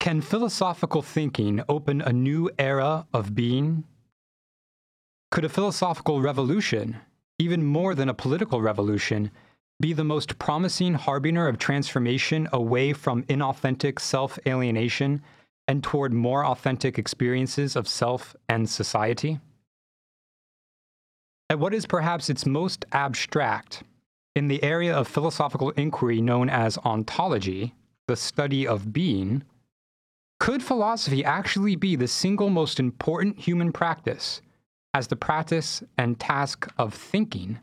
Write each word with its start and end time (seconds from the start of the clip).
Can 0.00 0.20
philosophical 0.20 1.02
thinking 1.02 1.60
open 1.68 2.00
a 2.00 2.12
new 2.12 2.50
era 2.56 3.06
of 3.12 3.34
being? 3.34 3.84
Could 5.32 5.44
a 5.44 5.48
philosophical 5.48 6.20
revolution, 6.20 6.98
even 7.38 7.64
more 7.64 7.94
than 7.96 8.08
a 8.08 8.14
political 8.14 8.62
revolution, 8.62 9.32
be 9.80 9.92
the 9.92 10.04
most 10.04 10.38
promising 10.38 10.94
harbinger 10.94 11.48
of 11.48 11.58
transformation 11.58 12.48
away 12.52 12.92
from 12.92 13.24
inauthentic 13.24 13.98
self 13.98 14.38
alienation 14.46 15.20
and 15.66 15.82
toward 15.82 16.12
more 16.12 16.44
authentic 16.46 16.96
experiences 16.96 17.74
of 17.74 17.88
self 17.88 18.36
and 18.48 18.70
society? 18.70 19.40
At 21.50 21.58
what 21.58 21.74
is 21.74 21.86
perhaps 21.86 22.30
its 22.30 22.46
most 22.46 22.84
abstract, 22.92 23.82
in 24.36 24.46
the 24.46 24.62
area 24.62 24.94
of 24.94 25.08
philosophical 25.08 25.70
inquiry 25.70 26.20
known 26.20 26.48
as 26.48 26.78
ontology, 26.78 27.74
the 28.06 28.16
study 28.16 28.66
of 28.66 28.92
being, 28.92 29.42
could 30.38 30.62
philosophy 30.62 31.24
actually 31.24 31.76
be 31.76 31.96
the 31.96 32.08
single 32.08 32.48
most 32.48 32.78
important 32.78 33.38
human 33.38 33.72
practice 33.72 34.40
as 34.94 35.08
the 35.08 35.16
practice 35.16 35.82
and 35.96 36.18
task 36.18 36.68
of 36.78 36.94
thinking 36.94 37.58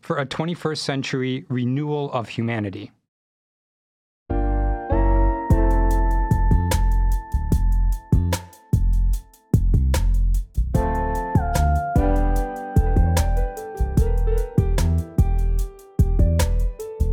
for 0.00 0.18
a 0.18 0.26
21st 0.26 0.78
century 0.78 1.44
renewal 1.48 2.12
of 2.12 2.28
humanity? 2.28 2.92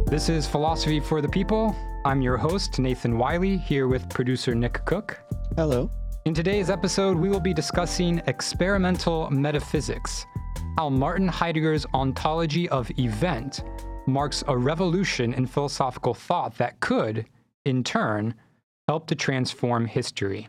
This 0.09 0.27
is 0.27 0.47
Philosophy 0.47 0.99
for 0.99 1.21
the 1.21 1.29
People. 1.29 1.75
I'm 2.03 2.19
your 2.19 2.35
host, 2.35 2.79
Nathan 2.79 3.19
Wiley, 3.19 3.57
here 3.57 3.87
with 3.87 4.09
producer 4.09 4.55
Nick 4.55 4.83
Cook. 4.85 5.19
Hello. 5.55 5.91
In 6.25 6.33
today's 6.33 6.71
episode, 6.71 7.15
we 7.15 7.29
will 7.29 7.39
be 7.39 7.53
discussing 7.53 8.19
experimental 8.25 9.29
metaphysics, 9.29 10.25
how 10.79 10.89
Martin 10.89 11.27
Heidegger's 11.27 11.85
ontology 11.93 12.67
of 12.69 12.89
event 12.97 13.63
marks 14.07 14.43
a 14.47 14.57
revolution 14.57 15.35
in 15.35 15.45
philosophical 15.45 16.15
thought 16.15 16.57
that 16.57 16.79
could, 16.79 17.27
in 17.65 17.83
turn, 17.83 18.33
help 18.87 19.05
to 19.09 19.15
transform 19.15 19.85
history. 19.85 20.47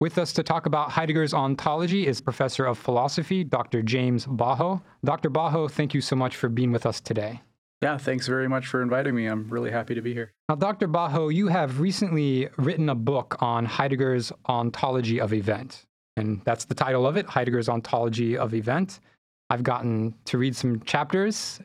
With 0.00 0.18
us 0.18 0.32
to 0.34 0.44
talk 0.44 0.66
about 0.66 0.92
Heidegger's 0.92 1.34
ontology 1.34 2.06
is 2.06 2.20
Professor 2.20 2.66
of 2.66 2.78
Philosophy, 2.78 3.42
Dr. 3.42 3.82
James 3.82 4.24
Bahoh. 4.24 4.80
Dr. 5.04 5.30
Bahoh, 5.30 5.68
thank 5.68 5.94
you 5.94 6.00
so 6.00 6.14
much 6.14 6.36
for 6.36 6.48
being 6.48 6.70
with 6.70 6.86
us 6.86 7.00
today. 7.00 7.40
Yeah, 7.82 7.98
thanks 7.98 8.28
very 8.28 8.48
much 8.48 8.68
for 8.68 8.80
inviting 8.80 9.12
me. 9.12 9.26
I'm 9.26 9.48
really 9.48 9.72
happy 9.72 9.96
to 9.96 10.00
be 10.00 10.14
here. 10.14 10.32
Now, 10.48 10.54
Dr. 10.54 10.86
Bahoh, 10.86 11.34
you 11.34 11.48
have 11.48 11.80
recently 11.80 12.48
written 12.56 12.88
a 12.88 12.94
book 12.94 13.42
on 13.42 13.66
Heidegger's 13.66 14.30
ontology 14.48 15.20
of 15.20 15.32
event. 15.32 15.84
And 16.16 16.40
that's 16.44 16.64
the 16.64 16.74
title 16.74 17.08
of 17.08 17.16
it 17.16 17.26
Heidegger's 17.26 17.68
ontology 17.68 18.38
of 18.38 18.54
event. 18.54 19.00
I've 19.50 19.64
gotten 19.64 20.14
to 20.26 20.38
read 20.38 20.54
some 20.54 20.80
chapters. 20.82 21.60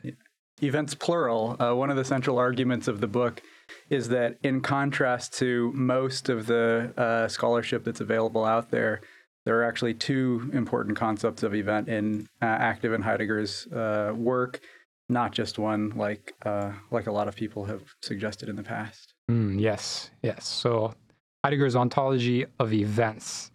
Events 0.60 0.92
plural. 0.96 1.56
Uh, 1.60 1.74
one 1.74 1.88
of 1.88 1.96
the 1.96 2.04
central 2.04 2.36
arguments 2.36 2.88
of 2.88 3.00
the 3.00 3.06
book 3.06 3.40
is 3.88 4.08
that, 4.08 4.38
in 4.42 4.60
contrast 4.60 5.34
to 5.34 5.70
most 5.72 6.28
of 6.28 6.46
the 6.46 6.92
uh, 6.96 7.28
scholarship 7.28 7.84
that's 7.84 8.00
available 8.00 8.44
out 8.44 8.72
there, 8.72 9.02
there 9.44 9.60
are 9.60 9.64
actually 9.64 9.94
two 9.94 10.50
important 10.52 10.96
concepts 10.96 11.44
of 11.44 11.54
event 11.54 11.88
in 11.88 12.26
uh, 12.42 12.46
active 12.46 12.92
in 12.92 13.02
Heidegger's 13.02 13.68
uh, 13.68 14.12
work 14.16 14.60
not 15.08 15.32
just 15.32 15.58
one 15.58 15.90
like 15.96 16.34
uh, 16.44 16.72
like 16.90 17.06
a 17.06 17.12
lot 17.12 17.28
of 17.28 17.36
people 17.36 17.64
have 17.64 17.82
suggested 18.02 18.48
in 18.48 18.56
the 18.56 18.62
past. 18.62 19.14
Mm, 19.30 19.60
yes, 19.60 20.10
yes. 20.22 20.46
So 20.46 20.94
Heidegger's 21.44 21.76
ontology 21.76 22.46
of 22.58 22.72
events, 22.72 23.50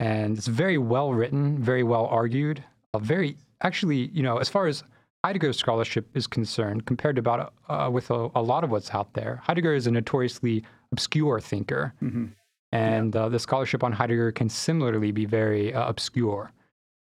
and 0.00 0.36
it's 0.36 0.46
very 0.46 0.78
well 0.78 1.12
written, 1.12 1.58
very 1.58 1.82
well 1.82 2.06
argued, 2.06 2.62
a 2.94 2.98
very 2.98 3.36
actually, 3.62 4.10
you 4.12 4.22
know, 4.22 4.38
as 4.38 4.48
far 4.48 4.66
as 4.66 4.84
Heidegger's 5.24 5.58
scholarship 5.58 6.06
is 6.14 6.26
concerned, 6.26 6.86
compared 6.86 7.16
to 7.16 7.20
about 7.20 7.52
uh, 7.68 7.90
with 7.92 8.10
a, 8.10 8.30
a, 8.34 8.42
lot 8.42 8.62
of 8.62 8.70
what's 8.70 8.94
out 8.94 9.12
there, 9.14 9.40
Heidegger 9.42 9.74
is 9.74 9.86
a 9.86 9.90
notoriously 9.90 10.64
obscure 10.92 11.40
thinker, 11.40 11.94
mm-hmm. 12.02 12.26
and 12.70 13.14
yeah. 13.14 13.22
uh, 13.22 13.28
the 13.28 13.38
scholarship 13.38 13.82
on 13.82 13.92
Heidegger 13.92 14.30
can 14.30 14.48
similarly 14.48 15.10
be 15.10 15.24
very 15.24 15.74
uh, 15.74 15.88
obscure. 15.88 16.52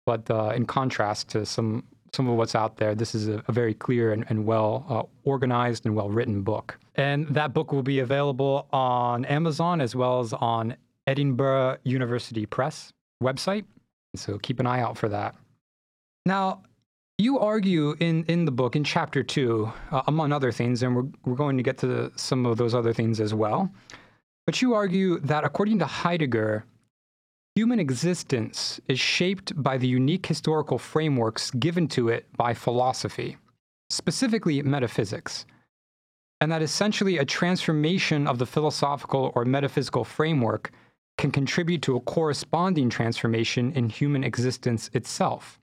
But 0.07 0.31
uh, 0.31 0.53
in 0.55 0.67
contrast 0.67 1.29
to 1.31 1.45
some 1.45 1.83
some 2.13 2.29
of 2.29 2.37
what's 2.37 2.55
out 2.55 2.77
there, 2.77 2.95
this 2.95 3.15
is 3.15 3.29
a, 3.29 3.43
a 3.49 3.53
very 3.53 3.75
clear 3.75 4.13
and, 4.13 4.25
and 4.29 4.47
well 4.47 4.87
uh, 4.89 5.03
organized 5.25 5.87
and 5.87 5.95
well 5.95 6.11
written 6.11 6.43
book. 6.43 6.79
And 6.95 7.29
that 7.29 7.53
book 7.53 7.73
will 7.73 7.83
be 7.83 7.99
available 8.01 8.67
on 8.73 9.25
Amazon 9.27 9.81
as 9.81 9.95
well 9.95 10.21
as 10.21 10.33
on 10.33 10.77
Edinburgh 11.07 11.79
University 11.85 12.47
Press 12.47 12.93
website. 13.23 13.65
So 14.15 14.39
keep 14.39 14.61
an 14.61 14.67
eye 14.67 14.81
out 14.81 14.97
for 14.97 15.09
that. 15.09 15.35
Now, 16.25 16.63
you 17.19 17.39
argue 17.39 17.95
in, 18.01 18.25
in 18.25 18.45
the 18.45 18.51
book, 18.51 18.77
in 18.77 18.85
chapter 18.85 19.23
two, 19.23 19.73
uh, 19.91 20.03
among 20.07 20.33
other 20.33 20.53
things, 20.53 20.83
and 20.83 20.95
we're, 20.95 21.07
we're 21.25 21.37
going 21.37 21.57
to 21.57 21.63
get 21.63 21.79
to 21.79 22.13
some 22.17 22.45
of 22.45 22.57
those 22.59 22.75
other 22.75 22.93
things 22.93 23.21
as 23.21 23.33
well. 23.33 23.71
But 24.47 24.61
you 24.61 24.75
argue 24.75 25.19
that 25.21 25.45
according 25.45 25.79
to 25.81 25.87
Heidegger, 25.87 26.65
Human 27.57 27.81
existence 27.81 28.83
is 28.87 29.01
shaped 29.01 29.51
by 29.63 29.79
the 29.79 29.89
unique 29.89 30.27
historical 30.27 30.77
frameworks 30.77 31.51
given 31.53 31.89
to 31.89 32.11
it 32.11 32.27
by 32.37 32.53
philosophy, 32.53 33.39
specifically 33.89 34.61
metaphysics, 34.61 35.47
and 36.39 36.53
that 36.53 36.61
essentially 36.61 37.17
a 37.17 37.25
transformation 37.25 38.27
of 38.27 38.39
the 38.39 38.45
philosophical 38.45 39.33
or 39.35 39.47
metaphysical 39.47 40.05
framework 40.05 40.71
can 41.17 41.31
contribute 41.31 41.81
to 41.81 41.97
a 41.97 42.01
corresponding 42.01 42.91
transformation 42.91 43.73
in 43.73 43.89
human 43.89 44.23
existence 44.23 44.91
itself. 44.93 45.59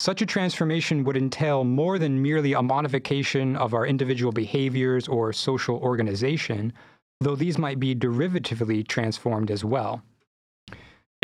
Such 0.00 0.20
a 0.20 0.26
transformation 0.26 1.02
would 1.04 1.16
entail 1.16 1.64
more 1.64 1.98
than 1.98 2.20
merely 2.20 2.52
a 2.52 2.62
modification 2.62 3.56
of 3.56 3.72
our 3.72 3.86
individual 3.86 4.32
behaviors 4.32 5.08
or 5.08 5.32
social 5.32 5.78
organization, 5.78 6.74
though 7.22 7.36
these 7.36 7.56
might 7.56 7.80
be 7.80 7.94
derivatively 7.94 8.86
transformed 8.86 9.50
as 9.50 9.64
well. 9.64 10.02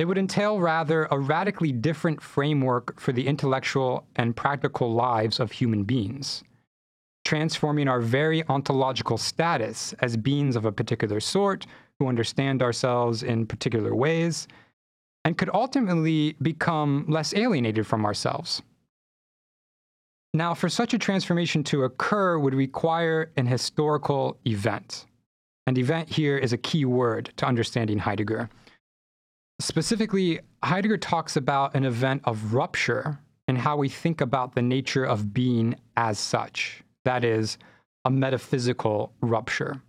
It 0.03 0.07
would 0.07 0.19
entail 0.19 0.59
rather 0.59 1.07
a 1.13 1.17
radically 1.17 1.71
different 1.71 2.21
framework 2.21 2.99
for 2.99 3.13
the 3.13 3.25
intellectual 3.25 4.05
and 4.17 4.35
practical 4.35 4.93
lives 4.93 5.39
of 5.39 5.53
human 5.53 5.85
beings, 5.85 6.43
transforming 7.25 7.87
our 7.87 8.01
very 8.01 8.43
ontological 8.49 9.17
status 9.17 9.93
as 10.01 10.17
beings 10.17 10.57
of 10.57 10.65
a 10.65 10.73
particular 10.73 11.21
sort 11.21 11.67
who 12.01 12.09
understand 12.09 12.65
ourselves 12.65 13.23
in 13.23 13.47
particular 13.47 13.95
ways, 13.95 14.49
and 15.25 15.39
could 15.39 15.51
ultimately 15.55 16.35
become 16.43 17.05
less 17.07 17.33
alienated 17.35 17.87
from 17.87 18.05
ourselves. 18.05 18.61
Now, 20.35 20.53
for 20.53 20.69
such 20.69 20.95
a 20.95 20.99
transformation 20.99 21.63
to 21.63 21.85
occur 21.85 22.41
would 22.41 22.55
require 22.55 23.31
an 23.37 23.47
historical 23.47 24.37
event. 24.49 25.07
And 25.69 25.79
event 25.79 26.09
here 26.09 26.39
is 26.39 26.53
a 26.53 26.59
key 26.59 26.87
word 26.87 27.33
to 27.37 27.47
understanding 27.47 27.99
Heidegger. 27.99 28.51
Specifically, 29.63 30.41
Heidegger 30.65 30.99
talks 30.99 31.37
about 31.37 31.77
an 31.77 31.85
event 31.85 32.23
of 32.25 32.53
rupture 32.53 33.21
and 33.47 33.57
how 33.57 33.77
we 33.77 33.89
think 33.89 34.21
about 34.21 34.55
the 34.55 34.63
nature 34.63 35.05
of 35.05 35.33
being 35.33 35.77
as 35.97 36.19
such. 36.19 36.83
That 37.05 37.25
is, 37.25 37.59
a 38.05 38.11
metaphysical 38.11 39.13
rupture. 39.21 39.81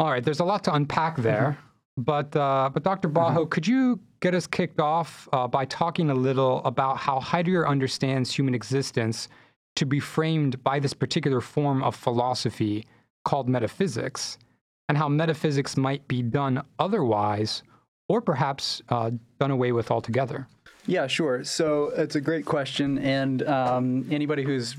All 0.00 0.10
right, 0.10 0.24
there's 0.24 0.40
a 0.40 0.44
lot 0.44 0.64
to 0.64 0.74
unpack 0.74 1.14
mm-hmm. 1.14 1.22
there, 1.22 1.58
mm-hmm. 1.98 2.02
but 2.02 2.34
uh, 2.34 2.70
but 2.72 2.82
Dr. 2.82 3.10
Bahoh, 3.10 3.40
mm-hmm. 3.40 3.48
could 3.50 3.66
you 3.66 4.00
get 4.20 4.34
us 4.34 4.46
kicked 4.46 4.80
off 4.80 5.28
uh, 5.34 5.46
by 5.46 5.66
talking 5.66 6.08
a 6.10 6.14
little 6.14 6.64
about 6.64 6.96
how 6.96 7.20
Heidegger 7.20 7.68
understands 7.68 8.34
human 8.34 8.54
existence 8.54 9.28
to 9.76 9.84
be 9.84 10.00
framed 10.00 10.62
by 10.64 10.80
this 10.80 10.94
particular 10.94 11.42
form 11.42 11.82
of 11.82 11.94
philosophy 11.94 12.86
called 13.26 13.50
metaphysics, 13.50 14.38
and 14.88 14.96
how 14.96 15.08
metaphysics 15.08 15.76
might 15.76 16.06
be 16.08 16.22
done 16.22 16.62
otherwise 16.78 17.62
or 18.08 18.20
perhaps 18.20 18.82
uh, 18.88 19.10
done 19.40 19.50
away 19.50 19.72
with 19.72 19.90
altogether? 19.90 20.46
Yeah, 20.86 21.06
sure. 21.08 21.42
So 21.44 21.86
it's 21.96 22.14
a 22.14 22.20
great 22.20 22.44
question. 22.44 22.98
And 22.98 23.42
um, 23.42 24.06
anybody 24.10 24.44
who's 24.44 24.76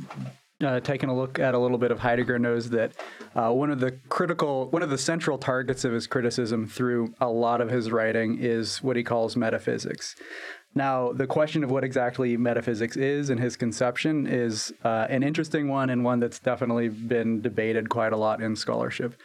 uh, 0.63 0.80
taken 0.80 1.09
a 1.09 1.15
look 1.15 1.38
at 1.38 1.54
a 1.54 1.59
little 1.59 1.77
bit 1.77 1.92
of 1.92 2.00
Heidegger 2.00 2.39
knows 2.39 2.69
that 2.69 2.94
uh, 3.36 3.51
one 3.51 3.69
of 3.69 3.80
the 3.80 3.92
critical, 4.09 4.69
one 4.69 4.81
of 4.81 4.89
the 4.89 4.98
central 4.98 5.38
targets 5.38 5.83
of 5.83 5.92
his 5.92 6.07
criticism 6.07 6.65
through 6.65 7.13
a 7.19 7.30
lot 7.30 7.62
of 7.62 7.69
his 7.69 7.92
writing 7.92 8.38
is 8.39 8.81
what 8.81 8.95
he 8.95 9.03
calls 9.03 9.36
metaphysics. 9.36 10.15
Now, 10.74 11.12
the 11.12 11.27
question 11.27 11.63
of 11.63 11.71
what 11.71 11.83
exactly 11.83 12.38
metaphysics 12.38 12.98
is 12.98 13.30
in 13.30 13.38
his 13.38 13.56
conception 13.56 14.27
is 14.27 14.74
uh, 14.83 15.07
an 15.10 15.24
interesting 15.24 15.68
one 15.69 15.89
and 15.89 16.03
one 16.03 16.19
that's 16.19 16.39
definitely 16.39 16.89
been 16.89 17.42
debated 17.42 17.89
quite 17.89 18.13
a 18.13 18.18
lot 18.18 18.42
in 18.42 18.56
scholarship. 18.56 19.15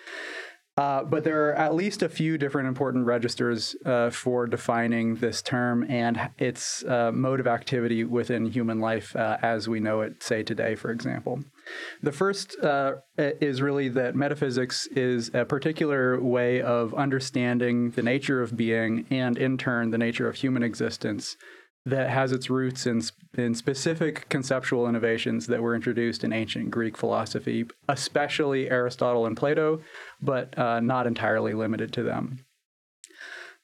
Uh, 0.79 1.05
but 1.05 1.23
there 1.23 1.49
are 1.49 1.55
at 1.55 1.75
least 1.75 2.03
a 2.03 2.09
few 2.09 2.39
different 2.39 2.67
important 2.67 3.05
registers 3.05 3.77
uh, 3.85 4.09
for 4.09 4.47
defining 4.47 5.17
this 5.17 5.43
term 5.43 5.85
and 5.91 6.31
its 6.39 6.83
uh, 6.85 7.13
mode 7.13 7.41
of 7.41 7.47
activity 7.47 8.05
within 8.05 8.47
human 8.47 8.81
life 8.81 9.15
uh, 9.15 9.37
as 9.43 9.69
we 9.69 9.81
know 9.81 10.01
it, 10.01 10.23
say 10.23 10.43
today, 10.43 10.75
for 10.75 10.91
example. 10.91 11.45
The 12.03 12.13
first 12.13 12.59
uh, 12.61 12.95
is 13.19 13.61
really 13.61 13.91
that 13.91 14.17
metaphysics 14.17 14.87
is 14.87 15.31
a 15.35 15.45
particular 15.45 16.19
way 16.19 16.63
of 16.63 16.95
understanding 16.95 17.91
the 17.91 18.03
nature 18.03 18.41
of 18.41 18.57
being 18.57 19.07
and, 19.11 19.37
in 19.37 19.59
turn, 19.59 19.91
the 19.91 19.99
nature 19.99 20.27
of 20.27 20.37
human 20.37 20.63
existence 20.63 21.37
that 21.85 22.11
has 22.11 22.31
its 22.33 22.49
roots 22.49 22.87
in, 22.87 23.03
in 23.35 23.55
specific 23.55 24.29
conceptual 24.29 24.89
innovations 24.89 25.47
that 25.49 25.61
were 25.61 25.75
introduced 25.75 26.23
in 26.23 26.33
ancient 26.33 26.71
Greek 26.71 26.97
philosophy, 26.97 27.67
especially 27.89 28.71
Aristotle 28.71 29.27
and 29.27 29.37
Plato, 29.37 29.81
but 30.21 30.57
uh, 30.59 30.81
not 30.81 31.07
entirely 31.07 31.55
limited 31.55 31.93
to 31.93 32.03
them. 32.03 32.45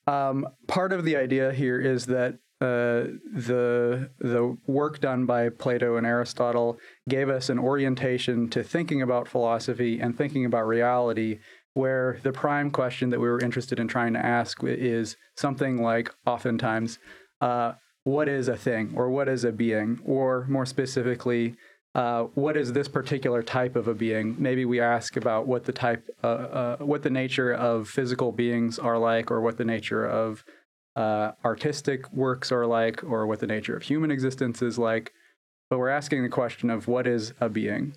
Um, 0.06 0.48
part 0.66 0.92
of 0.92 1.04
the 1.04 1.16
idea 1.16 1.52
here 1.52 1.80
is 1.80 2.06
that 2.06 2.38
uh, 2.60 3.14
the 3.32 4.10
the 4.18 4.56
work 4.66 5.00
done 5.00 5.26
by 5.26 5.48
Plato 5.48 5.96
and 5.96 6.04
Aristotle 6.04 6.78
gave 7.08 7.28
us 7.28 7.50
an 7.50 7.58
orientation 7.58 8.48
to 8.48 8.64
thinking 8.64 9.00
about 9.00 9.28
philosophy 9.28 10.00
and 10.00 10.16
thinking 10.16 10.44
about 10.44 10.66
reality, 10.66 11.38
where 11.74 12.18
the 12.24 12.32
prime 12.32 12.72
question 12.72 13.10
that 13.10 13.20
we 13.20 13.28
were 13.28 13.40
interested 13.40 13.78
in 13.78 13.86
trying 13.86 14.12
to 14.14 14.26
ask 14.26 14.58
is 14.64 15.16
something 15.36 15.80
like, 15.80 16.12
oftentimes, 16.26 16.98
uh, 17.40 17.74
what 18.08 18.28
is 18.28 18.48
a 18.48 18.56
thing 18.56 18.92
or 18.94 19.10
what 19.10 19.28
is 19.28 19.44
a 19.44 19.52
being, 19.52 20.00
or 20.04 20.46
more 20.48 20.66
specifically, 20.66 21.54
uh, 21.94 22.22
what 22.34 22.56
is 22.56 22.72
this 22.72 22.88
particular 22.88 23.42
type 23.42 23.76
of 23.76 23.88
a 23.88 23.94
being? 23.94 24.36
Maybe 24.38 24.64
we 24.64 24.80
ask 24.80 25.16
about 25.16 25.46
what 25.46 25.64
the 25.64 25.72
type, 25.72 26.08
uh, 26.22 26.26
uh, 26.26 26.76
what 26.78 27.02
the 27.02 27.10
nature 27.10 27.52
of 27.52 27.88
physical 27.88 28.32
beings 28.32 28.78
are 28.78 28.98
like, 28.98 29.30
or 29.30 29.40
what 29.40 29.58
the 29.58 29.64
nature 29.64 30.04
of 30.06 30.44
uh, 30.96 31.32
artistic 31.44 32.10
works 32.12 32.50
are 32.50 32.66
like, 32.66 33.04
or 33.04 33.26
what 33.26 33.40
the 33.40 33.46
nature 33.46 33.76
of 33.76 33.82
human 33.82 34.10
existence 34.10 34.62
is 34.62 34.78
like. 34.78 35.12
But 35.70 35.78
we're 35.78 35.88
asking 35.90 36.22
the 36.22 36.28
question 36.28 36.70
of 36.70 36.88
what 36.88 37.06
is 37.06 37.34
a 37.40 37.48
being 37.48 37.96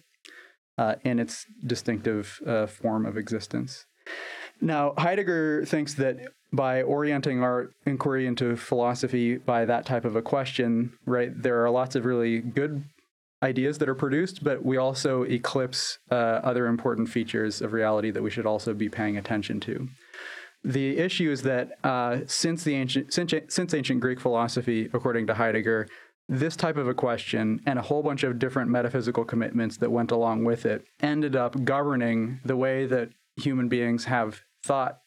uh, 0.78 0.96
in 1.04 1.20
its 1.20 1.46
distinctive 1.66 2.42
uh, 2.46 2.68
form 2.68 3.06
of 3.06 3.18
existence. 3.18 3.86
Now, 4.60 4.94
Heidegger 4.98 5.66
thinks 5.66 5.94
that 5.96 6.18
by 6.54 6.82
orienting 6.82 7.44
our 7.44 7.72
inquiry 7.86 8.28
into 8.28 8.56
philosophy 8.56 9.38
by 9.38 9.66
that 9.66 9.86
type 9.86 10.06
of 10.06 10.16
a 10.16 10.22
question, 10.22 10.94
right, 11.06 11.32
there 11.42 11.64
are 11.64 11.70
lots 11.70 11.96
of 11.96 12.06
really 12.06 12.40
good 12.40 12.84
ideas 13.44 13.78
that 13.80 13.90
are 13.90 13.96
produced, 13.96 14.44
but 14.44 14.64
we 14.64 14.78
also 14.78 15.24
eclipse 15.24 15.98
uh, 16.12 16.16
other 16.16 16.68
important 16.68 17.10
features 17.10 17.62
of 17.62 17.74
reality 17.74 18.12
that 18.12 18.22
we 18.22 18.30
should 18.30 18.46
also 18.46 18.74
be 18.74 18.90
paying 18.90 19.18
attention 19.18 19.60
to. 19.62 19.88
The 20.64 21.00
issue 21.00 21.32
is 21.32 21.42
that 21.42 21.84
uh, 21.84 22.20
since 22.28 22.64
the 22.64 22.76
ancient 22.76 23.12
since, 23.12 23.34
since 23.48 23.74
ancient 23.74 24.00
Greek 24.00 24.20
philosophy, 24.20 24.90
according 24.94 25.26
to 25.28 25.34
Heidegger, 25.34 25.88
this 26.30 26.56
type 26.56 26.78
of 26.78 26.88
a 26.88 26.94
question 26.94 27.62
and 27.66 27.80
a 27.80 27.82
whole 27.82 28.04
bunch 28.04 28.24
of 28.24 28.38
different 28.38 28.70
metaphysical 28.70 29.26
commitments 29.26 29.78
that 29.78 29.92
went 29.92 30.12
along 30.12 30.46
with 30.46 30.66
it 30.66 30.86
ended 31.02 31.36
up 31.36 31.66
governing 31.66 32.40
the 32.46 32.56
way 32.56 32.86
that 32.86 33.10
human 33.38 33.70
beings 33.70 34.06
have 34.06 34.42
thought 34.64 35.00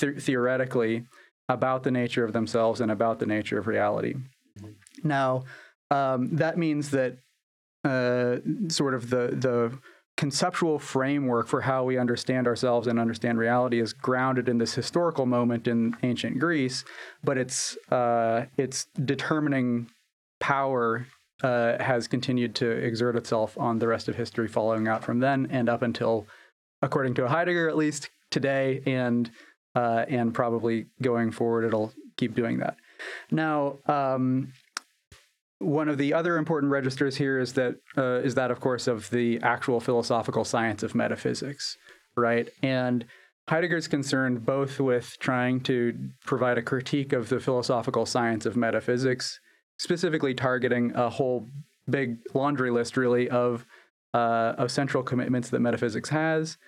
th- 0.00 0.20
theoretically 0.20 1.06
about 1.48 1.82
the 1.82 1.90
nature 1.90 2.24
of 2.24 2.32
themselves 2.32 2.80
and 2.80 2.90
about 2.90 3.18
the 3.18 3.26
nature 3.26 3.58
of 3.58 3.66
reality. 3.66 4.14
Now, 5.02 5.44
um, 5.90 6.36
that 6.36 6.58
means 6.58 6.90
that 6.90 7.18
uh, 7.84 8.36
sort 8.68 8.94
of 8.94 9.10
the 9.10 9.28
the 9.32 9.78
conceptual 10.16 10.80
framework 10.80 11.46
for 11.46 11.60
how 11.60 11.84
we 11.84 11.96
understand 11.96 12.48
ourselves 12.48 12.88
and 12.88 12.98
understand 12.98 13.38
reality 13.38 13.80
is 13.80 13.92
grounded 13.92 14.48
in 14.48 14.58
this 14.58 14.74
historical 14.74 15.26
moment 15.26 15.68
in 15.68 15.96
ancient 16.02 16.40
Greece, 16.40 16.84
but 17.22 17.38
its 17.38 17.78
uh, 17.90 18.46
its 18.56 18.86
determining 19.04 19.88
power 20.40 21.06
uh, 21.42 21.80
has 21.82 22.08
continued 22.08 22.54
to 22.56 22.68
exert 22.68 23.16
itself 23.16 23.56
on 23.58 23.78
the 23.78 23.86
rest 23.86 24.08
of 24.08 24.16
history 24.16 24.48
following 24.48 24.88
out 24.88 25.04
from 25.04 25.20
then 25.20 25.46
and 25.50 25.68
up 25.68 25.82
until, 25.82 26.26
according 26.82 27.14
to 27.14 27.28
Heidegger 27.28 27.68
at 27.68 27.76
least, 27.76 28.10
today 28.30 28.82
and 28.86 29.30
uh, 29.74 30.04
and 30.08 30.34
probably 30.34 30.86
going 31.02 31.30
forward 31.30 31.64
it'll 31.64 31.92
keep 32.16 32.34
doing 32.34 32.58
that. 32.58 32.76
Now, 33.30 33.78
um, 33.86 34.52
one 35.60 35.88
of 35.88 35.98
the 35.98 36.14
other 36.14 36.36
important 36.36 36.70
registers 36.70 37.16
here 37.16 37.38
is 37.38 37.54
that 37.54 37.76
uh, 37.96 38.20
is 38.20 38.34
that 38.36 38.50
of 38.50 38.60
course 38.60 38.86
of 38.86 39.10
the 39.10 39.40
actual 39.42 39.80
philosophical 39.80 40.44
science 40.44 40.82
of 40.82 40.94
metaphysics, 40.94 41.76
right? 42.16 42.48
And 42.62 43.04
Heidegger's 43.48 43.88
concerned 43.88 44.44
both 44.44 44.78
with 44.78 45.16
trying 45.20 45.60
to 45.62 46.10
provide 46.24 46.58
a 46.58 46.62
critique 46.62 47.12
of 47.12 47.28
the 47.28 47.40
philosophical 47.40 48.04
science 48.04 48.44
of 48.46 48.56
metaphysics, 48.56 49.40
specifically 49.78 50.34
targeting 50.34 50.92
a 50.94 51.08
whole 51.08 51.48
big 51.88 52.18
laundry 52.34 52.70
list, 52.70 52.96
really, 52.96 53.28
of 53.30 53.66
uh, 54.18 54.54
of 54.62 54.70
central 54.70 55.02
commitments 55.02 55.50
that 55.50 55.60
metaphysics 55.60 56.08
has, 56.08 56.58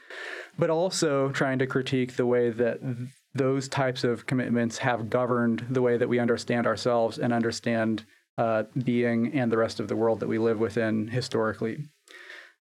but 0.59 0.71
also 0.71 1.31
trying 1.31 1.59
to 1.59 1.67
critique 1.67 2.15
the 2.17 2.27
way 2.27 2.51
that 2.51 2.81
th- 2.81 3.09
those 3.35 3.69
types 3.69 4.05
of 4.05 4.27
commitments 4.27 4.79
have 4.79 5.11
governed 5.11 5.67
the 5.69 5.83
way 5.83 5.97
that 5.97 6.09
we 6.09 6.19
understand 6.19 6.67
ourselves 6.67 7.19
and 7.19 7.33
understand 7.33 8.05
uh, 8.39 8.63
being 8.85 9.33
and 9.33 9.51
the 9.51 9.59
rest 9.59 9.81
of 9.81 9.89
the 9.89 9.97
world 9.97 10.21
that 10.21 10.29
we 10.29 10.39
live 10.39 10.61
within 10.61 11.09
historically. 11.09 11.77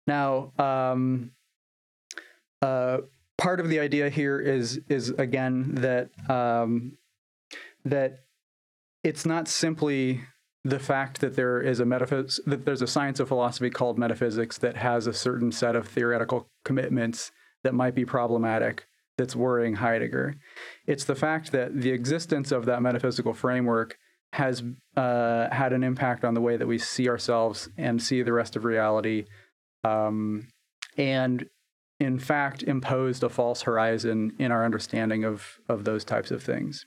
Now, 0.08 0.54
um, 0.58 1.32
uh, 2.62 3.00
part 3.38 3.60
of 3.60 3.70
the 3.70 3.80
idea 3.80 4.10
here 4.10 4.40
is 4.40 4.80
is 4.88 5.10
again 5.10 5.76
that 5.76 6.10
um, 6.30 6.98
that 7.86 8.20
it's 9.04 9.26
not 9.26 9.48
simply 9.48 10.22
the 10.64 10.80
fact 10.80 11.22
that 11.22 11.36
there 11.36 11.62
is 11.62 11.80
a 11.80 11.86
metaphys- 11.86 12.40
that 12.46 12.66
there's 12.66 12.82
a 12.82 12.88
science 12.88 13.20
of 13.20 13.28
philosophy 13.28 13.70
called 13.70 13.98
metaphysics 13.98 14.58
that 14.58 14.78
has 14.78 15.08
a 15.08 15.14
certain 15.14 15.52
set 15.52 15.76
of 15.76 15.88
theoretical 15.88 16.50
commitments 16.66 17.32
that 17.64 17.74
might 17.74 17.96
be 17.96 18.06
problematic 18.06 18.86
that's 19.18 19.36
worrying 19.36 19.76
Heidegger. 19.76 20.36
It's 20.88 21.04
the 21.06 21.16
fact 21.16 21.52
that 21.52 21.82
the 21.82 21.92
existence 21.92 22.52
of 22.52 22.66
that 22.66 22.82
metaphysical 22.82 23.34
framework 23.34 23.98
has 24.34 24.64
uh, 24.96 25.50
had 25.52 25.74
an 25.74 25.84
impact 25.84 26.24
on 26.24 26.34
the 26.34 26.42
way 26.42 26.56
that 26.56 26.68
we 26.68 26.78
see 26.78 27.10
ourselves 27.10 27.70
and 27.78 28.02
see 28.02 28.22
the 28.22 28.34
rest 28.34 28.56
of 28.56 28.64
reality, 28.64 29.26
um, 29.84 30.48
and 30.98 31.48
in 32.00 32.20
fact 32.20 32.64
imposed 32.64 33.24
a 33.24 33.30
false 33.30 33.64
horizon 33.64 34.32
in 34.40 34.52
our 34.52 34.64
understanding 34.64 35.24
of 35.26 35.60
of 35.68 35.84
those 35.84 36.06
types 36.06 36.32
of 36.32 36.44
things. 36.44 36.86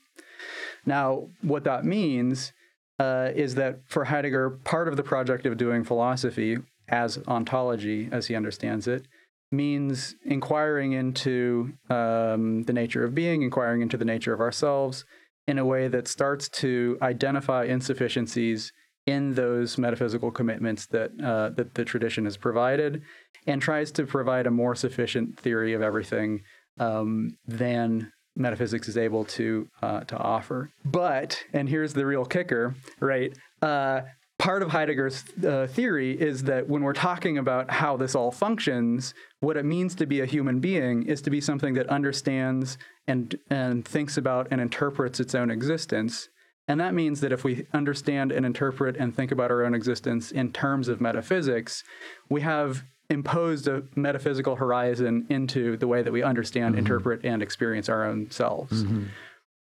Now, 0.85 1.29
what 1.41 1.63
that 1.65 1.85
means 1.85 2.53
uh, 3.03 3.31
is 3.35 3.55
that 3.55 3.79
for 3.85 4.05
Heidegger, 4.05 4.49
part 4.49 4.87
of 4.87 4.97
the 4.97 5.03
project 5.03 5.45
of 5.45 5.57
doing 5.57 5.83
philosophy 5.83 6.57
as 6.87 7.19
ontology, 7.27 8.09
as 8.11 8.27
he 8.27 8.35
understands 8.35 8.87
it, 8.87 9.05
means 9.51 10.15
inquiring 10.25 10.93
into 10.93 11.73
um, 11.89 12.63
the 12.63 12.73
nature 12.73 13.03
of 13.03 13.13
being, 13.13 13.41
inquiring 13.41 13.81
into 13.81 13.97
the 13.97 14.05
nature 14.05 14.33
of 14.33 14.39
ourselves 14.39 15.05
in 15.47 15.57
a 15.59 15.65
way 15.65 15.87
that 15.87 16.07
starts 16.07 16.47
to 16.49 16.97
identify 17.01 17.65
insufficiencies 17.65 18.71
in 19.05 19.33
those 19.33 19.77
metaphysical 19.77 20.31
commitments 20.31 20.85
that 20.87 21.11
uh, 21.21 21.49
that 21.57 21.73
the 21.75 21.83
tradition 21.83 22.23
has 22.23 22.37
provided, 22.37 23.01
and 23.45 23.61
tries 23.61 23.91
to 23.91 24.05
provide 24.05 24.47
a 24.47 24.51
more 24.51 24.75
sufficient 24.75 25.37
theory 25.37 25.73
of 25.73 25.81
everything 25.81 26.41
um, 26.79 27.37
than 27.45 28.11
metaphysics 28.35 28.87
is 28.87 28.97
able 28.97 29.25
to 29.25 29.67
uh, 29.81 30.01
to 30.01 30.17
offer. 30.17 30.69
But 30.85 31.43
and 31.53 31.69
here's 31.69 31.93
the 31.93 32.05
real 32.05 32.25
kicker, 32.25 32.75
right? 32.99 33.37
Uh, 33.61 34.01
part 34.39 34.61
of 34.61 34.69
Heidegger's 34.69 35.23
uh, 35.45 35.67
theory 35.67 36.19
is 36.19 36.43
that 36.43 36.67
when 36.67 36.83
we're 36.83 36.93
talking 36.93 37.37
about 37.37 37.71
how 37.71 37.95
this 37.95 38.15
all 38.15 38.31
functions, 38.31 39.13
what 39.39 39.57
it 39.57 39.65
means 39.65 39.95
to 39.95 40.05
be 40.05 40.19
a 40.21 40.25
human 40.25 40.59
being 40.59 41.03
is 41.03 41.21
to 41.21 41.29
be 41.29 41.39
something 41.39 41.73
that 41.75 41.87
understands 41.89 42.77
and 43.07 43.37
and 43.49 43.85
thinks 43.85 44.17
about 44.17 44.47
and 44.51 44.59
interprets 44.59 45.19
its 45.19 45.35
own 45.35 45.49
existence. 45.51 46.29
And 46.67 46.79
that 46.79 46.93
means 46.93 47.19
that 47.19 47.33
if 47.33 47.43
we 47.43 47.67
understand 47.73 48.31
and 48.31 48.45
interpret 48.45 48.95
and 48.95 49.13
think 49.13 49.31
about 49.31 49.51
our 49.51 49.65
own 49.65 49.75
existence 49.75 50.31
in 50.31 50.53
terms 50.53 50.87
of 50.87 51.01
metaphysics, 51.01 51.83
we 52.29 52.39
have 52.41 52.83
imposed 53.09 53.67
a 53.67 53.83
metaphysical 53.95 54.55
horizon 54.55 55.25
into 55.29 55.77
the 55.77 55.87
way 55.87 56.01
that 56.01 56.11
we 56.11 56.23
understand, 56.23 56.73
mm-hmm. 56.73 56.79
interpret, 56.79 57.25
and 57.25 57.41
experience 57.41 57.89
our 57.89 58.05
own 58.05 58.29
selves. 58.31 58.83
Mm-hmm. 58.83 59.05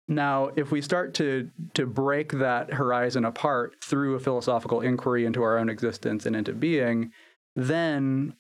Now, 0.09 0.51
if 0.57 0.71
we 0.71 0.83
start 0.83 1.15
to 1.15 1.51
to 1.75 1.87
break 1.87 2.33
that 2.33 2.75
horizon 2.75 3.25
apart 3.25 3.77
through 3.83 4.15
a 4.15 4.21
philosophical 4.21 4.81
inquiry 4.81 5.25
into 5.25 5.43
our 5.43 5.59
own 5.59 5.69
existence 5.69 6.27
and 6.27 6.35
into 6.35 6.53
being, 6.53 7.13
then 7.55 8.35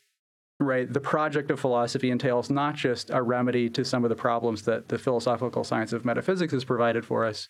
right, 0.60 0.92
the 0.92 1.00
project 1.00 1.50
of 1.50 1.58
philosophy 1.60 2.10
entails 2.10 2.50
not 2.50 2.74
just 2.74 3.10
a 3.10 3.22
remedy 3.22 3.68
to 3.70 3.84
some 3.84 4.04
of 4.04 4.10
the 4.10 4.16
problems 4.16 4.62
that 4.62 4.88
the 4.88 4.98
philosophical 4.98 5.64
science 5.64 5.92
of 5.92 6.04
metaphysics 6.04 6.52
has 6.52 6.64
provided 6.64 7.04
for 7.04 7.24
us, 7.24 7.48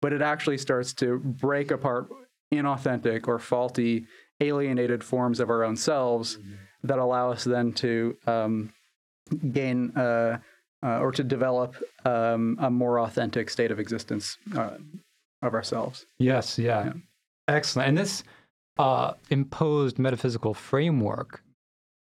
but 0.00 0.12
it 0.12 0.22
actually 0.22 0.58
starts 0.58 0.92
to 0.94 1.18
break 1.18 1.70
apart 1.70 2.08
inauthentic 2.52 3.26
or 3.26 3.38
faulty, 3.38 4.06
alienated 4.40 5.02
forms 5.02 5.40
of 5.40 5.50
our 5.50 5.64
own 5.64 5.76
selves 5.76 6.36
mm-hmm. 6.36 6.54
That 6.82 6.98
allow 6.98 7.30
us 7.30 7.44
then 7.44 7.72
to 7.74 8.16
um, 8.26 8.72
gain 9.52 9.90
uh, 9.96 10.38
uh, 10.82 10.98
or 10.98 11.12
to 11.12 11.22
develop 11.22 11.76
um, 12.04 12.58
a 12.60 12.70
more 12.70 13.00
authentic 13.00 13.48
state 13.50 13.70
of 13.70 13.78
existence 13.78 14.38
uh, 14.56 14.76
of 15.42 15.54
ourselves. 15.54 16.06
Yes, 16.18 16.58
yeah. 16.58 16.86
yeah. 16.86 16.92
Excellent. 17.48 17.88
And 17.88 17.98
this 17.98 18.24
uh, 18.78 19.12
imposed 19.30 19.98
metaphysical 19.98 20.54
framework, 20.54 21.42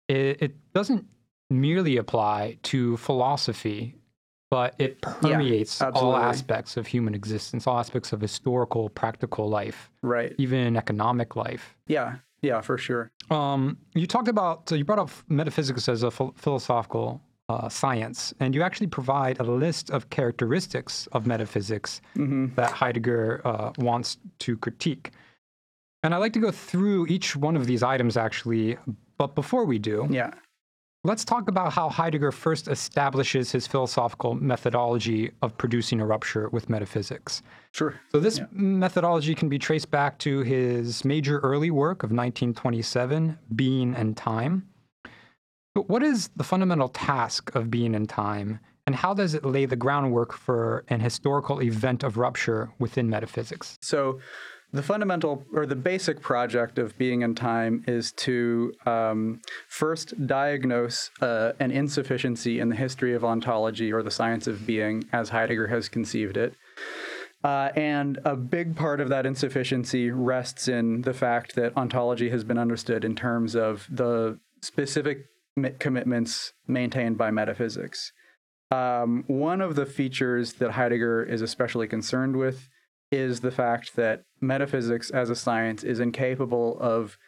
it, 0.08 0.42
it, 0.42 0.72
doesn't 0.74 1.06
merely 1.50 1.96
apply 1.96 2.58
to 2.62 2.96
philosophy, 2.98 3.94
but 4.50 4.74
it 4.78 5.00
permeates 5.00 5.80
yeah, 5.80 5.90
all 5.94 6.16
aspects 6.16 6.76
of 6.76 6.86
human 6.86 7.14
existence, 7.14 7.66
all 7.66 7.78
aspects 7.78 8.12
of 8.12 8.20
historical, 8.20 8.88
practical 8.90 9.48
life, 9.48 9.90
right? 10.02 10.34
Even 10.38 10.76
economic 10.76 11.36
life. 11.36 11.76
Yeah, 11.86 12.16
yeah, 12.42 12.60
for 12.60 12.78
sure. 12.78 13.10
Um, 13.30 13.78
you 13.94 14.06
talked 14.06 14.28
about, 14.28 14.68
so 14.68 14.74
you 14.74 14.84
brought 14.84 14.98
up 14.98 15.10
metaphysics 15.28 15.88
as 15.88 16.02
a 16.02 16.10
ph- 16.10 16.30
philosophical 16.36 17.20
uh, 17.48 17.68
science, 17.68 18.34
and 18.40 18.54
you 18.54 18.62
actually 18.62 18.86
provide 18.86 19.40
a 19.40 19.42
list 19.42 19.90
of 19.90 20.10
characteristics 20.10 21.08
of 21.12 21.26
metaphysics 21.26 22.00
mm-hmm. 22.16 22.54
that 22.54 22.70
Heidegger 22.70 23.40
uh, 23.44 23.72
wants 23.78 24.18
to 24.40 24.56
critique. 24.56 25.12
And 26.02 26.14
I'd 26.14 26.18
like 26.18 26.32
to 26.34 26.40
go 26.40 26.50
through 26.50 27.06
each 27.08 27.34
one 27.34 27.56
of 27.56 27.66
these 27.66 27.82
items 27.82 28.16
actually, 28.16 28.76
but 29.16 29.34
before 29.34 29.64
we 29.64 29.78
do, 29.78 30.06
yeah. 30.10 30.32
Let's 31.04 31.24
talk 31.24 31.48
about 31.48 31.72
how 31.72 31.88
Heidegger 31.88 32.32
first 32.32 32.66
establishes 32.66 33.52
his 33.52 33.68
philosophical 33.68 34.34
methodology 34.34 35.30
of 35.42 35.56
producing 35.56 36.00
a 36.00 36.06
rupture 36.06 36.48
with 36.48 36.68
metaphysics. 36.68 37.40
Sure. 37.70 38.00
So 38.10 38.18
this 38.18 38.38
yeah. 38.38 38.46
methodology 38.50 39.34
can 39.34 39.48
be 39.48 39.60
traced 39.60 39.92
back 39.92 40.18
to 40.20 40.40
his 40.40 41.04
major 41.04 41.38
early 41.38 41.70
work 41.70 42.02
of 42.02 42.10
1927, 42.10 43.38
Being 43.54 43.94
and 43.94 44.16
Time. 44.16 44.68
But 45.74 45.88
what 45.88 46.02
is 46.02 46.30
the 46.34 46.42
fundamental 46.42 46.88
task 46.88 47.54
of 47.54 47.70
Being 47.70 47.94
and 47.94 48.08
Time, 48.08 48.58
and 48.84 48.96
how 48.96 49.14
does 49.14 49.34
it 49.34 49.44
lay 49.44 49.66
the 49.66 49.76
groundwork 49.76 50.32
for 50.32 50.84
an 50.88 50.98
historical 50.98 51.62
event 51.62 52.02
of 52.02 52.16
rupture 52.16 52.72
within 52.80 53.08
metaphysics? 53.08 53.78
So, 53.80 54.18
the 54.72 54.82
fundamental 54.82 55.44
or 55.52 55.64
the 55.64 55.76
basic 55.76 56.20
project 56.20 56.78
of 56.78 56.96
Being 56.98 57.22
and 57.22 57.36
Time 57.36 57.84
is 57.86 58.12
to 58.12 58.72
um, 58.84 59.40
first 59.68 60.26
diagnose 60.26 61.10
uh, 61.22 61.52
an 61.58 61.70
insufficiency 61.70 62.60
in 62.60 62.68
the 62.68 62.76
history 62.76 63.14
of 63.14 63.24
ontology 63.24 63.92
or 63.92 64.02
the 64.02 64.10
science 64.10 64.46
of 64.46 64.66
being 64.66 65.04
as 65.12 65.30
Heidegger 65.30 65.68
has 65.68 65.88
conceived 65.88 66.36
it. 66.36 66.54
Uh, 67.42 67.70
and 67.76 68.18
a 68.24 68.34
big 68.36 68.76
part 68.76 69.00
of 69.00 69.08
that 69.08 69.24
insufficiency 69.24 70.10
rests 70.10 70.66
in 70.68 71.02
the 71.02 71.14
fact 71.14 71.54
that 71.54 71.76
ontology 71.76 72.30
has 72.30 72.44
been 72.44 72.58
understood 72.58 73.04
in 73.04 73.14
terms 73.14 73.54
of 73.54 73.86
the 73.88 74.38
specific 74.60 75.26
commitments 75.78 76.52
maintained 76.66 77.16
by 77.16 77.30
metaphysics. 77.30 78.12
Um, 78.70 79.24
one 79.28 79.60
of 79.60 79.76
the 79.76 79.86
features 79.86 80.54
that 80.54 80.72
Heidegger 80.72 81.22
is 81.22 81.40
especially 81.40 81.86
concerned 81.86 82.36
with 82.36 82.68
is 83.10 83.40
the 83.40 83.50
fact 83.50 83.96
that 83.96 84.22
metaphysics 84.40 85.10
as 85.10 85.30
a 85.30 85.36
science 85.36 85.82
is 85.84 86.00
incapable 86.00 86.78
of 86.80 87.18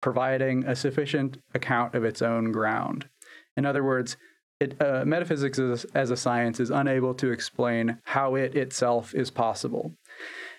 providing 0.00 0.64
a 0.64 0.76
sufficient 0.76 1.38
account 1.54 1.94
of 1.94 2.04
its 2.04 2.22
own 2.22 2.52
ground. 2.52 3.08
In 3.56 3.66
other 3.66 3.82
words, 3.82 4.16
it, 4.60 4.80
uh, 4.80 5.04
metaphysics 5.04 5.58
as, 5.58 5.84
as 5.94 6.10
a 6.10 6.16
science 6.16 6.58
is 6.58 6.70
unable 6.70 7.14
to 7.14 7.30
explain 7.30 7.98
how 8.04 8.34
it 8.34 8.54
itself 8.56 9.14
is 9.14 9.30
possible. 9.30 9.94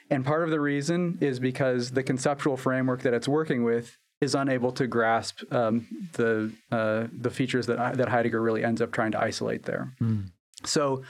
And 0.09 0.25
part 0.25 0.43
of 0.43 0.50
the 0.50 0.59
reason 0.59 1.17
is 1.21 1.39
because 1.39 1.91
the 1.91 2.03
conceptual 2.03 2.57
framework 2.57 3.01
that 3.03 3.13
it's 3.13 3.27
working 3.27 3.63
with 3.63 3.98
is 4.21 4.36
unable 4.36 4.71
to 4.74 4.88
grasp 4.88 5.41
um, 5.51 5.88
the 6.13 6.51
uh, 6.71 7.07
the 7.12 7.29
features 7.29 7.67
that 7.67 7.98
that 7.98 8.09
Heidegger 8.09 8.41
really 8.41 8.63
ends 8.63 8.81
up 8.81 8.91
trying 8.91 9.12
to 9.12 9.21
isolate 9.21 9.63
there. 9.63 9.93
Mm. 10.01 10.31
So 10.65 11.03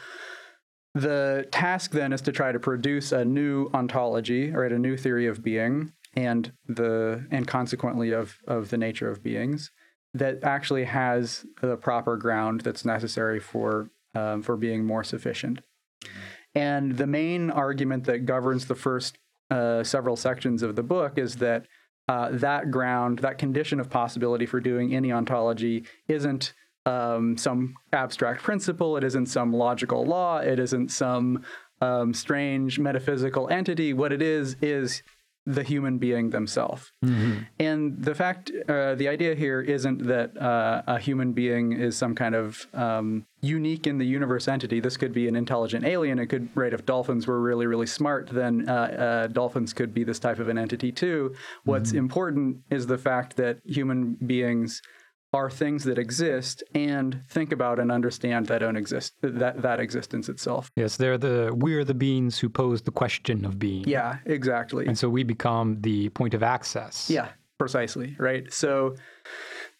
the 0.96 1.48
task 1.51 1.91
then 1.91 2.13
is 2.13 2.22
to 2.22 2.31
try 2.31 2.51
to 2.51 2.60
produce 2.60 3.12
a 3.12 3.24
new 3.24 3.69
ontology 3.74 4.51
or 4.51 4.63
a 4.63 4.79
new 4.79 4.98
theory 4.98 5.27
of 5.27 5.43
being 5.43 5.93
and 6.15 6.51
the 6.67 7.27
and 7.31 7.48
consequently 7.48 8.12
of 8.12 8.38
of 8.48 8.69
the 8.69 8.77
nature 8.77 9.10
of 9.10 9.24
beings 9.24 9.72
that 10.13 10.43
actually 10.43 10.86
has 10.86 11.46
the 11.62 11.77
proper 11.77 12.17
ground 12.17 12.62
that's 12.62 12.84
necessary 12.84 13.39
for 13.39 13.91
um, 14.15 14.41
for 14.41 14.58
being 14.58 14.86
more 14.86 15.03
sufficient. 15.03 15.62
And 16.55 16.98
the 16.98 17.08
main 17.08 17.51
argument 17.51 18.05
that 18.05 18.25
governs 18.25 18.65
the 18.65 18.75
first 18.75 19.19
uh, 19.51 19.84
several 19.84 20.15
sections 20.15 20.63
of 20.63 20.75
the 20.75 20.84
book 20.84 21.17
is 21.17 21.36
that 21.36 21.67
uh, 22.08 22.29
that 22.31 22.72
ground, 22.72 23.19
that 23.19 23.38
condition 23.38 23.79
of 23.79 23.89
possibility 23.89 24.48
for 24.48 24.60
doing 24.60 24.96
any 24.96 25.12
ontology 25.12 25.86
isn't 26.08 26.53
um, 26.86 27.38
some 27.38 27.76
abstract 27.94 28.44
principle, 28.44 28.98
it 28.98 29.04
isn't 29.04 29.28
some 29.28 29.54
logical 29.54 30.06
law, 30.06 30.38
it 30.38 30.60
isn't 30.60 30.90
some 30.90 31.44
um, 31.82 32.14
strange 32.14 32.80
metaphysical 32.80 33.48
entity. 33.50 33.94
What 33.94 34.12
it 34.12 34.22
is, 34.22 34.56
is 34.62 35.04
the 35.50 35.64
human 35.64 35.98
being 35.98 36.30
themselves. 36.30 36.92
Mm-hmm. 37.04 37.40
And 37.60 38.04
the 38.04 38.14
fact, 38.14 38.52
uh, 38.68 38.94
the 38.94 39.08
idea 39.08 39.34
here 39.34 39.62
isn't 39.62 40.06
that 40.06 40.40
uh, 40.40 40.84
a 40.86 41.00
human 41.00 41.34
being 41.34 41.74
is 41.74 41.98
some 41.98 42.14
kind 42.14 42.36
of 42.36 42.68
um, 42.74 43.26
unique 43.42 43.88
in 43.88 43.98
the 43.98 44.06
universe 44.06 44.48
entity. 44.48 44.80
This 44.80 44.96
could 44.96 45.12
be 45.12 45.28
an 45.28 45.36
intelligent 45.36 45.86
alien. 45.86 46.20
It 46.20 46.28
could, 46.28 46.50
right, 46.54 46.72
if 46.72 46.86
dolphins 46.86 47.26
were 47.26 47.42
really, 47.42 47.66
really 47.66 47.88
smart, 47.88 48.30
then 48.32 48.70
uh, 48.70 48.74
uh 48.74 49.28
dolphins 49.28 49.74
could 49.74 49.92
be 49.92 50.04
this 50.04 50.20
type 50.20 50.38
of 50.38 50.50
an 50.50 50.58
entity 50.60 50.92
too. 50.92 51.34
What's 51.64 51.90
mm-hmm. 51.90 52.00
important 52.00 52.58
is 52.70 52.86
the 52.86 53.00
fact 53.00 53.36
that 53.38 53.60
human 53.66 54.18
beings 54.26 54.84
are 55.32 55.50
things 55.50 55.84
that 55.84 56.00
exist 56.00 56.64
and 56.74 57.24
think 57.30 57.52
about 57.52 57.80
and 57.80 57.92
understand 57.92 58.48
that 58.48 58.60
don't 58.60 58.76
exist 58.76 59.14
that 59.22 59.62
that 59.62 59.80
existence 59.80 60.28
itself. 60.30 60.72
Yes, 60.76 60.98
they're 60.98 61.18
the 61.18 61.52
we're 61.56 61.84
the 61.84 61.94
beings 61.94 62.40
who 62.40 62.50
pose 62.50 62.82
the 62.82 62.92
question 62.92 63.46
of 63.46 63.60
being. 63.60 63.88
Yeah, 63.88 64.18
exactly. 64.26 64.88
And 64.88 64.98
so 64.98 65.10
we 65.10 65.24
become 65.24 65.82
the 65.82 66.10
point 66.10 66.34
of 66.34 66.42
access. 66.42 67.10
Yeah, 67.10 67.30
precisely. 67.60 68.16
Right. 68.18 68.52
So 68.52 68.96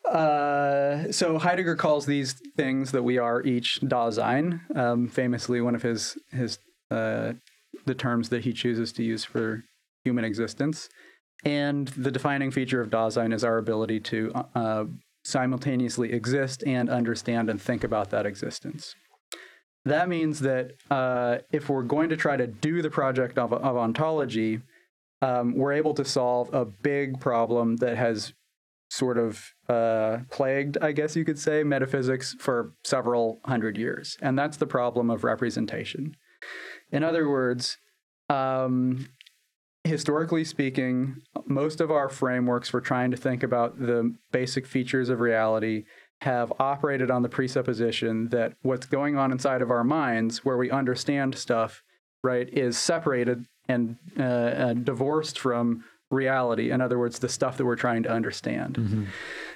uh, 0.06 1.12
so 1.12 1.38
Heidegger 1.38 1.76
calls 1.76 2.06
these 2.06 2.34
things 2.56 2.92
that 2.92 3.04
we 3.04 3.18
are 3.18 3.44
each 3.44 3.80
Dasein. 3.82 4.62
Um, 4.76 5.08
famously, 5.08 5.62
one 5.62 5.76
of 5.76 5.82
his 5.82 6.18
his 6.32 6.60
uh, 6.92 7.34
the 7.86 7.96
terms 7.96 8.30
that 8.30 8.44
he 8.44 8.54
chooses 8.54 8.92
to 8.94 9.04
use 9.04 9.24
for 9.24 9.64
human 10.04 10.26
existence. 10.26 10.90
And 11.46 11.88
the 11.90 12.12
defining 12.12 12.52
feature 12.52 12.82
of 12.82 12.90
Dasein 12.90 13.34
is 13.34 13.44
our 13.44 13.58
ability 13.58 14.02
to 14.02 14.32
uh, 14.56 14.86
simultaneously 15.30 16.12
exist 16.12 16.64
and 16.66 16.90
understand 16.90 17.50
and 17.50 17.62
think 17.62 17.84
about 17.84 18.10
that 18.10 18.26
existence. 18.26 18.96
That 19.86 20.10
means 20.10 20.42
that 20.42 20.74
uh, 20.92 21.38
if 21.52 21.70
we're 21.70 21.84
going 21.84 22.10
to 22.10 22.18
try 22.18 22.36
to 22.38 22.48
do 22.48 22.82
the 22.82 22.90
project 22.90 23.38
of, 23.38 23.54
of 23.54 23.78
ontology, 23.78 24.62
um, 25.22 25.56
we're 25.56 25.74
able 25.74 25.94
to 25.94 26.06
solve 26.06 26.54
a 26.54 26.66
big 26.66 27.20
problem 27.20 27.78
that 27.78 27.98
has 27.98 28.34
sort 28.90 29.18
of 29.18 29.54
uh, 29.68 30.20
plagued, 30.32 30.78
I 30.82 30.92
guess 30.92 31.16
you 31.16 31.24
could 31.24 31.40
say, 31.40 31.64
metaphysics 31.64 32.36
for 32.40 32.74
several 32.84 33.40
hundred 33.46 33.78
years. 33.78 34.18
And 34.22 34.38
that's 34.38 34.58
the 34.58 34.66
problem 34.66 35.10
of 35.10 35.24
representation. 35.24 36.16
In 36.92 37.04
other 37.04 37.30
words, 37.30 37.78
um, 38.30 39.08
historically 39.84 40.44
speaking, 40.44 41.22
most 41.46 41.82
of 41.82 41.92
our 41.92 42.10
frameworks 42.10 42.70
for 42.70 42.82
trying 42.82 43.12
to 43.12 43.18
think 43.18 43.44
about 43.44 43.80
the 43.80 44.16
basic 44.32 44.66
features 44.66 45.10
of 45.10 45.20
reality 45.20 45.86
have 46.22 46.52
operated 46.60 47.10
on 47.10 47.22
the 47.22 47.30
presupposition 47.30 48.28
that 48.30 48.54
what's 48.62 48.86
going 48.86 49.18
on 49.18 49.32
inside 49.32 49.62
of 49.62 49.72
our 49.72 49.84
minds, 49.84 50.44
where 50.44 50.58
we 50.58 50.70
understand 50.70 51.36
stuff, 51.36 51.82
right, 52.24 52.50
is 52.52 52.78
separated 52.78 53.46
and 53.70 53.96
uh, 54.20 54.24
uh, 54.24 54.74
divorced 54.74 55.40
from 55.40 55.84
reality. 56.12 56.72
In 56.72 56.82
other 56.82 57.00
words, 57.00 57.20
the 57.20 57.30
stuff 57.30 57.58
that 57.58 57.66
we're 57.66 57.76
trying 57.76 58.04
to 58.04 58.12
understand. 58.12 58.76
Mm-hmm. 58.76 59.04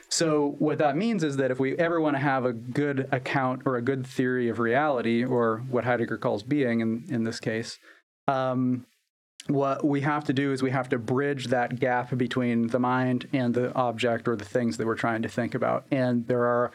So, 0.07 0.55
what 0.59 0.77
that 0.77 0.95
means 0.95 1.23
is 1.23 1.37
that 1.37 1.49
if 1.49 1.59
we 1.59 1.75
ever 1.77 1.99
want 1.99 2.15
to 2.15 2.21
have 2.21 2.45
a 2.45 2.53
good 2.53 3.09
account 3.11 3.63
or 3.65 3.77
a 3.77 3.81
good 3.81 4.05
theory 4.05 4.47
of 4.47 4.59
reality, 4.59 5.25
or 5.25 5.63
what 5.69 5.85
Heidegger 5.85 6.19
calls 6.19 6.43
being 6.43 6.81
in, 6.81 7.05
in 7.09 7.23
this 7.23 7.39
case, 7.39 7.79
um, 8.27 8.85
what 9.47 9.83
we 9.85 10.01
have 10.01 10.23
to 10.25 10.33
do 10.33 10.53
is 10.53 10.63
we 10.63 10.71
have 10.71 10.89
to 10.89 10.97
bridge 10.97 11.47
that 11.47 11.79
gap 11.79 12.15
between 12.17 12.67
the 12.67 12.79
mind 12.79 13.27
and 13.33 13.53
the 13.53 13.73
object 13.75 14.27
or 14.27 14.35
the 14.35 14.45
things 14.45 14.77
that 14.77 14.87
we're 14.87 14.95
trying 14.95 15.21
to 15.21 15.29
think 15.29 15.53
about. 15.53 15.85
And 15.91 16.27
there 16.27 16.45
are 16.45 16.71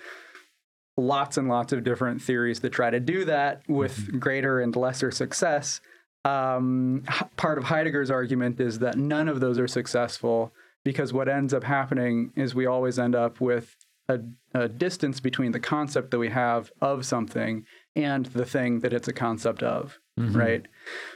lots 0.97 1.37
and 1.37 1.49
lots 1.49 1.73
of 1.73 1.85
different 1.85 2.21
theories 2.21 2.61
that 2.61 2.71
try 2.71 2.91
to 2.91 3.01
do 3.01 3.25
that 3.25 3.63
with 3.69 3.97
mm-hmm. 3.97 4.19
greater 4.19 4.61
and 4.61 4.75
lesser 4.77 5.11
success. 5.11 5.81
Um, 6.25 7.05
part 7.37 7.57
of 7.57 7.65
Heidegger's 7.65 8.11
argument 8.11 8.61
is 8.61 8.81
that 8.81 8.97
none 8.97 9.29
of 9.29 9.41
those 9.41 9.59
are 9.59 9.69
successful 9.69 10.53
because 10.85 11.13
what 11.13 11.29
ends 11.29 11.55
up 11.55 11.65
happening 11.65 12.33
is 12.37 12.55
we 12.55 12.67
always 12.67 12.99
end 12.99 13.15
up 13.15 13.41
with 13.41 13.77
a, 14.09 14.21
a 14.55 14.69
distance 14.69 15.21
between 15.21 15.53
the 15.53 15.61
concept 15.61 16.11
that 16.11 16.19
we 16.19 16.31
have 16.31 16.73
of 16.81 17.07
something 17.07 17.65
and 17.95 18.27
the 18.27 18.45
thing 18.45 18.81
that 18.81 18.93
it's 18.93 19.09
a 19.09 19.13
concept 19.13 19.63
of, 19.63 19.99
mm-hmm. 20.21 20.37
right? 20.37 20.67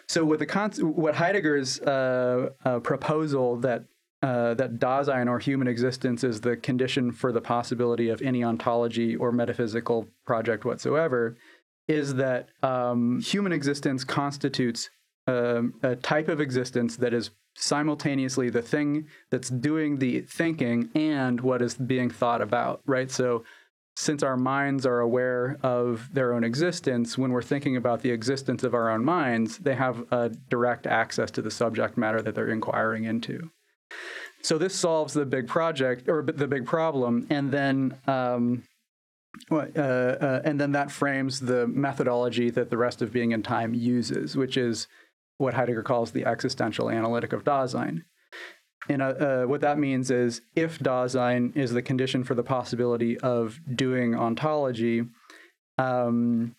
So 0.09 0.25
with 0.25 0.41
the 0.41 0.47
con- 0.47 0.73
what 0.73 1.15
Heidegger's 1.15 1.81
uh, 1.81 2.51
uh, 2.65 2.81
proposal 2.81 3.57
that 3.59 3.85
uh, 4.23 4.55
that 4.55 4.79
Dasein 4.79 5.29
or 5.29 5.41
human 5.41 5.67
existence 5.67 6.23
is 6.23 6.41
the 6.41 6.57
condition 6.57 7.11
for 7.11 7.33
the 7.33 7.41
possibility 7.41 8.09
of 8.09 8.23
any 8.23 8.45
ontology 8.45 9.17
or 9.17 9.33
metaphysical 9.33 10.07
project 10.25 10.65
whatsoever 10.65 11.37
is 11.89 12.15
that 12.15 12.49
um, 12.63 13.21
human 13.21 13.51
existence 13.53 14.05
constitutes 14.05 14.91
um, 15.27 15.75
a 15.83 15.97
type 15.97 16.29
of 16.29 16.41
existence 16.41 16.97
that 16.97 17.13
is 17.13 17.31
simultaneously 17.55 18.49
the 18.49 18.63
thing 18.63 19.07
that's 19.31 19.51
doing 19.51 19.99
the 19.99 20.21
thinking 20.21 20.89
and 20.95 21.41
what 21.41 21.61
is 21.61 21.75
being 21.75 22.11
thought 22.11 22.41
about, 22.41 22.81
right? 22.87 23.11
So, 23.11 23.45
since 23.97 24.23
our 24.23 24.37
minds 24.37 24.87
are 24.87 25.01
aware 25.01 25.59
of 25.63 26.13
their 26.13 26.33
own 26.33 26.45
existence, 26.45 27.19
when 27.19 27.33
we're 27.33 27.43
thinking 27.43 27.77
about 27.77 28.03
the 28.03 28.11
existence 28.11 28.65
of 28.65 28.75
our 28.75 28.91
own 28.91 29.05
minds, 29.05 29.59
they 29.59 29.75
have 29.75 30.11
a 30.11 30.31
direct 30.49 30.87
access 30.87 31.31
to 31.33 31.43
the 31.43 31.51
subject 31.51 31.97
matter 31.99 32.23
that 32.23 32.35
they're 32.35 32.49
inquiring 32.49 33.05
into. 33.05 33.51
So 34.43 34.59
this 34.59 34.75
solves 34.75 35.13
the 35.13 35.27
big 35.27 35.47
project 35.47 36.09
or 36.09 36.23
the 36.23 36.49
big 36.49 36.67
problem, 36.67 37.27
and 37.31 37.53
then 37.53 37.99
um, 38.07 38.65
uh, 39.51 39.57
uh, 39.57 40.43
and 40.45 40.61
then 40.61 40.73
that 40.73 40.91
frames 40.91 41.41
the 41.41 41.67
methodology 41.67 42.51
that 42.51 42.71
the 42.71 42.77
rest 42.77 43.03
of 43.03 43.13
Being 43.13 43.33
and 43.33 43.45
Time 43.45 43.75
uses, 43.75 44.37
which 44.37 44.57
is 44.57 44.89
what 45.39 45.55
Heidegger 45.55 45.83
calls 45.83 46.13
the 46.13 46.27
existential 46.27 46.91
analytic 46.91 47.33
of 47.33 47.45
Dasein. 47.45 48.05
And 48.89 49.03
uh, 49.03 49.07
uh, 49.07 49.45
what 49.45 49.61
that 49.61 49.79
means 49.79 50.11
is 50.11 50.43
if 50.55 50.79
Dasein 50.79 51.57
is 51.57 51.73
the 51.73 51.83
condition 51.83 52.25
for 52.25 52.35
the 52.35 52.43
possibility 52.43 53.19
of 53.19 53.61
doing 53.75 54.15
ontology, 54.15 55.05
um, 55.79 56.55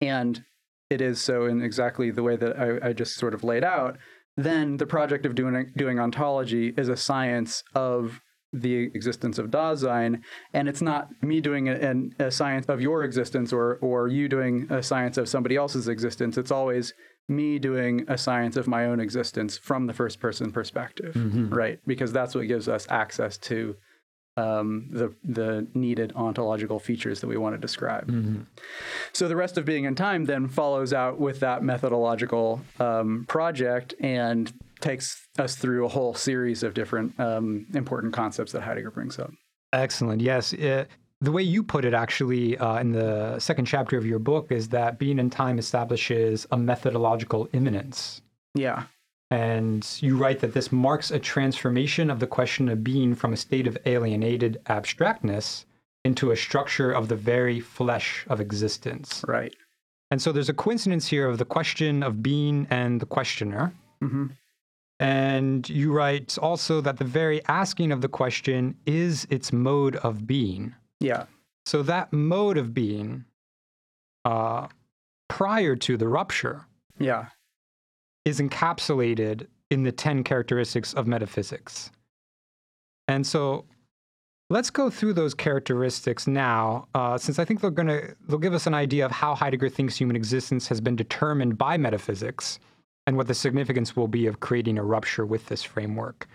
and 0.00 0.44
it 0.88 1.00
is 1.00 1.20
so 1.20 1.46
in 1.46 1.62
exactly 1.62 2.10
the 2.10 2.22
way 2.22 2.36
that 2.36 2.58
I, 2.58 2.88
I, 2.88 2.92
just 2.92 3.16
sort 3.16 3.34
of 3.34 3.44
laid 3.44 3.62
out, 3.62 3.96
then 4.36 4.76
the 4.76 4.86
project 4.86 5.24
of 5.24 5.34
doing, 5.34 5.72
doing 5.76 6.00
ontology 6.00 6.74
is 6.76 6.88
a 6.88 6.96
science 6.96 7.62
of 7.74 8.20
the 8.52 8.74
existence 8.74 9.38
of 9.38 9.50
Dasein, 9.50 10.22
and 10.52 10.68
it's 10.68 10.82
not 10.82 11.08
me 11.22 11.40
doing 11.40 11.68
a, 11.68 12.24
a, 12.24 12.30
science 12.30 12.66
of 12.66 12.80
your 12.80 13.04
existence 13.04 13.52
or 13.52 13.76
or 13.76 14.08
you 14.08 14.28
doing 14.28 14.66
a 14.70 14.82
science 14.82 15.16
of 15.16 15.28
somebody 15.28 15.54
else's 15.54 15.86
existence. 15.86 16.36
It's 16.36 16.50
always 16.50 16.92
me 17.30 17.58
doing 17.58 18.04
a 18.08 18.18
science 18.18 18.56
of 18.56 18.66
my 18.66 18.86
own 18.86 19.00
existence 19.00 19.56
from 19.56 19.86
the 19.86 19.92
first 19.94 20.20
person 20.20 20.50
perspective, 20.50 21.14
mm-hmm. 21.14 21.48
right? 21.48 21.80
Because 21.86 22.12
that's 22.12 22.34
what 22.34 22.48
gives 22.48 22.68
us 22.68 22.86
access 22.90 23.38
to 23.38 23.76
um, 24.36 24.88
the 24.92 25.14
the 25.24 25.66
needed 25.74 26.12
ontological 26.14 26.78
features 26.78 27.20
that 27.20 27.26
we 27.26 27.36
want 27.36 27.54
to 27.54 27.58
describe. 27.58 28.08
Mm-hmm. 28.08 28.42
So 29.12 29.28
the 29.28 29.36
rest 29.36 29.58
of 29.58 29.64
Being 29.64 29.86
and 29.86 29.96
Time 29.96 30.24
then 30.24 30.48
follows 30.48 30.92
out 30.92 31.18
with 31.18 31.40
that 31.40 31.62
methodological 31.62 32.60
um, 32.78 33.24
project 33.28 33.94
and 34.00 34.52
takes 34.80 35.26
us 35.38 35.56
through 35.56 35.84
a 35.84 35.88
whole 35.88 36.14
series 36.14 36.62
of 36.62 36.74
different 36.74 37.18
um, 37.20 37.66
important 37.74 38.12
concepts 38.14 38.52
that 38.52 38.62
Heidegger 38.62 38.90
brings 38.90 39.18
up. 39.18 39.30
Excellent. 39.72 40.20
Yes. 40.20 40.52
It, 40.52 40.88
the 41.20 41.32
way 41.32 41.42
you 41.42 41.62
put 41.62 41.84
it, 41.84 41.92
actually, 41.92 42.56
uh, 42.56 42.78
in 42.78 42.92
the 42.92 43.38
second 43.38 43.66
chapter 43.66 43.98
of 43.98 44.06
your 44.06 44.18
book, 44.18 44.50
is 44.50 44.68
that 44.68 44.98
Being 44.98 45.18
and 45.18 45.30
Time 45.30 45.58
establishes 45.58 46.46
a 46.50 46.56
methodological 46.56 47.48
immanence. 47.52 48.22
Yeah. 48.54 48.84
And 49.30 49.86
you 50.00 50.16
write 50.16 50.40
that 50.40 50.54
this 50.54 50.72
marks 50.72 51.10
a 51.10 51.18
transformation 51.18 52.10
of 52.10 52.18
the 52.20 52.26
question 52.26 52.68
of 52.68 52.82
being 52.82 53.14
from 53.14 53.32
a 53.32 53.36
state 53.36 53.66
of 53.66 53.78
alienated 53.86 54.60
abstractness 54.66 55.66
into 56.04 56.30
a 56.30 56.36
structure 56.36 56.90
of 56.90 57.08
the 57.08 57.16
very 57.16 57.60
flesh 57.60 58.24
of 58.28 58.40
existence. 58.40 59.24
Right. 59.28 59.54
And 60.10 60.20
so 60.20 60.32
there's 60.32 60.48
a 60.48 60.54
coincidence 60.54 61.06
here 61.06 61.28
of 61.28 61.38
the 61.38 61.44
question 61.44 62.02
of 62.02 62.22
being 62.22 62.66
and 62.70 62.98
the 62.98 63.06
questioner. 63.06 63.72
Mm-hmm. 64.02 64.26
And 64.98 65.68
you 65.68 65.92
write 65.92 66.36
also 66.38 66.80
that 66.80 66.98
the 66.98 67.04
very 67.04 67.44
asking 67.46 67.92
of 67.92 68.00
the 68.00 68.08
question 68.08 68.74
is 68.86 69.26
its 69.30 69.52
mode 69.52 69.96
of 69.96 70.26
being. 70.26 70.74
Yeah. 71.00 71.24
So 71.66 71.82
that 71.82 72.12
mode 72.12 72.58
of 72.58 72.74
being 72.74 73.24
uh, 74.24 74.68
prior 75.28 75.76
to 75.76 75.96
the 75.96 76.08
rupture 76.08 76.66
yeah. 76.98 77.26
is 78.24 78.40
encapsulated 78.40 79.46
in 79.70 79.82
the 79.82 79.92
10 79.92 80.24
characteristics 80.24 80.92
of 80.94 81.06
metaphysics. 81.06 81.90
And 83.08 83.26
so 83.26 83.64
let's 84.50 84.70
go 84.70 84.90
through 84.90 85.14
those 85.14 85.32
characteristics 85.32 86.26
now, 86.26 86.88
uh, 86.94 87.16
since 87.16 87.38
I 87.38 87.44
think 87.44 87.60
they're 87.60 87.70
going 87.70 87.88
to 87.88 88.14
they'll 88.28 88.38
give 88.38 88.54
us 88.54 88.66
an 88.66 88.74
idea 88.74 89.06
of 89.06 89.12
how 89.12 89.34
Heidegger 89.34 89.68
thinks 89.68 89.96
human 89.96 90.16
existence 90.16 90.68
has 90.68 90.80
been 90.80 90.96
determined 90.96 91.56
by 91.56 91.76
metaphysics 91.76 92.58
and 93.06 93.16
what 93.16 93.28
the 93.28 93.34
significance 93.34 93.96
will 93.96 94.08
be 94.08 94.26
of 94.26 94.40
creating 94.40 94.78
a 94.78 94.84
rupture 94.84 95.24
with 95.24 95.46
this 95.46 95.62
framework. 95.62 96.28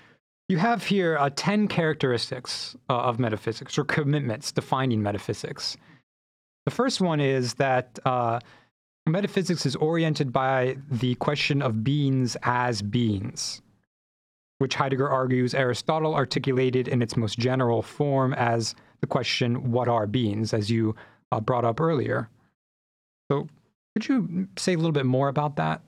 You 0.47 0.57
have 0.57 0.83
here 0.83 1.17
uh, 1.17 1.31
10 1.35 1.67
characteristics 1.67 2.75
uh, 2.89 2.93
of 2.93 3.19
metaphysics 3.19 3.77
or 3.77 3.83
commitments 3.83 4.51
defining 4.51 5.01
metaphysics. 5.01 5.75
The 6.65 6.71
first 6.71 7.01
one 7.01 7.19
is 7.19 7.55
that 7.55 7.97
uh, 8.05 8.39
metaphysics 9.07 9.65
is 9.65 9.75
oriented 9.75 10.31
by 10.31 10.77
the 10.89 11.15
question 11.15 11.63
of 11.63 11.83
beings 11.83 12.37
as 12.43 12.83
beings, 12.83 13.61
which 14.59 14.75
Heidegger 14.75 15.09
argues 15.09 15.55
Aristotle 15.55 16.13
articulated 16.13 16.87
in 16.87 17.01
its 17.01 17.17
most 17.17 17.39
general 17.39 17.81
form 17.81 18.33
as 18.35 18.75
the 19.01 19.07
question, 19.07 19.71
What 19.71 19.87
are 19.87 20.05
beings, 20.05 20.53
as 20.53 20.69
you 20.69 20.95
uh, 21.31 21.39
brought 21.39 21.65
up 21.65 21.81
earlier. 21.81 22.29
So, 23.31 23.47
could 23.95 24.07
you 24.07 24.47
say 24.57 24.73
a 24.73 24.77
little 24.77 24.91
bit 24.91 25.05
more 25.05 25.27
about 25.27 25.55
that? 25.55 25.81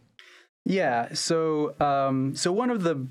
Yeah. 0.66 1.14
So, 1.14 1.80
um, 1.80 2.36
so 2.36 2.52
one 2.52 2.70
of 2.70 2.84
the 2.84 3.08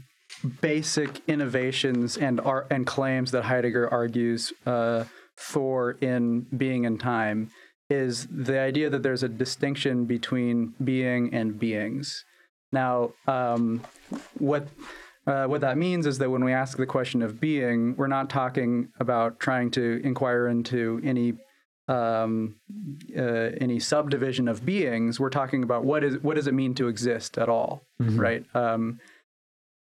basic 0.61 1.21
innovations 1.27 2.17
and 2.17 2.41
art 2.41 2.67
and 2.71 2.87
claims 2.87 3.31
that 3.31 3.45
Heidegger 3.45 3.89
argues 3.89 4.53
uh, 4.67 5.05
for 5.37 5.93
in 6.01 6.47
being 6.57 6.87
and 6.87 6.99
time 6.99 7.51
is 7.89 8.27
the 8.27 8.59
idea 8.59 8.91
that 8.91 9.03
there's 9.03 9.23
a 9.23 9.29
distinction 9.29 10.07
between 10.07 10.75
being 10.83 11.33
and 11.33 11.59
beings. 11.59 12.25
Now, 12.73 13.13
um, 13.27 13.83
what 14.39 14.69
uh, 15.27 15.47
what 15.47 15.61
that 15.61 15.77
means 15.77 16.07
is 16.07 16.19
that 16.19 16.31
when 16.31 16.45
we 16.45 16.53
ask 16.53 16.79
the 16.79 16.87
question 16.87 17.21
of 17.21 17.41
being, 17.41 17.97
we're 17.97 18.07
not 18.07 18.31
talking 18.31 18.89
about 19.01 19.41
trying 19.41 19.71
to 19.73 20.01
inquire 20.05 20.47
into 20.47 21.01
any 21.05 21.35
um, 21.89 22.57
uh, 23.17 23.51
any 23.61 23.79
subdivision 23.79 24.49
of 24.49 24.65
beings. 24.67 25.21
We're 25.21 25.31
talking 25.31 25.63
about 25.63 25.85
what 25.85 26.03
is 26.03 26.19
what 26.23 26.35
does 26.37 26.47
it 26.47 26.55
mean 26.55 26.75
to 26.75 26.89
exist 26.89 27.39
at 27.39 27.49
all, 27.49 27.83
mm-hmm. 28.01 28.19
right? 28.19 28.45
Um, 28.55 28.99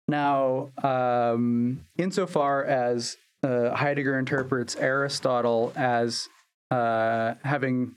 now, 0.10 0.72
um, 0.84 1.86
insofar 1.98 2.64
as 2.66 3.18
uh, 3.44 3.76
Heidegger 3.76 4.20
interprets 4.20 4.76
Aristotle 4.76 5.72
as 5.76 6.28
uh, 6.72 7.36
having 7.44 7.96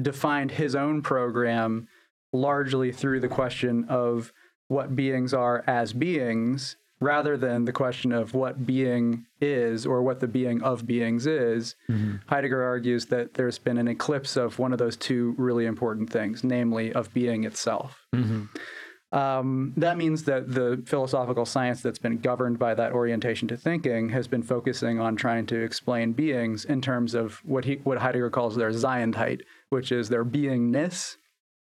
defined 0.00 0.52
his 0.52 0.74
own 0.74 1.02
program 1.02 1.88
largely 2.32 2.92
through 2.92 3.20
the 3.20 3.28
question 3.28 3.84
of 3.88 4.32
what 4.68 4.94
beings 4.94 5.34
are 5.34 5.64
as 5.66 5.92
beings, 5.92 6.76
rather 7.00 7.36
than 7.36 7.64
the 7.64 7.72
question 7.72 8.12
of 8.12 8.34
what 8.34 8.66
being 8.66 9.26
is 9.40 9.86
or 9.86 10.02
what 10.02 10.20
the 10.20 10.28
being 10.28 10.62
of 10.62 10.86
beings 10.86 11.26
is, 11.26 11.74
mm-hmm. 11.90 12.16
Heidegger 12.26 12.62
argues 12.62 13.06
that 13.06 13.34
there's 13.34 13.58
been 13.58 13.78
an 13.78 13.88
eclipse 13.88 14.36
of 14.36 14.58
one 14.58 14.72
of 14.72 14.78
those 14.78 14.96
two 14.96 15.34
really 15.38 15.66
important 15.66 16.10
things, 16.10 16.44
namely 16.44 16.92
of 16.92 17.12
being 17.12 17.44
itself. 17.44 18.06
Mm-hmm. 18.14 18.44
Um, 19.12 19.72
that 19.76 19.96
means 19.96 20.24
that 20.24 20.54
the 20.54 20.82
philosophical 20.86 21.44
science 21.44 21.82
that's 21.82 21.98
been 21.98 22.18
governed 22.18 22.60
by 22.60 22.74
that 22.74 22.92
orientation 22.92 23.48
to 23.48 23.56
thinking 23.56 24.10
has 24.10 24.28
been 24.28 24.42
focusing 24.42 25.00
on 25.00 25.16
trying 25.16 25.46
to 25.46 25.60
explain 25.60 26.12
beings 26.12 26.64
in 26.64 26.80
terms 26.80 27.14
of 27.14 27.40
what 27.44 27.64
he 27.64 27.80
what 27.82 27.98
Heidegger 27.98 28.30
calls 28.30 28.54
their 28.54 28.70
Seiendheit, 28.70 29.40
which 29.70 29.90
is 29.90 30.08
their 30.08 30.24
beingness, 30.24 31.16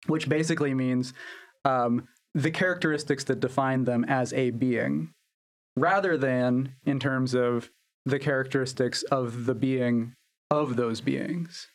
which 0.06 0.28
basically 0.28 0.74
means 0.74 1.14
um, 1.64 2.08
the 2.34 2.50
characteristics 2.50 3.22
that 3.24 3.38
define 3.38 3.84
them 3.84 4.04
as 4.04 4.32
a 4.32 4.50
being, 4.50 5.12
rather 5.76 6.16
than 6.18 6.74
in 6.84 6.98
terms 6.98 7.34
of 7.34 7.70
the 8.04 8.18
characteristics 8.18 9.04
of 9.04 9.46
the 9.46 9.54
being 9.54 10.14
of 10.50 10.74
those 10.76 11.00
beings, 11.00 11.68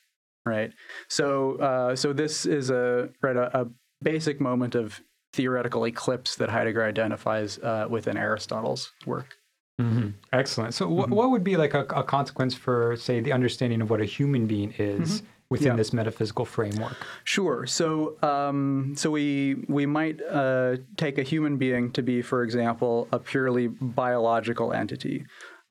right? 0.46 0.72
So, 1.08 1.56
uh, 1.58 1.96
so 1.96 2.12
this 2.12 2.46
is 2.46 2.70
a 2.70 3.10
right 3.22 3.38
a, 3.38 3.62
a, 3.62 3.68
basic 4.02 4.42
moment 4.42 4.76
of 4.76 5.02
theoretical 5.36 5.86
eclipse 5.86 6.36
that 6.36 6.50
Heidegger 6.50 6.84
identifies 6.84 7.60
uh, 7.60 7.88
within 7.90 8.18
Aristotle's 8.18 8.92
work. 9.06 9.38
Mm-hmm. 9.80 10.10
Excellent. 10.32 10.74
So, 10.74 10.88
mm-hmm. 10.88 11.14
what 11.14 11.32
would 11.32 11.44
be 11.44 11.58
like 11.58 11.74
a, 11.74 11.82
a, 11.82 12.04
consequence 12.04 12.56
for, 12.56 12.96
say, 12.96 13.20
the 13.20 13.34
understanding 13.34 13.82
of 13.82 13.90
what 13.90 14.00
a 14.00 14.06
human 14.06 14.48
being 14.48 14.74
is? 14.78 15.22
Mm-hmm 15.22 15.26
within 15.50 15.68
yeah. 15.68 15.76
this 15.76 15.94
metaphysical 15.94 16.46
framework? 16.46 16.98
Sure. 17.24 17.68
So, 17.68 18.18
um, 18.24 18.94
so 18.98 19.12
we 19.12 19.56
we 19.68 19.86
might 19.86 20.20
uh, 20.24 20.78
take 20.98 21.18
a 21.18 21.24
human 21.24 21.58
being 21.58 21.92
to 21.92 22.02
be, 22.02 22.22
for 22.22 22.44
example, 22.44 23.08
a 23.12 23.20
purely 23.20 23.68
biological 23.68 24.74
entity. 24.74 25.26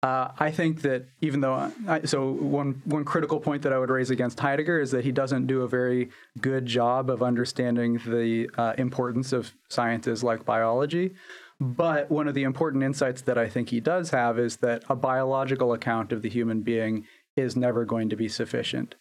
Uh, 0.05 0.31
I 0.39 0.51
think 0.51 0.83
that 0.83 1.07
even 1.23 1.41
though 1.41 1.73
I, 1.89 2.03
so 2.05 2.33
one 2.33 2.83
one 2.85 3.07
critical 3.07 3.41
point 3.41 3.63
that 3.63 3.73
I 3.73 3.79
would 3.79 3.89
raise 3.89 4.11
against 4.11 4.39
Heidegger 4.39 4.79
is 4.79 4.91
that 4.91 5.03
he 5.03 5.13
doesn't 5.13 5.47
do 5.47 5.63
a 5.63 5.69
very 5.69 6.11
good 6.43 6.67
job 6.67 7.09
of 7.09 7.23
understanding 7.23 7.95
the 8.05 8.51
uh, 8.59 8.75
importance 8.77 9.33
of 9.33 9.53
sciences 9.71 10.23
like 10.23 10.45
biology. 10.45 11.15
But 11.59 12.11
one 12.11 12.29
of 12.29 12.35
the 12.35 12.43
important 12.43 12.83
insights 12.85 13.23
that 13.23 13.39
I 13.39 13.49
think 13.49 13.71
he 13.71 13.81
does 13.81 14.11
have 14.11 14.39
is 14.39 14.59
that 14.59 14.85
a 14.91 14.97
biological 14.97 15.73
account 15.73 16.13
of 16.13 16.21
the 16.21 16.29
human 16.29 16.61
being 16.61 17.07
is 17.35 17.57
never 17.57 17.87
going 17.87 18.11
to 18.11 18.17
be 18.17 18.29
sufficient. 18.29 18.97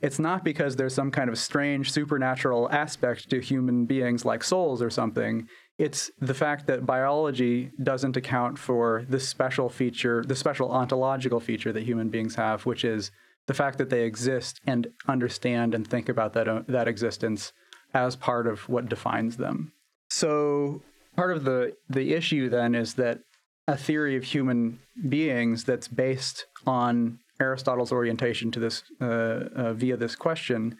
it's 0.00 0.18
not 0.18 0.44
because 0.44 0.76
there's 0.76 0.94
some 0.94 1.10
kind 1.10 1.28
of 1.28 1.38
strange 1.38 1.90
supernatural 1.92 2.70
aspect 2.70 3.28
to 3.30 3.40
human 3.40 3.86
beings 3.86 4.24
like 4.24 4.42
souls 4.42 4.82
or 4.82 4.90
something. 4.90 5.48
It's 5.78 6.10
the 6.20 6.34
fact 6.34 6.66
that 6.68 6.86
biology 6.86 7.70
doesn't 7.82 8.16
account 8.16 8.58
for 8.58 9.04
the 9.08 9.20
special 9.20 9.68
feature, 9.68 10.24
the 10.26 10.34
special 10.34 10.70
ontological 10.70 11.40
feature 11.40 11.72
that 11.72 11.82
human 11.82 12.08
beings 12.08 12.34
have, 12.36 12.64
which 12.64 12.84
is 12.84 13.10
the 13.46 13.54
fact 13.54 13.78
that 13.78 13.90
they 13.90 14.04
exist 14.04 14.60
and 14.66 14.88
understand 15.06 15.74
and 15.74 15.86
think 15.86 16.08
about 16.08 16.32
that, 16.32 16.48
uh, 16.48 16.62
that 16.66 16.88
existence 16.88 17.52
as 17.92 18.16
part 18.16 18.46
of 18.46 18.68
what 18.68 18.88
defines 18.88 19.36
them. 19.36 19.72
So 20.08 20.82
part 21.14 21.36
of 21.36 21.44
the, 21.44 21.76
the 21.88 22.14
issue 22.14 22.48
then 22.48 22.74
is 22.74 22.94
that 22.94 23.20
a 23.68 23.76
theory 23.76 24.16
of 24.16 24.24
human 24.24 24.78
beings 25.08 25.64
that's 25.64 25.88
based 25.88 26.46
on 26.66 27.18
Aristotle's 27.38 27.92
orientation 27.92 28.50
to 28.52 28.60
this 28.60 28.82
uh, 29.00 29.04
uh, 29.04 29.72
via 29.74 29.96
this 29.96 30.16
question 30.16 30.76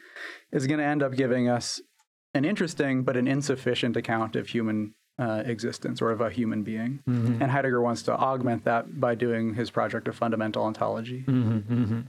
is 0.52 0.66
going 0.66 0.78
to 0.78 0.86
end 0.86 1.02
up 1.02 1.14
giving 1.14 1.48
us 1.48 1.80
an 2.36 2.44
interesting 2.44 3.02
but 3.02 3.16
an 3.16 3.26
insufficient 3.26 3.96
account 3.96 4.36
of 4.36 4.48
human 4.48 4.94
uh, 5.18 5.42
existence 5.46 6.02
or 6.02 6.10
of 6.10 6.20
a 6.20 6.30
human 6.30 6.62
being. 6.62 7.00
Mm-hmm. 7.08 7.42
And 7.42 7.50
Heidegger 7.50 7.80
wants 7.80 8.02
to 8.02 8.12
augment 8.12 8.64
that 8.64 9.00
by 9.00 9.14
doing 9.14 9.54
his 9.54 9.70
project 9.70 10.08
of 10.08 10.16
fundamental 10.16 10.64
ontology. 10.64 11.24
Mm-hmm, 11.26 11.74
mm-hmm. 11.74 12.00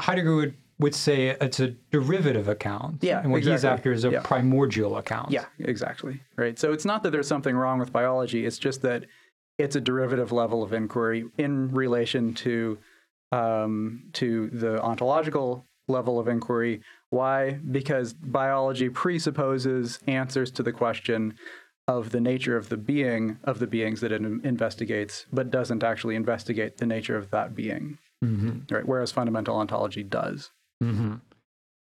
Heidegger 0.00 0.36
would, 0.36 0.54
would 0.78 0.94
say 0.94 1.36
it's 1.40 1.60
a 1.60 1.68
derivative 1.90 2.48
account. 2.48 3.02
Yeah. 3.02 3.20
And 3.20 3.30
what 3.32 3.38
exactly. 3.38 3.52
he's 3.52 3.64
after 3.64 3.92
is 3.92 4.04
a 4.04 4.10
yeah. 4.10 4.20
primordial 4.22 4.96
account. 4.98 5.30
Yeah, 5.30 5.46
exactly. 5.58 6.20
Right. 6.36 6.58
So 6.58 6.72
it's 6.72 6.84
not 6.84 7.02
that 7.02 7.10
there's 7.10 7.28
something 7.28 7.56
wrong 7.56 7.78
with 7.78 7.92
biology, 7.92 8.46
it's 8.46 8.58
just 8.58 8.82
that 8.82 9.06
it's 9.58 9.76
a 9.76 9.80
derivative 9.80 10.32
level 10.32 10.62
of 10.62 10.72
inquiry 10.72 11.26
in 11.38 11.70
relation 11.72 12.34
to 12.34 12.78
um, 13.32 14.04
to 14.12 14.48
the 14.50 14.80
ontological 14.80 15.66
level 15.88 16.18
of 16.18 16.28
inquiry. 16.28 16.82
Why? 17.14 17.52
Because 17.52 18.12
biology 18.12 18.88
presupposes 18.88 20.00
answers 20.08 20.50
to 20.52 20.64
the 20.64 20.72
question 20.72 21.34
of 21.86 22.10
the 22.10 22.20
nature 22.20 22.56
of 22.56 22.70
the 22.70 22.76
being 22.76 23.38
of 23.44 23.60
the 23.60 23.68
beings 23.68 24.00
that 24.00 24.10
it 24.10 24.22
investigates, 24.22 25.26
but 25.32 25.50
doesn't 25.50 25.84
actually 25.84 26.16
investigate 26.16 26.78
the 26.78 26.86
nature 26.86 27.16
of 27.16 27.30
that 27.30 27.54
being. 27.54 27.98
Mm-hmm. 28.24 28.74
Right. 28.74 28.84
Whereas 28.84 29.12
fundamental 29.12 29.54
ontology 29.54 30.02
does. 30.02 30.50
Mm-hmm. 30.82 31.14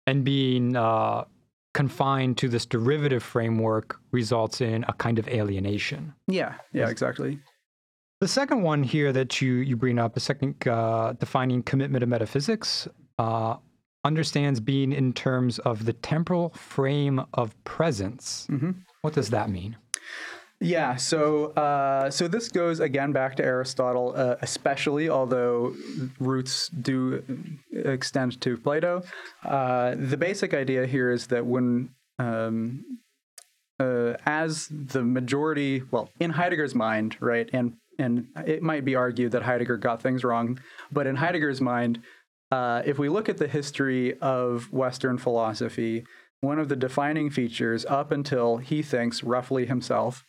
And 0.06 0.24
being 0.24 0.76
uh, 0.76 1.24
confined 1.74 2.38
to 2.38 2.48
this 2.48 2.64
derivative 2.64 3.24
framework 3.24 3.98
results 4.12 4.60
in 4.60 4.84
a 4.86 4.92
kind 4.92 5.18
of 5.18 5.26
alienation. 5.26 6.14
Yeah. 6.28 6.54
Yeah. 6.72 6.88
Exactly. 6.88 7.40
The 8.20 8.28
second 8.28 8.62
one 8.62 8.84
here 8.84 9.12
that 9.12 9.42
you 9.42 9.54
you 9.54 9.76
bring 9.76 9.98
up, 9.98 10.14
the 10.14 10.20
second 10.20 10.68
uh, 10.68 11.14
defining 11.14 11.64
commitment 11.64 12.04
of 12.04 12.08
metaphysics, 12.08 12.86
uh, 13.18 13.56
understands 14.06 14.60
being 14.60 14.92
in 14.92 15.12
terms 15.12 15.58
of 15.60 15.84
the 15.84 15.92
temporal 15.92 16.50
frame 16.50 17.24
of 17.34 17.52
presence. 17.64 18.46
Mm-hmm. 18.50 18.70
What 19.02 19.14
does 19.14 19.30
that 19.30 19.50
mean? 19.50 19.76
Yeah, 20.58 20.96
so 20.96 21.48
uh, 21.52 22.10
so 22.10 22.28
this 22.28 22.48
goes 22.48 22.80
again 22.80 23.12
back 23.12 23.36
to 23.36 23.44
Aristotle, 23.44 24.14
uh, 24.16 24.36
especially 24.40 25.10
although 25.10 25.74
roots 26.18 26.68
do 26.68 27.22
extend 27.72 28.40
to 28.40 28.56
Plato. 28.56 29.02
Uh, 29.44 29.94
the 29.98 30.16
basic 30.16 30.54
idea 30.54 30.86
here 30.86 31.10
is 31.10 31.26
that 31.26 31.44
when 31.44 31.90
um, 32.18 32.84
uh, 33.78 34.14
as 34.24 34.68
the 34.70 35.02
majority, 35.02 35.82
well, 35.90 36.08
in 36.20 36.30
Heidegger's 36.30 36.74
mind, 36.74 37.18
right, 37.20 37.50
and 37.52 37.74
and 37.98 38.28
it 38.46 38.62
might 38.62 38.84
be 38.84 38.94
argued 38.94 39.32
that 39.32 39.42
Heidegger 39.42 39.76
got 39.76 40.00
things 40.00 40.24
wrong, 40.24 40.58
but 40.90 41.06
in 41.06 41.16
Heidegger's 41.16 41.60
mind, 41.60 42.00
uh, 42.50 42.82
if 42.84 42.98
we 42.98 43.08
look 43.08 43.28
at 43.28 43.38
the 43.38 43.48
history 43.48 44.18
of 44.20 44.72
Western 44.72 45.18
philosophy, 45.18 46.04
one 46.40 46.58
of 46.58 46.68
the 46.68 46.76
defining 46.76 47.30
features 47.30 47.84
up 47.86 48.10
until 48.10 48.58
he 48.58 48.82
thinks 48.82 49.24
roughly 49.24 49.66
himself 49.66 50.24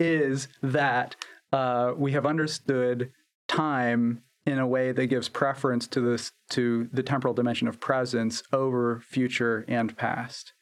is 0.00 0.48
that 0.62 1.16
uh, 1.52 1.92
we 1.96 2.12
have 2.12 2.24
understood 2.24 3.10
time 3.48 4.22
in 4.46 4.58
a 4.58 4.66
way 4.66 4.92
that 4.92 5.06
gives 5.06 5.28
preference 5.28 5.86
to 5.88 6.00
this 6.00 6.32
to 6.50 6.88
the 6.92 7.02
temporal 7.02 7.34
dimension 7.34 7.68
of 7.68 7.80
presence 7.80 8.42
over 8.52 9.00
future 9.00 9.64
and 9.68 9.96
past. 9.96 10.54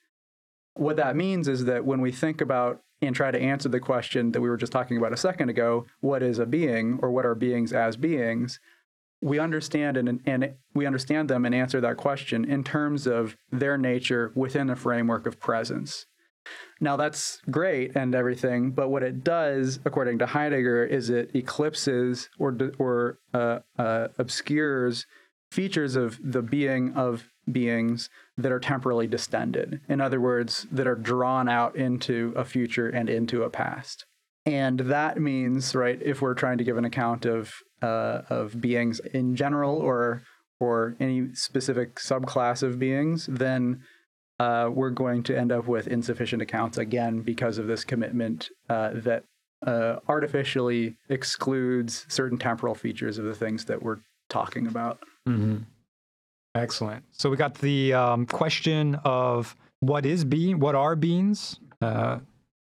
What 0.74 0.96
that 0.96 1.16
means 1.16 1.46
is 1.46 1.66
that 1.66 1.84
when 1.84 2.00
we 2.00 2.10
think 2.10 2.40
about 2.40 2.82
and 3.02 3.14
try 3.14 3.30
to 3.30 3.40
answer 3.40 3.68
the 3.68 3.78
question 3.78 4.32
that 4.32 4.40
we 4.40 4.48
were 4.48 4.56
just 4.56 4.72
talking 4.72 4.96
about 4.96 5.12
a 5.12 5.16
second 5.18 5.50
ago 5.50 5.84
what 6.00 6.22
is 6.22 6.38
a 6.38 6.46
being 6.46 6.98
or 7.02 7.10
what 7.10 7.26
are 7.26 7.34
beings 7.34 7.72
as 7.72 7.96
beings 7.96 8.58
we 9.20 9.38
understand 9.38 9.96
and, 9.96 10.20
and 10.26 10.54
we 10.74 10.86
understand 10.86 11.28
them 11.28 11.44
and 11.44 11.54
answer 11.54 11.80
that 11.80 11.96
question 11.96 12.44
in 12.44 12.62
terms 12.62 13.06
of 13.06 13.36
their 13.50 13.78
nature 13.78 14.32
within 14.34 14.70
a 14.70 14.76
framework 14.76 15.26
of 15.26 15.40
presence 15.40 16.06
now 16.80 16.96
that's 16.96 17.40
great 17.50 17.96
and 17.96 18.14
everything 18.14 18.70
but 18.70 18.88
what 18.88 19.02
it 19.02 19.24
does 19.24 19.80
according 19.84 20.18
to 20.18 20.26
heidegger 20.26 20.84
is 20.84 21.10
it 21.10 21.34
eclipses 21.34 22.28
or, 22.38 22.56
or 22.78 23.18
uh, 23.34 23.58
uh, 23.78 24.08
obscures 24.18 25.06
features 25.50 25.96
of 25.96 26.18
the 26.22 26.42
being 26.42 26.92
of 26.94 27.30
beings 27.50 28.10
that 28.36 28.52
are 28.52 28.60
temporally 28.60 29.06
distended. 29.06 29.80
In 29.88 30.00
other 30.00 30.20
words, 30.20 30.66
that 30.70 30.86
are 30.86 30.94
drawn 30.94 31.48
out 31.48 31.76
into 31.76 32.32
a 32.36 32.44
future 32.44 32.88
and 32.88 33.08
into 33.08 33.42
a 33.42 33.50
past. 33.50 34.06
And 34.46 34.78
that 34.78 35.20
means, 35.20 35.74
right, 35.74 36.00
if 36.00 36.22
we're 36.22 36.34
trying 36.34 36.58
to 36.58 36.64
give 36.64 36.78
an 36.78 36.84
account 36.84 37.26
of 37.26 37.52
uh, 37.82 38.22
of 38.30 38.60
beings 38.60 39.00
in 39.12 39.36
general 39.36 39.76
or 39.76 40.22
or 40.60 40.96
any 41.00 41.34
specific 41.34 41.96
subclass 41.96 42.62
of 42.62 42.78
beings, 42.78 43.26
then 43.30 43.82
uh, 44.38 44.70
we're 44.72 44.90
going 44.90 45.22
to 45.24 45.36
end 45.36 45.52
up 45.52 45.66
with 45.66 45.88
insufficient 45.88 46.40
accounts 46.40 46.78
again 46.78 47.20
because 47.20 47.58
of 47.58 47.66
this 47.66 47.84
commitment 47.84 48.48
uh, 48.70 48.90
that 48.94 49.24
uh, 49.66 49.96
artificially 50.08 50.96
excludes 51.08 52.06
certain 52.08 52.38
temporal 52.38 52.74
features 52.74 53.18
of 53.18 53.24
the 53.24 53.34
things 53.34 53.64
that 53.64 53.82
we're 53.82 53.98
talking 54.28 54.66
about. 54.66 55.00
Mm-hmm. 55.28 55.58
Excellent. 56.54 57.04
So 57.12 57.28
we 57.28 57.36
got 57.36 57.54
the 57.54 57.92
um, 57.92 58.26
question 58.26 58.94
of 59.04 59.56
what 59.80 60.06
is 60.06 60.24
being, 60.24 60.58
what 60.58 60.74
are 60.74 60.96
beings? 60.96 61.58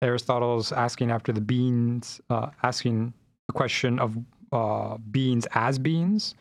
Aristotle's 0.03 0.73
asking 0.73 1.11
after 1.11 1.33
the 1.33 1.41
beings, 1.41 2.21
uh, 2.31 2.51
asking 2.63 3.13
the 3.49 3.53
question 3.53 3.99
of 3.99 4.17
uh, 4.53 4.97
beings 5.11 5.47
as 5.55 5.79
beings. 5.79 6.35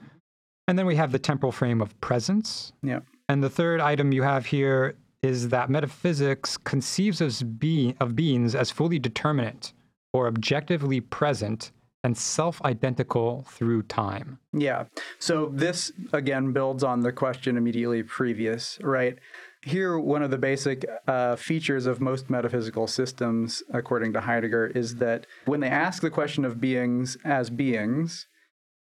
And 0.68 0.78
then 0.78 0.86
we 0.86 0.96
have 0.96 1.12
the 1.12 1.20
temporal 1.20 1.52
frame 1.52 1.82
of 1.82 2.00
presence. 2.02 2.74
Yeah. 2.82 3.00
And 3.30 3.44
the 3.44 3.50
third 3.50 3.82
item 3.82 4.12
you 4.12 4.24
have 4.24 4.46
here 4.46 4.96
is 5.22 5.50
that 5.50 5.70
metaphysics 5.70 6.58
conceives 6.58 7.22
of, 7.22 7.60
be- 7.60 7.96
of 8.00 8.16
beings 8.16 8.56
as 8.56 8.72
fully 8.72 9.00
determinate 9.00 9.74
or 10.14 10.28
objectively 10.28 11.02
present 11.02 11.72
and 12.04 12.16
self 12.16 12.62
identical 12.64 13.46
through 13.50 13.82
time. 13.84 14.38
Yeah. 14.54 14.86
So 15.18 15.50
this 15.52 15.92
again 16.14 16.54
builds 16.54 16.84
on 16.84 17.02
the 17.02 17.12
question 17.12 17.58
immediately 17.58 18.04
previous, 18.04 18.78
right? 18.82 19.18
Here, 19.66 19.98
one 19.98 20.22
of 20.22 20.30
the 20.30 20.38
basic 20.38 20.86
uh, 21.08 21.36
features 21.36 21.88
of 21.88 22.00
most 22.00 22.30
metaphysical 22.30 22.86
systems, 22.86 23.64
according 23.74 24.14
to 24.14 24.22
Heidegger, 24.22 24.68
is 24.68 24.98
that 24.98 25.26
when 25.46 25.60
they 25.60 25.70
ask 25.70 26.04
the 26.04 26.12
question 26.12 26.46
of 26.46 26.62
beings 26.62 27.18
as 27.26 27.50
beings, 27.50 28.28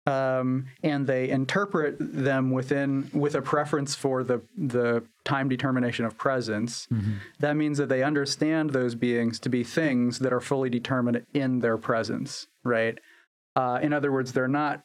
um, 0.06 0.66
and 0.84 1.08
they 1.08 1.30
interpret 1.30 1.96
them 2.00 2.52
within 2.52 3.10
with 3.14 3.36
a 3.36 3.42
preference 3.42 3.96
for 3.96 4.24
the 4.24 4.42
the 4.58 5.04
time 5.24 5.48
determination 5.48 6.04
of 6.04 6.18
presence. 6.18 6.88
Mm-hmm. 6.94 7.14
That 7.40 7.56
means 7.56 7.78
that 7.78 7.90
they 7.90 8.04
understand 8.04 8.72
those 8.72 8.96
beings 8.96 9.40
to 9.40 9.50
be 9.50 9.64
things 9.64 10.20
that 10.20 10.34
are 10.34 10.42
fully 10.42 10.70
determinate 10.70 11.26
in 11.34 11.60
their 11.60 11.78
presence, 11.78 12.48
right? 12.64 13.00
Uh, 13.56 13.80
in 13.82 13.94
other 13.94 14.12
words, 14.12 14.34
they're 14.34 14.48
not 14.48 14.84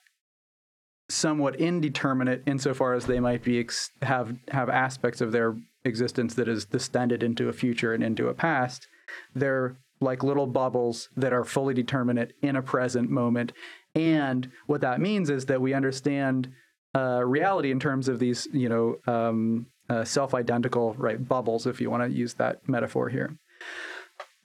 somewhat 1.11 1.57
indeterminate 1.57 2.43
insofar 2.47 2.95
as 2.95 3.07
they 3.07 3.21
might 3.21 3.43
be 3.43 3.59
ex- 3.59 3.91
have 4.03 4.37
have 4.49 4.69
aspects 4.71 5.21
of 5.21 5.33
their 5.33 5.57
existence 5.85 6.35
that 6.35 6.49
is 6.49 6.65
distended 6.65 7.23
into 7.23 7.49
a 7.49 7.53
future 7.53 7.93
and 7.93 8.03
into 8.03 8.29
a 8.29 8.35
past. 8.35 8.87
They're 9.35 9.77
like 10.01 10.23
little 10.23 10.47
bubbles 10.47 11.11
that 11.17 11.33
are 11.33 11.45
fully 11.45 11.75
determinate 11.75 12.33
in 12.43 12.57
a 12.57 12.63
present 12.63 13.11
moment 13.11 13.53
and 13.95 14.51
what 14.67 14.81
that 14.83 15.01
means 15.01 15.31
is 15.31 15.47
that 15.47 15.61
we 15.61 15.75
understand 15.75 16.51
uh, 16.95 17.23
reality 17.25 17.71
in 17.71 17.81
terms 17.81 18.09
of 18.09 18.19
these, 18.19 18.49
you 18.53 18.69
know, 18.69 18.97
um, 19.07 19.67
uh, 19.89 20.05
self-identical 20.05 20.95
right 20.95 21.27
bubbles, 21.27 21.67
if 21.67 21.81
you 21.81 21.91
want 21.91 22.03
to 22.05 22.17
use 22.17 22.35
that 22.35 22.69
metaphor 22.69 23.09
here. 23.09 23.37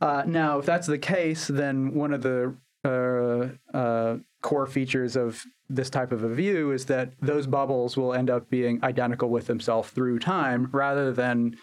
Uh, 0.01 0.23
now, 0.25 0.59
if 0.59 0.65
that's 0.65 0.87
the 0.87 0.97
case, 0.97 1.47
then 1.47 1.93
one 1.93 2.13
of 2.13 2.21
the 2.21 2.55
uh, 2.85 3.49
uh, 3.73 4.17
core 4.41 4.67
features 4.67 5.15
of 5.15 5.43
this 5.69 5.89
type 5.89 6.11
of 6.11 6.23
a 6.23 6.29
view 6.33 6.71
is 6.71 6.85
that 6.85 7.13
those 7.21 7.47
bubbles 7.47 7.97
will 7.97 8.13
end 8.13 8.29
up 8.29 8.49
being 8.49 8.83
identical 8.83 9.29
with 9.29 9.47
themselves 9.47 9.89
through 9.89 10.19
time, 10.19 10.69
rather 10.71 11.11
than 11.11 11.55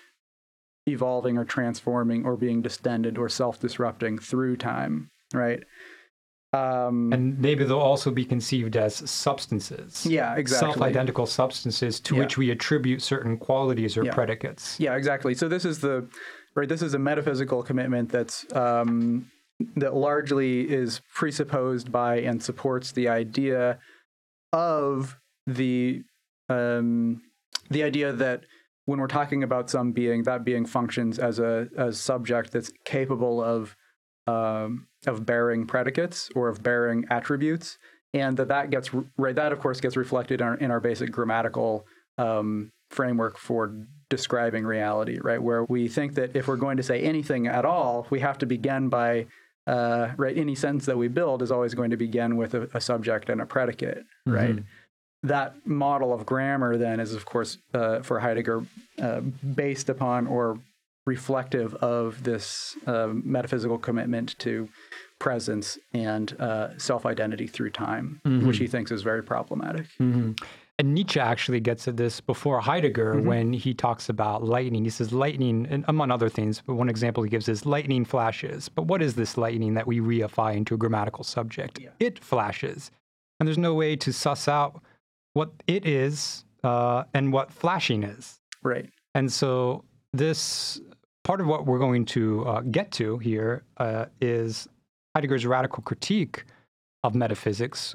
evolving 0.86 1.38
or 1.38 1.44
transforming 1.44 2.26
or 2.26 2.36
being 2.36 2.60
distended 2.60 3.16
or 3.16 3.28
self-disrupting 3.28 4.18
through 4.18 4.56
time, 4.56 5.10
right? 5.32 5.62
Um, 6.52 7.12
And 7.12 7.38
maybe 7.38 7.64
they'll 7.64 7.78
also 7.78 8.10
be 8.10 8.24
conceived 8.24 8.76
as 8.76 9.08
substances. 9.08 10.04
yeah, 10.04 10.34
exactly. 10.34 10.66
Self-identical 10.72 11.26
substances 11.26 12.00
to 12.00 12.14
Yeah. 12.16 12.20
which 12.20 12.36
we 12.36 12.50
attribute 12.50 13.00
certain 13.00 13.38
qualities 13.38 13.96
or 13.96 14.04
Yeah. 14.04 14.12
predicates. 14.12 14.78
Yeah, 14.80 14.96
exactly. 14.96 15.34
So 15.34 15.48
this 15.48 15.64
is 15.64 15.78
the 15.78 16.08
right. 16.54 16.68
This 16.68 16.82
is 16.82 16.92
a 16.94 16.98
metaphysical 16.98 17.62
commitment 17.62 18.10
that's 18.10 18.44
um, 18.54 19.30
that 19.76 19.94
largely 19.94 20.70
is 20.70 21.00
presupposed 21.14 21.90
by 21.90 22.20
and 22.20 22.42
supports 22.42 22.92
the 22.92 23.08
idea 23.08 23.78
of 24.52 25.18
the 25.46 26.02
um, 26.48 27.22
the 27.70 27.82
idea 27.82 28.12
that 28.12 28.44
when 28.84 28.98
we're 28.98 29.06
talking 29.06 29.42
about 29.42 29.70
some 29.70 29.92
being, 29.92 30.24
that 30.24 30.44
being 30.44 30.66
functions 30.66 31.18
as 31.18 31.38
a 31.38 31.68
as 31.76 32.00
subject 32.00 32.52
that's 32.52 32.72
capable 32.84 33.42
of 33.42 33.76
um, 34.26 34.86
of 35.06 35.26
bearing 35.26 35.66
predicates 35.66 36.30
or 36.34 36.48
of 36.48 36.62
bearing 36.62 37.04
attributes, 37.10 37.78
and 38.14 38.36
that 38.36 38.48
that 38.48 38.70
gets 38.70 38.90
right. 39.16 39.34
That 39.34 39.52
of 39.52 39.60
course 39.60 39.80
gets 39.80 39.96
reflected 39.96 40.40
in 40.40 40.46
our, 40.46 40.54
in 40.56 40.70
our 40.70 40.80
basic 40.80 41.10
grammatical 41.10 41.86
um, 42.18 42.70
framework 42.90 43.38
for 43.38 43.74
describing 44.10 44.64
reality, 44.64 45.18
right? 45.22 45.42
Where 45.42 45.64
we 45.64 45.88
think 45.88 46.14
that 46.14 46.36
if 46.36 46.46
we're 46.46 46.56
going 46.56 46.76
to 46.76 46.82
say 46.82 47.00
anything 47.00 47.46
at 47.46 47.64
all, 47.64 48.06
we 48.10 48.20
have 48.20 48.38
to 48.38 48.46
begin 48.46 48.88
by 48.88 49.26
uh, 49.66 50.08
right. 50.16 50.36
Any 50.36 50.54
sentence 50.54 50.86
that 50.86 50.96
we 50.98 51.08
build 51.08 51.42
is 51.42 51.50
always 51.52 51.74
going 51.74 51.90
to 51.90 51.96
begin 51.96 52.36
with 52.36 52.54
a, 52.54 52.68
a 52.74 52.80
subject 52.80 53.28
and 53.28 53.40
a 53.40 53.46
predicate, 53.46 54.04
right? 54.26 54.58
That 55.24 55.54
model 55.66 56.12
of 56.12 56.26
grammar 56.26 56.76
then 56.76 56.98
is, 56.98 57.14
of 57.14 57.24
course, 57.24 57.58
uh, 57.74 58.00
for 58.02 58.18
Heidegger, 58.20 58.64
uh, 59.00 59.20
based 59.54 59.88
upon 59.88 60.26
or 60.26 60.58
reflective 61.06 61.74
of 61.76 62.24
this 62.24 62.76
uh, 62.86 63.08
metaphysical 63.12 63.78
commitment 63.78 64.36
to 64.40 64.68
presence 65.20 65.78
and 65.94 66.34
uh, 66.40 66.76
self-identity 66.78 67.46
through 67.46 67.70
time, 67.70 68.20
which 68.24 68.58
he 68.58 68.66
thinks 68.66 68.90
is 68.90 69.02
very 69.02 69.22
problematic. 69.22 69.86
Mhm. 70.00 70.36
And 70.78 70.94
Nietzsche 70.94 71.20
actually 71.20 71.60
gets 71.60 71.86
at 71.86 71.96
this 71.96 72.20
before 72.20 72.60
Heidegger 72.60 73.14
Mm-hmm. 73.14 73.26
when 73.26 73.52
he 73.52 73.74
talks 73.74 74.08
about 74.08 74.42
lightning. 74.42 74.84
He 74.84 74.90
says 74.90 75.12
lightning, 75.12 75.66
and 75.70 75.84
among 75.88 76.10
other 76.10 76.28
things, 76.28 76.62
but 76.66 76.74
one 76.74 76.88
example 76.88 77.22
he 77.22 77.30
gives 77.30 77.48
is 77.48 77.66
lightning 77.66 78.04
flashes. 78.04 78.68
But 78.68 78.86
what 78.86 79.02
is 79.02 79.14
this 79.14 79.36
lightning 79.36 79.74
that 79.74 79.86
we 79.86 80.00
reify 80.00 80.54
into 80.56 80.74
a 80.74 80.78
grammatical 80.78 81.24
subject? 81.24 81.78
It 82.00 82.18
flashes. 82.18 82.90
And 83.38 83.46
there's 83.46 83.58
no 83.58 83.74
way 83.74 83.96
to 83.96 84.12
suss 84.12 84.48
out 84.48 84.80
what 85.34 85.52
it 85.66 85.86
is 85.86 86.44
uh, 86.64 87.04
and 87.14 87.32
what 87.32 87.52
flashing 87.52 88.02
is. 88.02 88.40
Right. 88.62 88.88
And 89.14 89.30
so, 89.30 89.84
this 90.12 90.80
part 91.24 91.40
of 91.40 91.46
what 91.46 91.66
we're 91.66 91.78
going 91.78 92.04
to 92.06 92.46
uh, 92.46 92.60
get 92.62 92.90
to 92.92 93.18
here 93.18 93.62
uh, 93.76 94.06
is 94.20 94.68
Heidegger's 95.14 95.44
radical 95.46 95.82
critique 95.82 96.44
of 97.04 97.14
metaphysics 97.14 97.94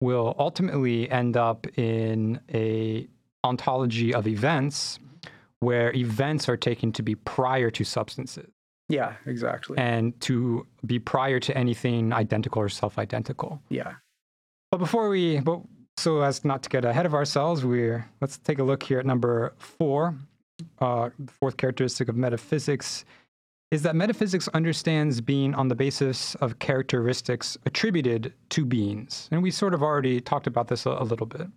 will 0.00 0.34
ultimately 0.38 1.10
end 1.10 1.36
up 1.36 1.66
in 1.78 2.40
a 2.52 3.06
ontology 3.44 4.12
of 4.12 4.26
events 4.26 4.98
where 5.60 5.92
events 5.94 6.48
are 6.48 6.56
taken 6.56 6.92
to 6.92 7.02
be 7.02 7.14
prior 7.14 7.70
to 7.70 7.84
substances 7.84 8.50
Yeah. 8.88 9.14
Exactly. 9.24 9.78
and 9.78 10.18
to 10.22 10.66
be 10.84 10.98
prior 10.98 11.40
to 11.40 11.56
anything 11.56 12.12
identical 12.12 12.60
or 12.62 12.68
self-identical. 12.68 13.60
yeah. 13.70 13.94
But 14.72 14.78
before 14.78 15.08
we, 15.08 15.38
but 15.40 15.60
so 15.96 16.20
as 16.22 16.44
not 16.44 16.62
to 16.64 16.68
get 16.68 16.84
ahead 16.84 17.06
of 17.06 17.14
ourselves, 17.14 17.64
we're 17.64 18.06
let's 18.20 18.36
take 18.36 18.58
a 18.58 18.64
look 18.64 18.82
here 18.82 18.98
at 18.98 19.06
number 19.06 19.54
four. 19.58 20.14
Uh, 20.80 21.10
the 21.18 21.32
fourth 21.32 21.56
characteristic 21.56 22.08
of 22.08 22.16
metaphysics 22.16 23.04
is 23.70 23.82
that 23.82 23.96
metaphysics 23.96 24.48
understands 24.48 25.20
being 25.20 25.54
on 25.54 25.68
the 25.68 25.74
basis 25.74 26.34
of 26.36 26.58
characteristics 26.58 27.58
attributed 27.66 28.32
to 28.50 28.64
beings, 28.64 29.28
and 29.32 29.42
we 29.42 29.50
sort 29.50 29.74
of 29.74 29.82
already 29.82 30.20
talked 30.20 30.46
about 30.46 30.68
this 30.68 30.86
a, 30.86 30.90
a 30.90 31.04
little 31.04 31.26
bit. 31.26 31.48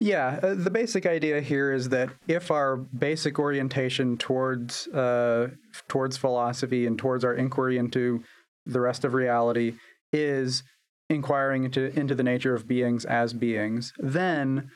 Yeah, 0.00 0.38
uh, 0.42 0.54
the 0.54 0.70
basic 0.70 1.06
idea 1.06 1.40
here 1.40 1.72
is 1.72 1.88
that 1.90 2.10
if 2.28 2.50
our 2.50 2.76
basic 2.76 3.38
orientation 3.38 4.18
towards 4.18 4.86
uh, 4.88 5.50
towards 5.88 6.16
philosophy 6.16 6.86
and 6.86 6.98
towards 6.98 7.24
our 7.24 7.34
inquiry 7.34 7.78
into 7.78 8.22
the 8.66 8.80
rest 8.80 9.04
of 9.04 9.14
reality 9.14 9.74
is 10.12 10.62
inquiring 11.08 11.64
into 11.64 11.98
into 11.98 12.14
the 12.14 12.22
nature 12.22 12.54
of 12.54 12.68
beings 12.68 13.04
as 13.04 13.32
beings, 13.32 13.92
then 13.98 14.70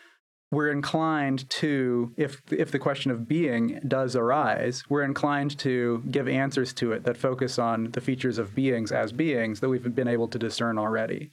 we're 0.51 0.71
inclined 0.71 1.49
to 1.51 2.13
if 2.17 2.41
if 2.51 2.71
the 2.71 2.79
question 2.79 3.11
of 3.11 3.29
being 3.29 3.81
does 3.87 4.17
arise, 4.17 4.83
we're 4.89 5.03
inclined 5.03 5.59
to 5.59 6.03
give 6.11 6.27
answers 6.27 6.73
to 6.75 6.93
it 6.93 7.05
that 7.05 7.17
focus 7.17 7.59
on 7.59 7.91
the 7.93 8.01
features 8.01 8.39
of 8.39 8.55
beings 8.55 8.91
as 8.91 9.13
beings 9.13 9.61
that 9.61 9.69
we've 9.69 9.95
been 9.95 10.09
able 10.09 10.29
to 10.29 10.39
discern 10.39 10.79
already. 10.79 11.31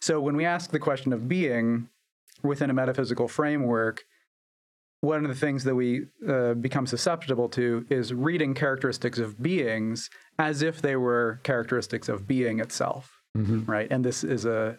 So 0.00 0.20
when 0.20 0.36
we 0.36 0.44
ask 0.44 0.70
the 0.70 0.78
question 0.78 1.12
of 1.12 1.28
being, 1.28 1.88
within 2.42 2.68
a 2.68 2.74
metaphysical 2.74 3.28
framework, 3.28 4.02
one 5.00 5.24
of 5.24 5.30
the 5.30 5.38
things 5.46 5.64
that 5.64 5.74
we 5.74 6.06
uh, 6.28 6.54
become 6.54 6.86
susceptible 6.86 7.48
to 7.50 7.86
is 7.88 8.12
reading 8.12 8.54
characteristics 8.54 9.18
of 9.18 9.42
beings 9.42 10.10
as 10.38 10.62
if 10.62 10.82
they 10.82 10.96
were 10.96 11.40
characteristics 11.42 12.08
of 12.08 12.26
being 12.28 12.60
itself, 12.60 13.18
right? 13.64 13.88
And 13.90 14.04
this 14.04 14.24
is 14.24 14.44
a 14.44 14.76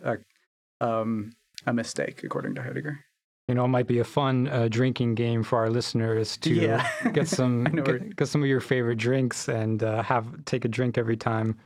a, 0.80 0.88
um, 0.88 1.32
a 1.66 1.74
mistake, 1.74 2.24
according 2.24 2.54
to 2.56 2.62
Heidegger. 2.62 3.00
You 3.48 3.56
know, 3.56 3.66
it 3.66 3.70
might 3.70 3.88
be 3.88 4.00
a 4.00 4.06
fun 4.06 4.48
uh, 4.48 4.68
drinking 4.70 5.16
game 5.16 5.44
for 5.44 5.58
our 5.60 5.70
listeners 5.70 6.38
to 6.38 6.54
Yeah. 6.54 6.88
get 7.14 7.28
some 7.28 7.64
get, 7.66 8.16
get 8.16 8.28
some 8.28 8.42
of 8.42 8.48
your 8.48 8.62
favorite 8.62 8.98
drinks 8.98 9.50
and 9.50 9.84
uh, 9.84 10.02
have 10.04 10.46
take 10.46 10.64
a 10.66 10.70
drink 10.70 10.98
every 10.98 11.18
time 11.18 11.58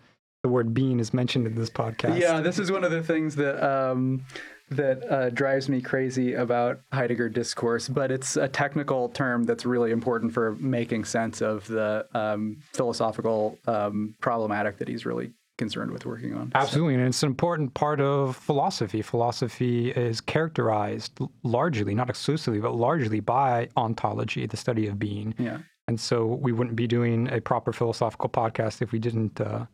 the 0.44 0.50
word 0.50 0.74
being 0.74 1.00
is 1.00 1.13
mentioned 1.13 1.46
in 1.46 1.56
this 1.56 1.70
podcast. 1.70 2.20
Yeah, 2.20 2.42
this 2.42 2.58
is 2.58 2.72
one 2.72 2.84
of 2.84 2.92
the 2.92 3.04
things 3.04 3.36
that 3.36 3.63
um, 3.63 4.26
that 4.70 5.04
uh, 5.12 5.30
drives 5.30 5.70
me 5.70 5.82
crazy 5.82 6.34
about 6.34 6.82
Heidegger 6.92 7.30
discourse, 7.30 7.88
but 7.88 8.12
it's 8.12 8.36
a 8.38 8.48
technical 8.48 9.10
term 9.10 9.44
that's 9.44 9.66
really 9.66 9.92
important 9.92 10.34
for 10.34 10.56
making 10.56 11.06
sense 11.06 11.42
of 11.42 11.66
the 11.68 12.06
um, 12.13 12.58
philosophical 12.74 13.58
um, 13.68 14.16
problematic 14.20 14.78
that 14.80 14.88
he's 14.88 15.06
really 15.06 15.32
concerned 15.58 15.91
with 15.91 16.06
working 16.06 16.34
on. 16.36 16.52
Absolutely, 16.56 16.96
and 16.96 17.04
it's 17.04 17.24
an 17.24 17.28
important 17.28 17.74
part 17.74 18.00
of 18.00 18.36
philosophy. 18.36 19.02
Philosophy 19.02 19.91
is 19.91 20.22
characterized 20.22 21.20
largely, 21.43 21.96
not 21.96 22.10
exclusively, 22.10 22.60
but 22.60 22.76
largely 22.76 23.20
by 23.20 23.70
ontology, 23.76 24.46
the 24.46 24.58
study 24.58 24.88
of 24.88 25.00
being. 25.00 25.34
Yeah. 25.38 25.60
And 25.88 26.00
so 26.00 26.26
we 26.26 26.52
wouldn't 26.52 26.76
be 26.76 26.88
doing 26.88 27.32
a 27.32 27.39
proper 27.39 27.72
philosophical 27.72 28.30
podcast 28.30 28.82
if 28.82 28.91
we 28.91 29.00
didn't 29.00 29.39
uh, 29.39 29.65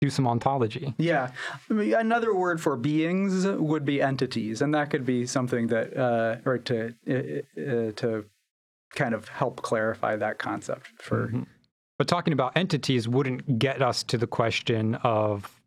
do 0.00 0.10
some 0.10 0.26
ontology. 0.26 0.94
Yeah. 0.98 1.30
I 1.70 1.72
mean, 1.72 1.94
another 1.94 2.34
word 2.34 2.60
for 2.60 2.76
beings 2.76 3.46
would 3.46 3.84
be 3.84 4.02
entities, 4.02 4.62
and 4.62 4.74
that 4.74 4.90
could 4.90 5.04
be 5.04 5.26
something 5.26 5.68
that, 5.68 5.96
uh, 5.96 6.36
or 6.44 6.58
to 6.58 6.94
uh, 7.08 7.12
uh, 7.60 7.92
to 7.92 8.24
kind 8.94 9.14
of 9.14 9.28
help 9.28 9.62
clarify 9.62 10.16
that 10.16 10.38
concept 10.38 10.90
for. 11.00 11.32
But 11.98 12.08
talking 12.08 12.32
about 12.32 12.56
entities 12.56 13.06
wouldn't 13.08 13.58
get 13.58 13.80
us 13.82 14.02
to 14.04 14.18
the 14.18 14.26
question 14.26 14.96
of 14.96 15.60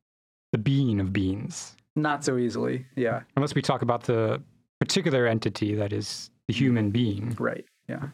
the 0.51 0.57
being 0.57 0.99
of 0.99 1.13
beings, 1.13 1.75
Not 1.95 2.23
so 2.25 2.37
easily. 2.37 2.85
Yeah. 2.95 3.21
unless 3.35 3.55
we 3.55 3.61
talk 3.61 3.81
about 3.81 4.03
the 4.03 4.41
particular 4.79 5.27
entity 5.27 5.75
that 5.75 5.93
is 5.93 6.29
the 6.47 6.53
human 6.53 6.91
being. 6.91 7.35
Right. 7.39 7.65
Yeah. 7.87 8.07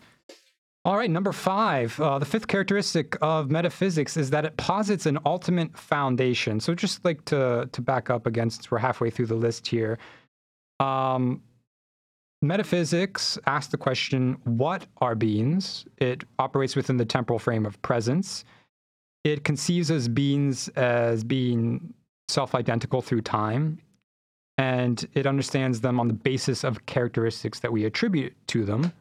All 0.84 0.98
right, 0.98 1.10
number 1.12 1.32
five. 1.32 2.00
Uh, 2.00 2.18
the 2.18 2.26
fifth 2.26 2.48
characteristic 2.48 3.16
of 3.22 3.52
metaphysics 3.52 4.18
is 4.18 4.32
that 4.32 4.46
it 4.46 4.58
posits 4.58 5.06
an 5.06 5.20
ultimate 5.28 5.78
foundation. 5.78 6.60
So, 6.60 6.74
just 6.74 7.06
like 7.06 7.24
to 7.26 7.70
to 7.72 7.82
back 7.82 8.10
up 8.10 8.26
again, 8.26 8.50
since 8.50 8.72
we're 8.72 8.80
halfway 8.80 9.12
through 9.12 9.28
the 9.28 9.36
list 9.36 9.68
here, 9.68 10.00
um, 10.80 11.44
metaphysics 12.42 13.38
asks 13.46 13.72
the 13.72 13.78
question: 13.78 14.38
What 14.44 14.88
are 14.98 15.16
beings? 15.16 15.86
It 15.98 16.24
operates 16.40 16.76
within 16.76 16.98
the 16.98 17.06
temporal 17.06 17.40
frame 17.40 17.66
of 17.66 17.82
presence. 17.82 18.44
It 19.24 19.44
conceives 19.44 19.92
as 19.92 20.08
beings 20.08 20.68
as 20.70 21.24
being 21.24 21.94
self-identical 22.28 23.02
through 23.02 23.22
time, 23.22 23.80
and 24.58 25.08
it 25.14 25.28
understands 25.28 25.82
them 25.82 26.00
on 26.00 26.08
the 26.08 26.14
basis 26.14 26.64
of 26.64 26.86
characteristics 26.86 27.60
that 27.60 27.72
we 27.72 27.86
attribute 27.86 28.36
to 28.48 28.66
them. 28.66 28.92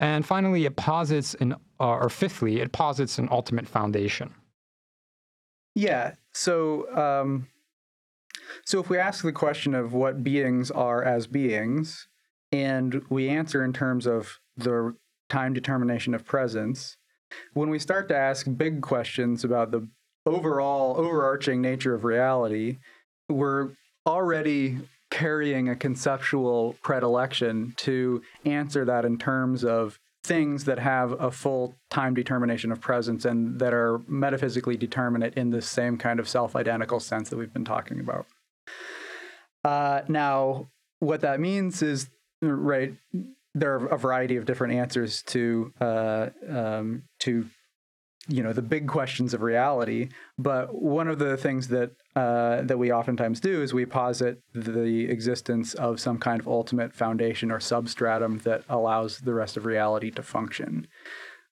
And 0.00 0.26
finally, 0.26 0.66
it 0.66 0.76
posits 0.76 1.34
an, 1.34 1.54
uh, 1.80 1.86
or 1.86 2.08
fifthly, 2.08 2.60
it 2.60 2.72
posits 2.72 3.18
an 3.18 3.28
ultimate 3.30 3.66
foundation. 3.66 4.34
Yeah. 5.74 6.14
So, 6.32 6.92
um, 6.96 7.48
so 8.64 8.80
if 8.80 8.88
we 8.88 8.98
ask 8.98 9.24
the 9.24 9.32
question 9.32 9.74
of 9.74 9.92
what 9.92 10.22
beings 10.22 10.70
are 10.70 11.02
as 11.02 11.26
beings, 11.26 12.08
and 12.52 13.02
we 13.08 13.28
answer 13.28 13.64
in 13.64 13.72
terms 13.72 14.06
of 14.06 14.38
the 14.56 14.94
time 15.28 15.52
determination 15.52 16.14
of 16.14 16.24
presence, 16.24 16.96
when 17.52 17.70
we 17.70 17.78
start 17.78 18.08
to 18.08 18.16
ask 18.16 18.46
big 18.56 18.80
questions 18.80 19.44
about 19.44 19.70
the 19.70 19.88
overall 20.26 20.96
overarching 20.96 21.60
nature 21.60 21.94
of 21.94 22.04
reality, 22.04 22.78
we're 23.28 23.70
already 24.06 24.78
carrying 25.10 25.68
a 25.68 25.76
conceptual 25.76 26.76
predilection 26.82 27.72
to 27.76 28.22
answer 28.44 28.84
that 28.84 29.04
in 29.04 29.18
terms 29.18 29.64
of 29.64 29.98
things 30.24 30.64
that 30.64 30.78
have 30.78 31.12
a 31.20 31.30
full 31.30 31.76
time 31.90 32.14
determination 32.14 32.72
of 32.72 32.80
presence 32.80 33.24
and 33.24 33.58
that 33.60 33.74
are 33.74 34.00
metaphysically 34.08 34.76
determinate 34.76 35.34
in 35.34 35.50
the 35.50 35.62
same 35.62 35.98
kind 35.98 36.18
of 36.18 36.28
self 36.28 36.56
identical 36.56 36.98
sense 36.98 37.28
that 37.28 37.36
we've 37.36 37.52
been 37.52 37.64
talking 37.64 38.00
about. 38.00 38.26
Uh, 39.62 40.02
now, 40.08 40.68
what 41.00 41.20
that 41.20 41.40
means 41.40 41.82
is, 41.82 42.08
right, 42.50 42.94
there 43.54 43.74
are 43.74 43.86
a 43.86 43.98
variety 43.98 44.36
of 44.36 44.44
different 44.44 44.74
answers 44.74 45.22
to 45.22 45.72
uh, 45.80 46.28
um, 46.48 47.02
to 47.20 47.46
you 48.26 48.42
know 48.42 48.52
the 48.52 48.62
big 48.62 48.88
questions 48.88 49.34
of 49.34 49.42
reality. 49.42 50.08
But 50.38 50.74
one 50.74 51.08
of 51.08 51.18
the 51.18 51.36
things 51.36 51.68
that 51.68 51.92
uh, 52.16 52.62
that 52.62 52.78
we 52.78 52.92
oftentimes 52.92 53.40
do 53.40 53.62
is 53.62 53.74
we 53.74 53.86
posit 53.86 54.40
the 54.54 55.04
existence 55.04 55.74
of 55.74 56.00
some 56.00 56.18
kind 56.18 56.40
of 56.40 56.48
ultimate 56.48 56.94
foundation 56.94 57.50
or 57.50 57.60
substratum 57.60 58.38
that 58.38 58.64
allows 58.68 59.20
the 59.20 59.34
rest 59.34 59.56
of 59.56 59.66
reality 59.66 60.10
to 60.12 60.22
function. 60.22 60.86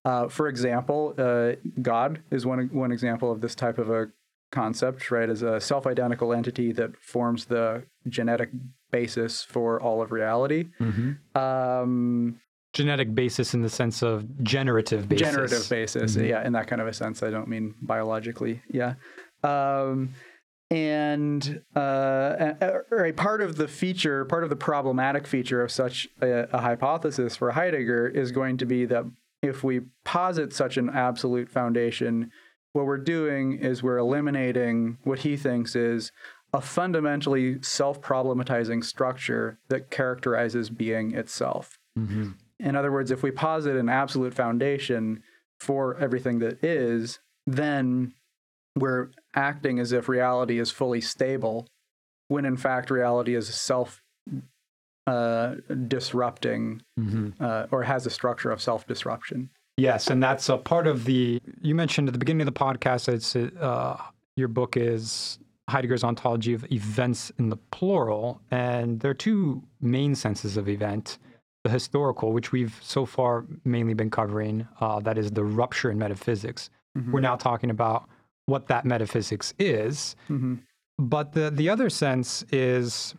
Uh, 0.05 0.28
for 0.28 0.48
example, 0.48 1.14
uh, 1.18 1.52
God 1.81 2.22
is 2.31 2.44
one 2.46 2.68
one 2.72 2.92
example 2.92 3.31
of 3.31 3.40
this 3.40 3.55
type 3.55 3.78
of 3.78 3.90
a 3.90 4.09
concept, 4.50 5.11
right? 5.11 5.31
As 5.31 5.42
a 5.42 5.61
self-identical 5.61 6.33
entity 6.33 6.72
that 6.72 6.96
forms 7.00 7.46
the 7.46 7.85
genetic 8.09 8.50
basis 8.92 9.42
for 9.42 9.83
all 9.83 10.00
of 10.00 10.12
reality. 10.12 10.68
Mm-hmm. 10.81 11.38
Um, 11.38 12.40
genetic 12.72 13.14
basis 13.14 13.55
in 13.55 13.62
the 13.62 13.68
sense 13.68 14.02
of 14.02 14.42
generative 14.44 15.09
basis. 15.09 15.28
Generative 15.28 15.68
basis, 15.68 16.16
mm-hmm. 16.16 16.26
yeah, 16.26 16.46
in 16.46 16.52
that 16.52 16.68
kind 16.68 16.81
of 16.81 16.87
a 16.87 16.92
sense. 16.92 17.22
I 17.22 17.31
don't 17.31 17.48
mean 17.48 17.74
biologically, 17.83 18.62
yeah. 18.70 18.94
Um, 19.42 20.14
and 20.70 21.62
uh, 21.76 22.55
a, 22.90 23.12
part 23.12 23.42
of 23.42 23.57
the 23.57 23.68
feature, 23.68 24.24
part 24.24 24.42
of 24.42 24.48
the 24.48 24.57
problematic 24.57 25.26
feature 25.26 25.62
of 25.62 25.70
such 25.70 26.09
a, 26.22 26.48
a 26.55 26.61
hypothesis 26.61 27.37
for 27.37 27.50
Heidegger 27.50 28.09
is 28.09 28.33
going 28.33 28.57
to 28.59 28.64
be 28.64 28.87
that 28.87 29.05
if 29.42 29.62
we 29.62 29.83
posit 30.05 30.55
such 30.55 30.78
an 30.78 30.88
absolute 30.88 31.50
foundation, 31.50 32.31
what 32.72 32.87
we're 32.87 32.96
doing 32.96 33.59
is 33.59 33.83
we're 33.83 33.98
eliminating 33.98 34.96
what 35.05 35.18
he 35.18 35.37
thinks 35.37 35.76
is 35.76 36.11
a 36.52 36.60
fundamentally 36.60 37.62
self 37.62 38.00
problematizing 38.00 38.84
structure 38.84 39.58
that 39.68 39.90
characterizes 39.90 40.70
being 40.70 41.14
itself. 41.14 41.78
Mm-hmm. 41.98 42.30
In 42.60 42.76
other 42.76 42.92
words, 42.92 43.10
if 43.10 43.22
we 43.22 43.30
posit 43.30 43.76
an 43.76 43.88
absolute 43.88 44.34
foundation 44.34 45.22
for 45.58 45.96
everything 45.96 46.38
that 46.40 46.62
is, 46.62 47.18
then 47.46 48.14
we're 48.76 49.08
acting 49.34 49.78
as 49.78 49.92
if 49.92 50.08
reality 50.08 50.58
is 50.58 50.70
fully 50.70 51.00
stable, 51.00 51.66
when 52.28 52.44
in 52.44 52.56
fact 52.56 52.90
reality 52.90 53.34
is 53.34 53.52
self 53.54 54.02
uh, 55.06 55.54
disrupting 55.88 56.82
mm-hmm. 56.98 57.30
uh, 57.40 57.66
or 57.70 57.82
has 57.82 58.06
a 58.06 58.10
structure 58.10 58.50
of 58.50 58.60
self 58.60 58.86
disruption. 58.86 59.50
Yes, 59.78 60.08
and 60.08 60.22
that's 60.22 60.48
a 60.48 60.58
part 60.58 60.86
of 60.86 61.06
the. 61.06 61.40
You 61.62 61.74
mentioned 61.74 62.08
at 62.08 62.12
the 62.12 62.18
beginning 62.18 62.46
of 62.46 62.54
the 62.54 62.58
podcast, 62.58 63.08
it's 63.08 63.34
uh, 63.34 64.00
your 64.36 64.48
book 64.48 64.76
is 64.76 65.38
Heidegger's 65.68 66.05
ontology 66.05 66.55
of 66.55 66.70
events 66.72 67.33
in 67.38 67.48
the 67.48 67.57
plural, 67.57 68.40
and 68.51 69.01
there 69.01 69.11
are 69.11 69.14
two 69.14 69.62
main 69.81 70.14
senses 70.14 70.57
of 70.57 70.68
event. 70.68 71.18
The 71.64 71.70
historical, 71.70 72.33
which 72.33 72.51
we've 72.51 72.77
so 72.83 73.07
far 73.07 73.44
mainly 73.64 73.94
been 73.94 74.11
covering, 74.11 74.66
uh, 74.81 74.98
that 75.01 75.16
is 75.16 75.31
the 75.31 75.44
rupture 75.44 75.92
in 75.92 75.98
metaphysics. 75.98 76.70
Mm-hmm. 76.98 77.12
We're 77.12 77.20
now 77.20 77.37
talking 77.37 77.70
about 77.70 78.09
what 78.46 78.66
that 78.66 78.85
metaphysics 78.85 79.55
is. 79.59 80.16
Mm-hmm. 80.29 80.57
But 80.98 81.33
the 81.33 81.51
the 81.51 81.68
other 81.68 81.88
sense 81.88 82.44
is 82.51 83.14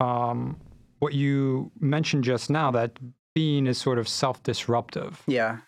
um, 0.00 0.56
what 0.98 1.14
you 1.14 1.70
mentioned 1.78 2.24
just 2.24 2.50
now 2.50 2.70
that 2.70 2.98
being 3.34 3.66
is 3.66 3.78
sort 3.78 3.98
of 3.98 4.08
self 4.08 4.42
disruptive. 4.42 5.22
Yeah. 5.26 5.58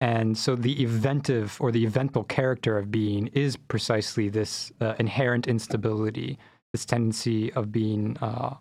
And 0.00 0.36
so 0.36 0.56
the 0.56 0.82
eventive 0.82 1.58
or 1.60 1.70
the 1.70 1.84
eventful 1.84 2.24
character 2.24 2.78
of 2.78 2.90
being 2.90 3.26
is 3.28 3.56
precisely 3.56 4.28
this 4.28 4.72
uh, 4.80 4.94
inherent 4.98 5.46
instability, 5.46 6.38
this 6.72 6.86
tendency 6.86 7.52
of 7.52 7.70
being 7.70 8.16
uh, 8.18 8.54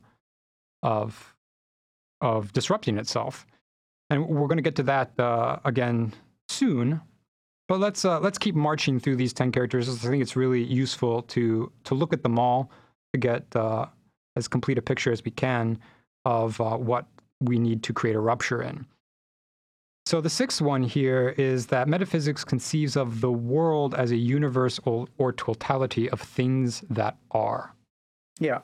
of 0.83 1.35
of 2.21 2.51
disrupting 2.51 2.97
itself. 2.97 3.45
And 4.09 4.27
we're 4.27 4.47
going 4.47 4.57
to 4.57 4.63
get 4.63 4.75
to 4.77 4.83
that 4.83 5.17
uh, 5.17 5.59
again 5.63 6.13
soon. 6.49 6.99
But 7.69 7.79
let's 7.79 8.03
uh, 8.03 8.19
let's 8.19 8.37
keep 8.37 8.55
marching 8.55 8.99
through 8.99 9.15
these 9.15 9.31
ten 9.31 9.51
characters. 9.51 9.87
I 9.87 10.09
think 10.09 10.21
it's 10.21 10.35
really 10.35 10.63
useful 10.63 11.21
to 11.23 11.71
to 11.85 11.95
look 11.95 12.11
at 12.11 12.23
them 12.23 12.37
all 12.37 12.69
to 13.13 13.19
get 13.19 13.55
uh, 13.55 13.85
as 14.35 14.47
complete 14.47 14.77
a 14.77 14.81
picture 14.81 15.11
as 15.11 15.23
we 15.23 15.31
can 15.31 15.79
of 16.25 16.59
uh, 16.59 16.75
what 16.75 17.05
we 17.39 17.59
need 17.59 17.83
to 17.83 17.93
create 17.93 18.15
a 18.15 18.19
rupture 18.19 18.61
in. 18.61 18.85
So 20.09 20.21
the 20.21 20.29
sixth 20.31 20.59
one 20.59 20.81
here 20.81 21.35
is 21.37 21.67
that 21.67 21.87
metaphysics 21.87 22.43
conceives 22.43 22.95
of 22.95 23.21
the 23.21 23.31
world 23.31 23.93
as 23.93 24.09
a 24.09 24.15
universe 24.15 24.79
or, 24.83 25.05
or 25.19 25.31
totality 25.31 26.09
of 26.09 26.19
things 26.19 26.83
that 26.89 27.15
are. 27.29 27.75
Yeah. 28.39 28.61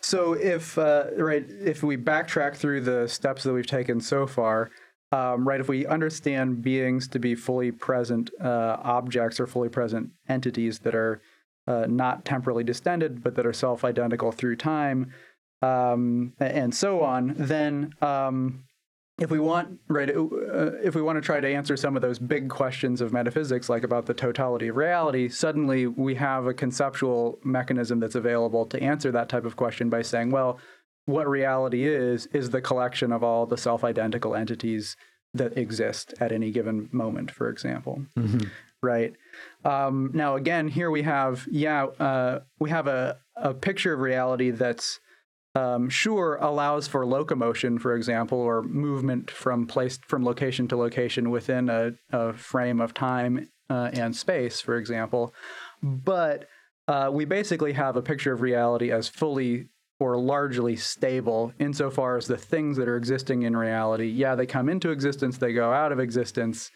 So 0.00 0.32
if 0.32 0.78
uh, 0.78 1.08
right, 1.18 1.44
if 1.46 1.82
we 1.82 1.98
backtrack 1.98 2.56
through 2.56 2.80
the 2.80 3.06
steps 3.06 3.42
that 3.42 3.52
we've 3.52 3.66
taken 3.66 4.00
so 4.00 4.26
far, 4.26 4.70
um, 5.12 5.46
right, 5.46 5.60
if 5.60 5.68
we 5.68 5.84
understand 5.84 6.62
beings 6.62 7.06
to 7.08 7.18
be 7.18 7.34
fully 7.34 7.70
present 7.70 8.30
uh, 8.40 8.78
objects 8.82 9.38
or 9.38 9.46
fully 9.46 9.68
present 9.68 10.08
entities 10.26 10.78
that 10.78 10.94
are 10.94 11.20
uh, 11.66 11.84
not 11.86 12.24
temporally 12.24 12.64
distended, 12.64 13.22
but 13.22 13.34
that 13.34 13.44
are 13.44 13.52
self-identical 13.52 14.32
through 14.32 14.56
time, 14.56 15.12
um, 15.60 16.32
and 16.38 16.74
so 16.74 17.02
on, 17.02 17.34
then 17.36 17.92
um, 18.00 18.64
if 19.22 19.30
we 19.30 19.38
want 19.38 19.78
right 19.88 20.10
uh, 20.10 20.72
if 20.82 20.96
we 20.96 21.00
want 21.00 21.16
to 21.16 21.22
try 21.22 21.38
to 21.38 21.48
answer 21.48 21.76
some 21.76 21.94
of 21.94 22.02
those 22.02 22.18
big 22.18 22.48
questions 22.48 23.00
of 23.00 23.12
metaphysics 23.12 23.68
like 23.68 23.84
about 23.84 24.06
the 24.06 24.14
totality 24.14 24.68
of 24.68 24.76
reality 24.76 25.28
suddenly 25.28 25.86
we 25.86 26.16
have 26.16 26.46
a 26.46 26.52
conceptual 26.52 27.38
mechanism 27.44 28.00
that's 28.00 28.16
available 28.16 28.66
to 28.66 28.82
answer 28.82 29.12
that 29.12 29.28
type 29.28 29.44
of 29.44 29.54
question 29.56 29.88
by 29.88 30.02
saying 30.02 30.30
well 30.30 30.58
what 31.06 31.28
reality 31.28 31.86
is 31.86 32.26
is 32.26 32.50
the 32.50 32.60
collection 32.60 33.12
of 33.12 33.22
all 33.22 33.46
the 33.46 33.56
self-identical 33.56 34.34
entities 34.34 34.96
that 35.34 35.56
exist 35.56 36.12
at 36.20 36.32
any 36.32 36.50
given 36.50 36.88
moment 36.90 37.30
for 37.30 37.48
example 37.48 38.04
mm-hmm. 38.18 38.48
right 38.82 39.14
um, 39.64 40.10
now 40.12 40.34
again 40.34 40.66
here 40.66 40.90
we 40.90 41.02
have 41.02 41.46
yeah 41.48 41.84
uh, 41.84 42.40
we 42.58 42.70
have 42.70 42.88
a, 42.88 43.18
a 43.36 43.54
picture 43.54 43.92
of 43.92 44.00
reality 44.00 44.50
that's 44.50 44.98
um, 45.54 45.88
sure 45.88 46.36
allows 46.40 46.88
for 46.88 47.04
locomotion, 47.04 47.78
for 47.78 47.94
example, 47.94 48.38
or 48.38 48.62
movement 48.62 49.30
from 49.30 49.66
place 49.66 49.98
from 50.06 50.24
location 50.24 50.66
to 50.68 50.76
location 50.76 51.30
within 51.30 51.68
a, 51.68 51.92
a 52.10 52.32
frame 52.32 52.80
of 52.80 52.94
time 52.94 53.48
uh, 53.68 53.90
and 53.92 54.16
space, 54.16 54.60
for 54.60 54.76
example. 54.76 55.34
But 55.82 56.48
uh, 56.88 57.10
we 57.12 57.24
basically 57.24 57.72
have 57.74 57.96
a 57.96 58.02
picture 58.02 58.32
of 58.32 58.40
reality 58.40 58.90
as 58.90 59.08
fully 59.08 59.68
or 60.00 60.18
largely 60.18 60.74
stable 60.74 61.52
insofar 61.58 62.16
as 62.16 62.26
the 62.26 62.36
things 62.36 62.76
that 62.76 62.88
are 62.88 62.96
existing 62.96 63.42
in 63.42 63.56
reality, 63.56 64.08
yeah, 64.08 64.34
they 64.34 64.46
come 64.46 64.68
into 64.68 64.90
existence, 64.90 65.38
they 65.38 65.52
go 65.52 65.72
out 65.72 65.92
of 65.92 66.00
existence, 66.00 66.70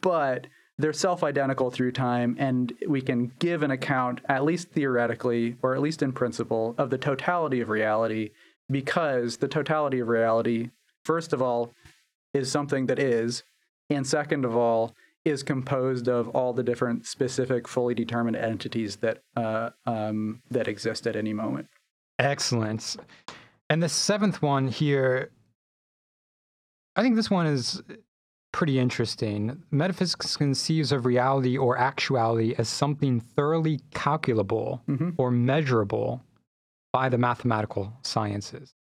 but 0.00 0.46
they're 0.78 0.92
self-identical 0.92 1.70
through 1.70 1.92
time 1.92 2.36
and 2.38 2.72
we 2.88 3.00
can 3.00 3.32
give 3.38 3.62
an 3.62 3.70
account 3.70 4.20
at 4.28 4.44
least 4.44 4.70
theoretically 4.70 5.56
or 5.62 5.74
at 5.74 5.80
least 5.80 6.02
in 6.02 6.12
principle 6.12 6.74
of 6.78 6.90
the 6.90 6.98
totality 6.98 7.60
of 7.60 7.68
reality 7.68 8.30
because 8.70 9.36
the 9.38 9.48
totality 9.48 10.00
of 10.00 10.08
reality 10.08 10.70
first 11.04 11.32
of 11.32 11.42
all 11.42 11.72
is 12.32 12.50
something 12.50 12.86
that 12.86 12.98
is 12.98 13.42
and 13.90 14.06
second 14.06 14.44
of 14.44 14.56
all 14.56 14.94
is 15.24 15.42
composed 15.42 16.08
of 16.08 16.28
all 16.30 16.52
the 16.52 16.62
different 16.62 17.06
specific 17.06 17.68
fully 17.68 17.94
determined 17.94 18.36
entities 18.36 18.96
that 18.96 19.22
uh, 19.36 19.70
um, 19.86 20.42
that 20.50 20.66
exist 20.66 21.06
at 21.06 21.14
any 21.14 21.32
moment. 21.32 21.68
Excellent. 22.18 22.96
And 23.70 23.80
the 23.80 23.88
seventh 23.88 24.42
one 24.42 24.68
here 24.68 25.30
i 26.96 27.02
think 27.02 27.16
this 27.16 27.30
one 27.30 27.46
is 27.46 27.82
pretty 28.52 28.78
interesting. 28.78 29.62
Metaphysics 29.70 30.36
conceives 30.36 30.92
of 30.92 31.06
reality 31.06 31.56
or 31.56 31.78
actuality 31.78 32.54
as 32.58 32.68
something 32.68 33.18
thoroughly 33.20 33.80
calculable 33.92 34.82
mm-hmm. 34.88 35.10
or 35.16 35.30
measurable 35.30 36.22
by 36.92 37.08
the 37.08 37.18
mathematical 37.18 37.94
sciences. 38.02 38.74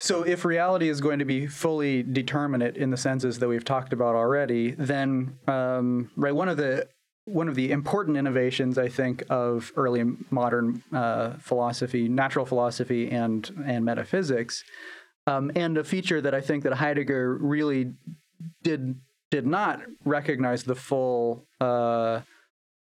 So, 0.00 0.24
if 0.24 0.44
reality 0.44 0.88
is 0.88 1.00
going 1.00 1.20
to 1.20 1.24
be 1.24 1.46
fully 1.46 2.02
determinate 2.02 2.76
in 2.76 2.90
the 2.90 2.96
senses 2.96 3.38
that 3.38 3.48
we've 3.48 3.64
talked 3.64 3.92
about 3.92 4.16
already, 4.16 4.72
then 4.72 5.38
um, 5.46 6.10
right 6.16 6.34
one 6.34 6.48
of 6.48 6.56
the 6.56 6.88
one 7.24 7.48
of 7.48 7.54
the 7.54 7.70
important 7.70 8.16
innovations, 8.16 8.78
I 8.78 8.88
think, 8.88 9.22
of 9.30 9.72
early 9.76 10.02
modern 10.28 10.82
uh, 10.92 11.34
philosophy, 11.34 12.08
natural 12.08 12.44
philosophy, 12.44 13.10
and 13.10 13.48
and 13.64 13.84
metaphysics 13.84 14.64
um, 15.26 15.50
and 15.54 15.78
a 15.78 15.84
feature 15.84 16.20
that 16.20 16.34
I 16.34 16.40
think 16.40 16.64
that 16.64 16.74
Heidegger 16.74 17.36
really 17.36 17.92
did 18.62 18.96
did 19.30 19.46
not 19.46 19.80
recognize 20.04 20.64
the 20.64 20.74
full 20.74 21.46
uh, 21.60 22.20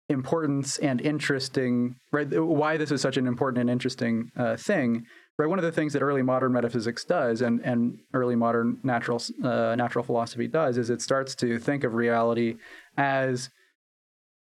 importance 0.09 0.79
and 0.79 1.01
interesting 1.01 1.97
right 2.13 2.27
why 2.43 2.77
this 2.77 2.91
is 2.91 3.01
such 3.01 3.17
an 3.17 3.27
important 3.27 3.61
and 3.61 3.71
interesting 3.71 4.33
uh, 4.37 4.57
thing 4.57 5.07
right 5.39 5.49
one 5.49 5.59
of 5.59 5.65
the 5.65 5.71
things 5.71 5.93
that 5.93 6.03
early 6.03 6.23
modern 6.23 6.53
metaphysics 6.53 7.05
does 7.05 7.41
and 7.43 7.61
and 7.65 7.99
early 8.15 8.35
modern 8.35 8.79
natural 8.83 9.23
uh, 9.45 9.77
natural 9.77 10.05
philosophy 10.05 10.49
does 10.49 10.77
is 10.77 10.91
it 10.91 11.01
starts 11.01 11.37
to 11.37 11.59
think 11.59 11.85
of 11.85 11.95
reality 11.95 12.57
as 12.97 13.51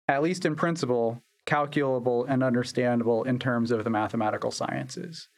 at 0.07 0.21
least 0.21 0.45
in 0.45 0.55
principle 0.55 1.21
calculable 1.47 2.25
and 2.25 2.43
understandable 2.43 3.23
in 3.23 3.39
terms 3.39 3.71
of 3.71 3.83
the 3.83 3.89
mathematical 3.89 4.51
sciences. 4.51 5.29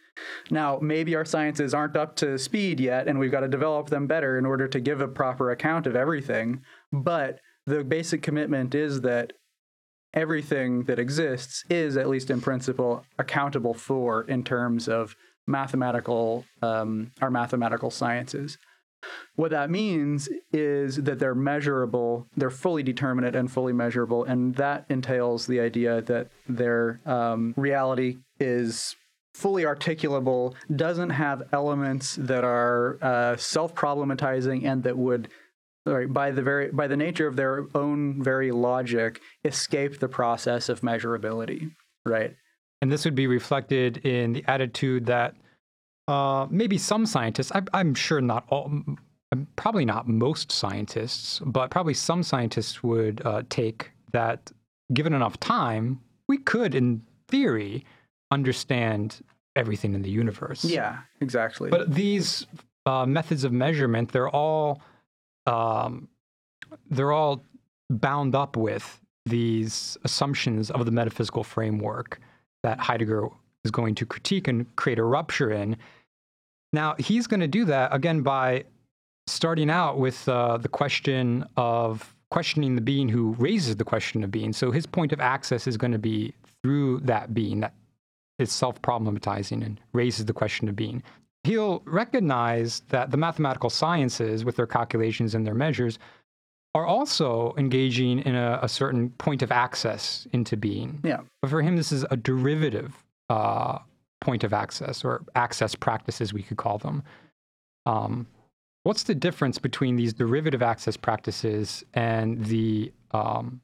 Now, 0.50 0.80
maybe 0.82 1.16
our 1.16 1.26
sciences 1.26 1.74
aren't 1.74 1.96
up 1.96 2.16
to 2.18 2.38
speed 2.38 2.80
yet, 2.80 3.08
and 3.08 3.20
we've 3.20 3.32
got 3.32 3.42
to 3.42 3.48
develop 3.48 3.90
them 3.90 4.08
better 4.08 4.38
in 4.38 4.46
order 4.46 4.68
to 4.68 4.80
give 4.80 5.02
a 5.02 5.08
proper 5.08 5.52
account 5.52 5.88
of 5.88 5.96
everything. 5.96 6.62
But 6.92 7.40
the 7.66 7.84
basic 7.84 8.22
commitment 8.22 8.74
is 8.74 9.02
that 9.02 9.34
everything 10.14 10.84
that 10.84 11.00
exists 11.00 11.64
is, 11.70 11.98
at 11.98 12.10
least 12.10 12.30
in 12.30 12.42
principle, 12.42 13.06
accountable 13.18 13.74
for 13.74 14.24
in 14.24 14.44
terms 14.44 14.88
of 14.88 15.16
mathematical 15.46 16.46
um, 16.62 17.12
our 17.22 17.32
mathematical 17.32 17.90
sciences. 17.90 18.58
What 19.36 19.52
that 19.52 19.70
means 19.70 20.28
is 20.52 20.98
that 20.98 21.20
they're 21.20 21.36
measurable, 21.36 22.28
they're 22.36 22.50
fully 22.50 22.84
determinate 22.84 23.36
and 23.36 23.50
fully 23.50 23.72
measurable, 23.72 24.26
and 24.26 24.56
that 24.56 24.86
entails 24.90 25.48
the 25.48 25.60
idea 25.62 26.02
that 26.02 26.28
their 26.48 27.00
um, 27.06 27.54
reality 27.56 28.18
is 28.40 28.96
fully 29.34 29.64
articulable, 29.64 30.54
doesn't 30.76 31.12
have 31.12 31.44
elements 31.54 32.16
that 32.16 32.44
are 32.44 32.98
uh, 33.02 33.36
self-problematizing 33.38 34.66
and 34.66 34.84
that 34.84 34.98
would 34.98 35.30
right, 35.86 36.12
by 36.12 36.32
the 36.32 36.42
very 36.42 36.72
by 36.72 36.88
the 36.88 36.98
nature 36.98 37.28
of 37.28 37.36
their 37.36 37.68
own 37.76 38.22
very 38.22 38.52
logic 38.52 39.22
escape 39.46 40.00
the 40.00 40.10
process 40.10 40.70
of 40.70 40.82
measurability 40.82 41.72
right? 42.06 42.36
And 42.82 42.92
this 42.92 43.06
would 43.06 43.16
be 43.16 43.28
reflected 43.28 43.98
in 44.06 44.34
the 44.34 44.44
attitude 44.48 45.06
that 45.08 45.36
uh, 46.08 46.48
maybe 46.50 46.78
some 46.78 47.06
scientists 47.06 47.52
I, 47.54 47.62
i'm 47.74 47.94
sure 47.94 48.20
not 48.20 48.46
all 48.50 48.72
probably 49.56 49.86
not 49.86 50.08
most 50.08 50.52
scientists 50.52 51.40
but 51.46 51.70
probably 51.70 51.94
some 51.94 52.24
scientists 52.24 52.82
would 52.82 53.22
uh, 53.24 53.44
take 53.50 53.92
that 54.12 54.52
given 54.92 55.14
enough 55.14 55.40
time 55.40 56.02
we 56.28 56.40
could 56.40 56.74
in 56.74 57.04
theory 57.28 57.86
understand 58.32 59.22
everything 59.56 59.94
in 59.94 60.02
the 60.02 60.10
universe. 60.10 60.64
Yeah, 60.64 61.00
exactly. 61.22 61.70
But 61.70 61.94
these 61.94 62.46
uh, 62.86 63.06
methods 63.06 63.44
of 63.44 63.52
measurement, 63.52 64.12
they're 64.12 64.30
all 64.30 64.82
um, 65.46 66.08
they're 66.90 67.12
all 67.12 67.44
bound 67.90 68.36
up 68.36 68.56
with 68.56 69.02
these 69.26 69.98
assumptions 70.04 70.70
of 70.72 70.86
the 70.86 70.92
metaphysical 70.92 71.44
framework 71.44 72.20
that 72.64 72.80
Heidegger 72.80 73.28
is 73.64 73.72
going 73.72 73.96
to 73.96 74.06
critique 74.06 74.48
and 74.48 74.74
create 74.76 75.00
a 75.00 75.04
rupture 75.04 75.52
in. 75.52 75.78
Now, 76.72 76.96
he's 77.00 77.28
going 77.28 77.40
to 77.40 77.48
do 77.48 77.66
that 77.66 77.94
again 77.94 78.22
by 78.22 78.66
starting 79.28 79.70
out 79.70 79.98
with 79.98 80.28
uh, 80.28 80.58
the 80.58 80.68
question 80.68 81.46
of 81.58 82.16
questioning 82.32 82.76
the 82.76 82.82
being 82.82 83.10
who 83.10 83.34
raises 83.40 83.76
the 83.76 83.84
question 83.84 84.24
of 84.24 84.32
being. 84.32 84.54
So 84.54 84.72
his 84.72 84.86
point 84.86 85.12
of 85.12 85.20
access 85.20 85.68
is 85.68 85.78
going 85.78 85.92
to 85.94 86.00
be 86.00 86.34
through 86.62 87.00
that 87.02 87.34
being, 87.34 87.62
that 87.62 87.74
is 88.40 88.52
self 88.52 88.82
problematizing 88.82 89.64
and 89.64 89.80
raises 89.94 90.26
the 90.26 90.34
question 90.34 90.68
of 90.68 90.76
being. 90.76 91.04
He'll 91.44 91.82
recognize 91.86 92.82
that 92.90 93.12
the 93.12 93.18
mathematical 93.18 93.70
sciences, 93.70 94.44
with 94.44 94.56
their 94.56 94.68
calculations 94.68 95.36
and 95.36 95.46
their 95.46 95.54
measures, 95.54 96.00
are 96.76 96.86
also 96.86 97.54
engaging 97.58 98.20
in 98.20 98.36
a, 98.36 98.60
a 98.62 98.70
certain 98.70 99.10
point 99.12 99.42
of 99.42 99.52
access 99.52 100.28
into 100.34 100.58
being. 100.58 101.00
Yeah. 101.04 101.22
But 101.42 101.50
for 101.50 101.62
him, 101.62 101.78
this 101.78 101.92
is 101.92 102.06
a 102.12 102.18
derivative 102.18 102.94
uh, 103.30 103.80
point 104.22 104.44
of 104.44 104.54
access 104.54 105.04
or 105.04 105.24
access 105.36 105.76
practices, 105.76 106.34
we 106.34 106.44
could 106.44 106.58
call 106.58 106.78
them. 106.78 107.04
Um, 107.86 108.28
what's 108.84 109.04
the 109.04 109.16
difference 109.16 109.58
between 109.58 109.96
these 109.96 110.14
derivative 110.14 110.62
access 110.62 110.98
practices 110.98 111.84
and 111.94 112.44
the 112.46 112.92
um, 113.12 113.62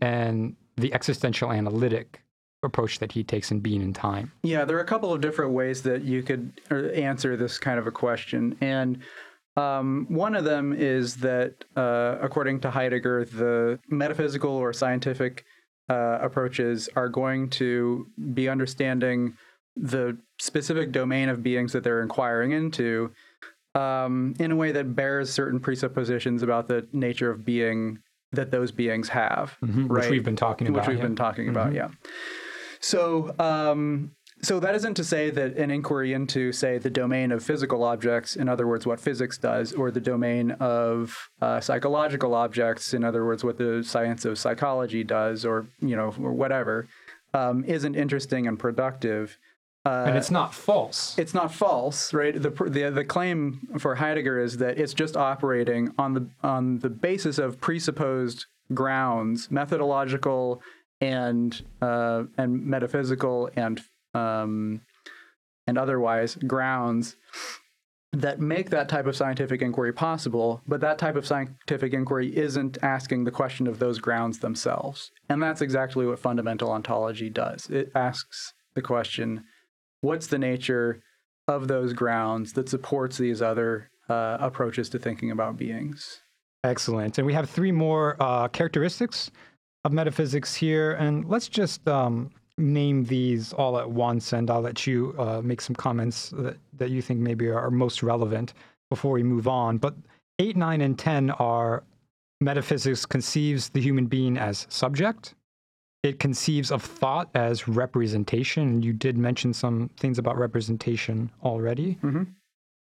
and 0.00 0.56
the 0.76 0.92
existential 0.92 1.52
analytic 1.52 2.22
approach 2.62 2.98
that 2.98 3.12
he 3.12 3.22
takes 3.22 3.50
in 3.50 3.60
Being 3.60 3.82
and 3.82 3.94
Time. 3.94 4.32
Yeah, 4.42 4.64
there 4.64 4.76
are 4.76 4.80
a 4.80 4.86
couple 4.86 5.12
of 5.12 5.20
different 5.20 5.52
ways 5.52 5.82
that 5.82 6.02
you 6.02 6.22
could 6.22 6.60
uh, 6.70 6.86
answer 6.88 7.36
this 7.36 7.58
kind 7.58 7.78
of 7.78 7.86
a 7.86 7.90
question. 7.90 8.56
And 8.60 9.02
um, 9.56 10.06
one 10.08 10.34
of 10.34 10.44
them 10.44 10.72
is 10.72 11.16
that, 11.16 11.64
uh, 11.76 12.16
according 12.20 12.60
to 12.60 12.70
Heidegger, 12.70 13.24
the 13.24 13.78
metaphysical 13.88 14.50
or 14.50 14.72
scientific 14.72 15.44
uh, 15.88 16.18
approaches 16.20 16.88
are 16.96 17.08
going 17.08 17.48
to 17.50 18.06
be 18.34 18.48
understanding 18.48 19.36
the 19.76 20.18
specific 20.40 20.92
domain 20.92 21.28
of 21.28 21.42
beings 21.42 21.72
that 21.72 21.84
they're 21.84 22.02
inquiring 22.02 22.52
into 22.52 23.12
um, 23.74 24.34
in 24.38 24.52
a 24.52 24.56
way 24.56 24.72
that 24.72 24.96
bears 24.96 25.32
certain 25.32 25.60
presuppositions 25.60 26.42
about 26.42 26.66
the 26.66 26.86
nature 26.92 27.30
of 27.30 27.44
being 27.44 27.98
that 28.32 28.50
those 28.50 28.72
beings 28.72 29.08
have, 29.10 29.56
mm-hmm, 29.62 29.86
right? 29.86 30.04
Which 30.04 30.10
we've 30.10 30.24
been 30.24 30.36
talking 30.36 30.66
about. 30.66 30.80
Which 30.80 30.88
we've 30.88 30.98
yeah. 30.98 31.04
been 31.04 31.16
talking 31.16 31.48
about, 31.48 31.68
mm-hmm. 31.68 31.76
yeah. 31.76 31.88
So, 32.80 33.34
um, 33.38 34.12
so 34.42 34.60
that 34.60 34.74
isn't 34.74 34.94
to 34.94 35.04
say 35.04 35.30
that 35.30 35.56
an 35.56 35.70
inquiry 35.70 36.12
into, 36.12 36.52
say, 36.52 36.78
the 36.78 36.90
domain 36.90 37.32
of 37.32 37.42
physical 37.42 37.82
objects, 37.82 38.36
in 38.36 38.48
other 38.48 38.66
words, 38.66 38.86
what 38.86 39.00
physics 39.00 39.38
does, 39.38 39.72
or 39.72 39.90
the 39.90 40.00
domain 40.00 40.52
of 40.52 41.30
uh, 41.40 41.60
psychological 41.60 42.34
objects, 42.34 42.92
in 42.92 43.02
other 43.02 43.24
words, 43.24 43.42
what 43.42 43.56
the 43.56 43.82
science 43.82 44.24
of 44.24 44.38
psychology 44.38 45.02
does, 45.02 45.44
or 45.44 45.66
you 45.80 45.96
know, 45.96 46.14
or 46.20 46.32
whatever, 46.32 46.86
um, 47.32 47.64
isn't 47.64 47.94
interesting 47.94 48.46
and 48.46 48.58
productive. 48.58 49.38
Uh, 49.86 50.04
and 50.06 50.16
it's 50.16 50.30
not 50.30 50.52
false. 50.52 51.16
It's 51.16 51.32
not 51.32 51.52
false, 51.52 52.12
right? 52.12 52.34
The, 52.34 52.50
the 52.50 52.90
the 52.90 53.04
claim 53.04 53.68
for 53.78 53.94
Heidegger 53.94 54.38
is 54.40 54.58
that 54.58 54.78
it's 54.78 54.92
just 54.92 55.16
operating 55.16 55.94
on 55.96 56.14
the 56.14 56.28
on 56.42 56.80
the 56.80 56.90
basis 56.90 57.38
of 57.38 57.60
presupposed 57.60 58.46
grounds, 58.74 59.50
methodological 59.50 60.60
and 61.00 61.62
uh, 61.82 62.24
and 62.38 62.64
metaphysical 62.64 63.50
and 63.56 63.80
um, 64.14 64.80
and 65.66 65.78
otherwise 65.78 66.36
grounds 66.36 67.16
that 68.12 68.40
make 68.40 68.70
that 68.70 68.88
type 68.88 69.06
of 69.06 69.16
scientific 69.16 69.60
inquiry 69.60 69.92
possible, 69.92 70.62
but 70.66 70.80
that 70.80 70.96
type 70.96 71.16
of 71.16 71.26
scientific 71.26 71.92
inquiry 71.92 72.34
isn't 72.34 72.78
asking 72.82 73.24
the 73.24 73.30
question 73.30 73.66
of 73.66 73.78
those 73.78 73.98
grounds 73.98 74.38
themselves. 74.38 75.10
And 75.28 75.42
that's 75.42 75.60
exactly 75.60 76.06
what 76.06 76.18
fundamental 76.18 76.70
ontology 76.70 77.28
does. 77.28 77.68
It 77.68 77.90
asks 77.94 78.54
the 78.74 78.82
question 78.82 79.44
what's 80.00 80.28
the 80.28 80.38
nature 80.38 81.02
of 81.48 81.68
those 81.68 81.92
grounds 81.92 82.52
that 82.54 82.68
supports 82.68 83.18
these 83.18 83.42
other 83.42 83.90
uh, 84.08 84.38
approaches 84.40 84.88
to 84.90 84.98
thinking 84.98 85.30
about 85.30 85.56
beings? 85.56 86.20
Excellent. 86.64 87.18
And 87.18 87.26
we 87.26 87.34
have 87.34 87.48
three 87.50 87.72
more 87.72 88.16
uh, 88.20 88.48
characteristics 88.48 89.30
of 89.86 89.92
metaphysics 89.92 90.54
here, 90.54 90.92
and 90.92 91.24
let's 91.28 91.48
just 91.48 91.86
um, 91.88 92.30
name 92.58 93.04
these 93.04 93.52
all 93.52 93.78
at 93.78 93.88
once, 93.88 94.32
and 94.32 94.50
I'll 94.50 94.60
let 94.60 94.86
you 94.86 95.14
uh, 95.18 95.40
make 95.42 95.60
some 95.60 95.76
comments 95.76 96.30
that, 96.30 96.56
that 96.74 96.90
you 96.90 97.00
think 97.00 97.20
maybe 97.20 97.48
are 97.48 97.70
most 97.70 98.02
relevant 98.02 98.52
before 98.90 99.12
we 99.12 99.22
move 99.22 99.48
on. 99.48 99.78
But 99.78 99.94
8, 100.38 100.56
9, 100.56 100.80
and 100.80 100.98
10 100.98 101.30
are 101.30 101.84
metaphysics 102.40 103.06
conceives 103.06 103.68
the 103.70 103.80
human 103.80 104.06
being 104.06 104.36
as 104.36 104.66
subject. 104.68 105.34
It 106.02 106.18
conceives 106.18 106.70
of 106.70 106.82
thought 106.82 107.30
as 107.34 107.66
representation. 107.66 108.62
And 108.64 108.84
you 108.84 108.92
did 108.92 109.16
mention 109.16 109.52
some 109.54 109.90
things 109.96 110.18
about 110.18 110.36
representation 110.36 111.30
already. 111.42 111.98
Mm-hmm. 112.02 112.24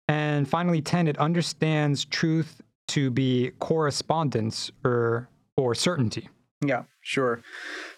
And 0.09 0.49
finally, 0.49 0.81
10, 0.81 1.09
it 1.09 1.19
understands 1.19 2.05
truth 2.05 2.61
to 2.89 3.11
be 3.11 3.53
correspondence 3.59 4.71
or, 4.85 5.29
or 5.57 5.75
certainty. 5.75 6.29
Yeah, 6.67 6.85
sure. 7.03 7.43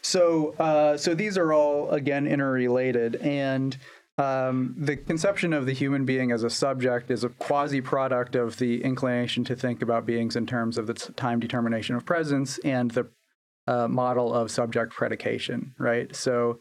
So, 0.03 0.55
uh, 0.59 0.97
so 0.97 1.15
these 1.15 1.39
are 1.39 1.53
all 1.53 1.91
again 1.91 2.27
interrelated, 2.27 3.17
and 3.17 3.77
um, 4.19 4.75
the 4.79 4.97
conception 4.97 5.53
of 5.53 5.67
the 5.67 5.73
human 5.73 6.05
being 6.05 6.33
as 6.33 6.43
a 6.43 6.51
subject 6.51 7.11
is 7.11 7.23
a 7.23 7.29
quasi 7.29 7.81
product 7.81 8.35
of 8.35 8.59
the 8.59 8.83
inclination 8.83 9.45
to 9.45 9.55
think 9.55 9.83
about 9.83 10.07
beings 10.07 10.37
in 10.37 10.47
terms 10.47 10.79
of 10.79 10.87
the 10.87 10.95
time 10.95 11.39
determination 11.39 11.97
of 11.97 12.07
presence 12.07 12.59
and 12.59 12.93
the 12.93 13.09
uh, 13.67 13.89
model 13.89 14.33
of 14.33 14.51
subject 14.51 14.93
predication, 14.93 15.75
right? 15.79 16.15
So, 16.17 16.61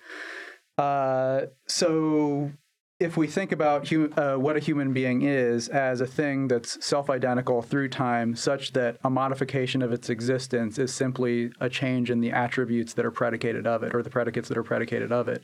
uh, 0.77 1.45
so 1.67 2.51
if 2.99 3.17
we 3.17 3.27
think 3.27 3.51
about 3.51 3.91
uh, 3.91 4.35
what 4.35 4.55
a 4.55 4.59
human 4.59 4.93
being 4.93 5.23
is 5.23 5.67
as 5.67 5.99
a 5.99 6.07
thing 6.07 6.47
that's 6.47 6.83
self 6.85 7.09
identical 7.09 7.61
through 7.61 7.89
time, 7.89 8.35
such 8.35 8.71
that 8.73 8.97
a 9.03 9.09
modification 9.09 9.81
of 9.81 9.91
its 9.91 10.09
existence 10.09 10.79
is 10.79 10.93
simply 10.93 11.51
a 11.59 11.69
change 11.69 12.09
in 12.09 12.21
the 12.21 12.31
attributes 12.31 12.93
that 12.93 13.05
are 13.05 13.11
predicated 13.11 13.67
of 13.67 13.83
it 13.83 13.93
or 13.93 14.01
the 14.01 14.09
predicates 14.09 14.47
that 14.47 14.57
are 14.57 14.63
predicated 14.63 15.11
of 15.11 15.27
it, 15.27 15.43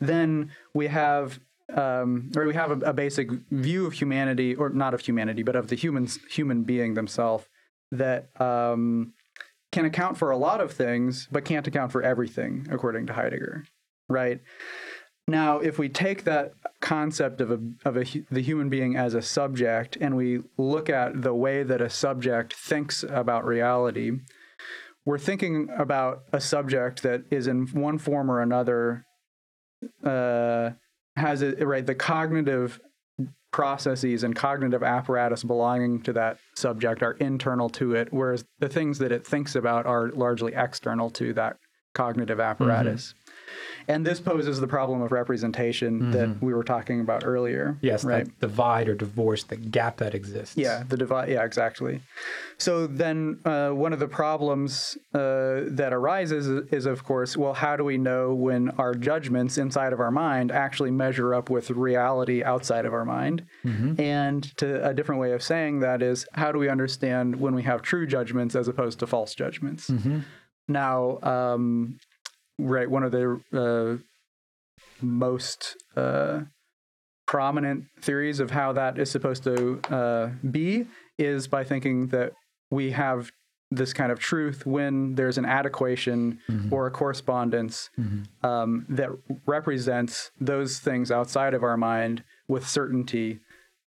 then 0.00 0.50
we 0.74 0.88
have. 0.88 1.40
Um, 1.74 2.30
or 2.36 2.46
we 2.46 2.52
have 2.52 2.70
a, 2.70 2.90
a 2.90 2.92
basic 2.92 3.30
view 3.50 3.86
of 3.86 3.94
humanity, 3.94 4.54
or 4.54 4.68
not 4.68 4.92
of 4.92 5.00
humanity, 5.00 5.42
but 5.42 5.56
of 5.56 5.68
the 5.68 5.76
humans, 5.76 6.18
human 6.28 6.64
being 6.64 6.92
themselves, 6.92 7.46
that 7.90 8.28
um, 8.38 9.14
can 9.70 9.86
account 9.86 10.18
for 10.18 10.32
a 10.32 10.36
lot 10.36 10.60
of 10.60 10.72
things, 10.72 11.28
but 11.32 11.46
can't 11.46 11.66
account 11.66 11.90
for 11.90 12.02
everything, 12.02 12.66
according 12.70 13.06
to 13.06 13.14
Heidegger, 13.14 13.64
right? 14.10 14.40
Now, 15.28 15.58
if 15.58 15.78
we 15.78 15.88
take 15.88 16.24
that 16.24 16.52
concept 16.80 17.40
of 17.40 17.50
a 17.50 17.60
of 17.84 17.96
a 17.96 18.04
the 18.30 18.42
human 18.42 18.68
being 18.68 18.96
as 18.96 19.14
a 19.14 19.22
subject 19.22 19.96
and 20.00 20.16
we 20.16 20.40
look 20.58 20.90
at 20.90 21.22
the 21.22 21.34
way 21.34 21.62
that 21.62 21.80
a 21.80 21.88
subject 21.88 22.54
thinks 22.54 23.04
about 23.04 23.44
reality, 23.44 24.12
we're 25.04 25.18
thinking 25.18 25.68
about 25.76 26.22
a 26.32 26.40
subject 26.40 27.02
that 27.02 27.22
is 27.30 27.46
in 27.46 27.66
one 27.68 27.98
form 27.98 28.30
or 28.30 28.40
another 28.40 29.04
uh, 30.04 30.70
has 31.16 31.42
a 31.42 31.52
right 31.66 31.86
the 31.86 31.94
cognitive 31.94 32.80
processes 33.52 34.24
and 34.24 34.34
cognitive 34.34 34.82
apparatus 34.82 35.44
belonging 35.44 36.02
to 36.02 36.12
that 36.14 36.38
subject 36.54 37.02
are 37.02 37.12
internal 37.12 37.68
to 37.68 37.94
it, 37.94 38.08
whereas 38.10 38.44
the 38.58 38.68
things 38.68 38.98
that 38.98 39.12
it 39.12 39.26
thinks 39.26 39.54
about 39.54 39.86
are 39.86 40.10
largely 40.10 40.52
external 40.54 41.10
to 41.10 41.32
that 41.34 41.58
cognitive 41.94 42.40
apparatus. 42.40 43.08
Mm-hmm. 43.08 43.21
And 43.88 44.06
this 44.06 44.20
poses 44.20 44.60
the 44.60 44.66
problem 44.66 45.02
of 45.02 45.12
representation 45.12 46.00
mm-hmm. 46.00 46.10
that 46.12 46.42
we 46.42 46.54
were 46.54 46.64
talking 46.64 47.00
about 47.00 47.24
earlier. 47.24 47.76
Yes, 47.80 48.04
right? 48.04 48.24
that 48.24 48.40
divide 48.40 48.88
or 48.88 48.94
divorce, 48.94 49.44
the 49.44 49.56
gap 49.56 49.96
that 49.98 50.14
exists. 50.14 50.56
Yeah, 50.56 50.84
the 50.88 50.96
divide. 50.96 51.28
Yeah, 51.28 51.44
exactly. 51.44 52.00
So 52.58 52.86
then 52.86 53.40
uh, 53.44 53.70
one 53.70 53.92
of 53.92 53.98
the 53.98 54.08
problems 54.08 54.96
uh, 55.14 55.62
that 55.66 55.90
arises 55.92 56.46
is, 56.46 56.68
is, 56.72 56.86
of 56.86 57.04
course, 57.04 57.36
well, 57.36 57.54
how 57.54 57.76
do 57.76 57.84
we 57.84 57.98
know 57.98 58.34
when 58.34 58.70
our 58.78 58.94
judgments 58.94 59.58
inside 59.58 59.92
of 59.92 60.00
our 60.00 60.10
mind 60.10 60.52
actually 60.52 60.90
measure 60.90 61.34
up 61.34 61.50
with 61.50 61.70
reality 61.70 62.44
outside 62.44 62.84
of 62.86 62.92
our 62.92 63.04
mind? 63.04 63.44
Mm-hmm. 63.64 64.00
And 64.00 64.56
to 64.58 64.86
a 64.86 64.94
different 64.94 65.20
way 65.20 65.32
of 65.32 65.42
saying 65.42 65.80
that 65.80 66.02
is, 66.02 66.26
how 66.34 66.52
do 66.52 66.58
we 66.58 66.68
understand 66.68 67.36
when 67.36 67.54
we 67.54 67.62
have 67.64 67.82
true 67.82 68.06
judgments 68.06 68.54
as 68.54 68.68
opposed 68.68 69.00
to 69.00 69.06
false 69.06 69.34
judgments? 69.34 69.90
Mm-hmm. 69.90 70.20
Now, 70.68 71.18
um, 71.22 71.98
right 72.62 72.90
one 72.90 73.02
of 73.02 73.12
the 73.12 73.40
uh, 73.52 74.02
most 75.00 75.76
uh, 75.96 76.40
prominent 77.26 77.84
theories 78.00 78.40
of 78.40 78.50
how 78.50 78.72
that 78.72 78.98
is 78.98 79.10
supposed 79.10 79.42
to 79.44 79.80
uh, 79.90 80.30
be 80.50 80.86
is 81.18 81.48
by 81.48 81.64
thinking 81.64 82.08
that 82.08 82.32
we 82.70 82.90
have 82.90 83.30
this 83.70 83.92
kind 83.92 84.12
of 84.12 84.18
truth 84.18 84.66
when 84.66 85.14
there's 85.14 85.38
an 85.38 85.46
adequation 85.46 86.38
mm-hmm. 86.48 86.72
or 86.72 86.86
a 86.86 86.90
correspondence 86.90 87.88
mm-hmm. 87.98 88.46
um, 88.46 88.84
that 88.88 89.08
represents 89.46 90.30
those 90.38 90.78
things 90.78 91.10
outside 91.10 91.54
of 91.54 91.62
our 91.62 91.76
mind 91.76 92.22
with 92.48 92.68
certainty 92.68 93.40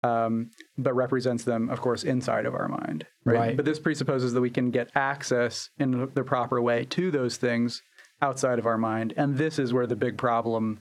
um, 0.03 0.51
but 0.77 0.95
represents 0.95 1.45
them, 1.45 1.70
of 1.70 1.81
course, 1.81 2.05
inside 2.05 2.45
of 2.45 2.55
our 2.55 2.68
mind. 2.68 3.07
Right? 3.25 3.39
right? 3.39 3.57
But 3.57 3.64
this 3.64 3.79
presupposes 3.79 4.35
that 4.35 4.41
we 4.41 4.51
can 4.51 4.70
get 4.70 4.91
access 4.95 5.70
in 5.79 6.11
the 6.14 6.22
proper 6.22 6.61
way 6.61 6.85
to 6.91 7.11
those 7.11 7.39
things 7.39 7.83
outside 8.23 8.59
of 8.59 8.67
our 8.67 8.79
mind. 8.79 9.15
And 9.17 9.37
this 9.37 9.59
is 9.59 9.73
where 9.73 9.87
the 9.87 9.97
big 9.97 10.17
problem 10.17 10.81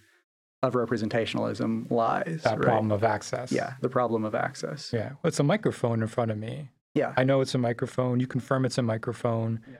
of 0.61 0.73
representationalism 0.73 1.91
lies. 1.91 2.41
That 2.43 2.57
right? 2.57 2.61
problem 2.61 2.91
of 2.91 3.03
access. 3.03 3.51
Yeah, 3.51 3.73
the 3.81 3.89
problem 3.89 4.23
of 4.23 4.33
access. 4.33 4.91
Yeah. 4.93 5.09
Well, 5.09 5.25
it's 5.25 5.39
a 5.39 5.43
microphone 5.43 6.01
in 6.01 6.07
front 6.07 6.31
of 6.31 6.37
me. 6.37 6.69
Yeah. 6.95 7.13
I 7.17 7.23
know 7.23 7.41
it's 7.41 7.55
a 7.55 7.57
microphone. 7.57 8.19
You 8.19 8.27
confirm 8.27 8.65
it's 8.65 8.77
a 8.77 8.83
microphone. 8.83 9.59
Yeah. 9.69 9.77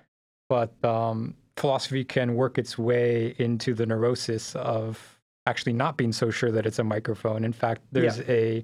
But 0.49 0.84
um, 0.84 1.36
philosophy 1.56 2.04
can 2.04 2.36
work 2.36 2.58
its 2.58 2.78
way 2.78 3.36
into 3.38 3.74
the 3.74 3.86
neurosis 3.86 4.56
of 4.56 5.20
actually 5.45 5.74
not 5.74 5.97
being 5.97 6.12
so 6.12 6.30
sure 6.30 6.51
that 6.51 6.66
it's 6.66 6.80
a 6.80 6.84
microphone. 6.84 7.43
In 7.43 7.54
fact, 7.54 7.82
there's 7.91 8.18
yeah. 8.20 8.24
a 8.28 8.64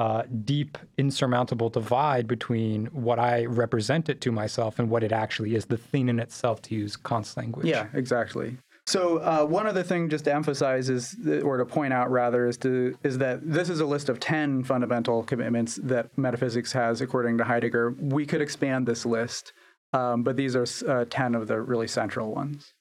uh, 0.00 0.22
deep, 0.44 0.78
insurmountable 0.96 1.68
divide 1.68 2.26
between 2.26 2.86
what 2.86 3.18
I 3.18 3.44
represent 3.44 4.08
it 4.08 4.22
to 4.22 4.32
myself 4.32 4.78
and 4.78 4.88
what 4.88 5.02
it 5.02 5.12
actually 5.12 5.54
is, 5.54 5.66
the 5.66 5.76
thing 5.76 6.08
in 6.08 6.18
itself, 6.18 6.62
to 6.62 6.74
use 6.74 6.96
Kant's 6.96 7.36
language. 7.36 7.66
Yeah, 7.66 7.86
exactly. 7.92 8.56
So 8.86 9.18
uh, 9.18 9.44
one 9.44 9.66
other 9.66 9.82
thing, 9.82 10.08
just 10.08 10.24
to 10.24 10.34
emphasize, 10.34 10.88
is 10.88 11.14
or 11.44 11.58
to 11.58 11.66
point 11.66 11.92
out 11.92 12.10
rather, 12.10 12.46
is 12.46 12.56
to 12.58 12.96
is 13.02 13.18
that 13.18 13.40
this 13.44 13.68
is 13.68 13.80
a 13.80 13.84
list 13.84 14.08
of 14.08 14.18
ten 14.20 14.64
fundamental 14.64 15.22
commitments 15.22 15.78
that 15.82 16.16
metaphysics 16.16 16.72
has, 16.72 17.02
according 17.02 17.36
to 17.36 17.44
Heidegger. 17.44 17.94
We 18.00 18.24
could 18.24 18.40
expand 18.40 18.88
this 18.88 19.04
list, 19.04 19.52
um, 19.92 20.22
but 20.22 20.34
these 20.36 20.56
are 20.56 20.66
uh, 20.88 21.04
ten 21.10 21.34
of 21.34 21.46
the 21.46 21.60
really 21.60 21.88
central 21.88 22.34
ones. 22.34 22.72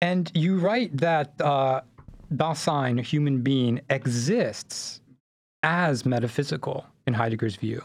And 0.00 0.32
you 0.34 0.58
write 0.58 0.96
that 0.96 1.40
uh, 1.40 1.82
Dasein, 2.34 3.00
human 3.00 3.42
being, 3.42 3.80
exists 3.88 5.00
as 5.62 6.06
metaphysical 6.06 6.86
in 7.06 7.14
Heidegger's 7.14 7.56
view. 7.56 7.82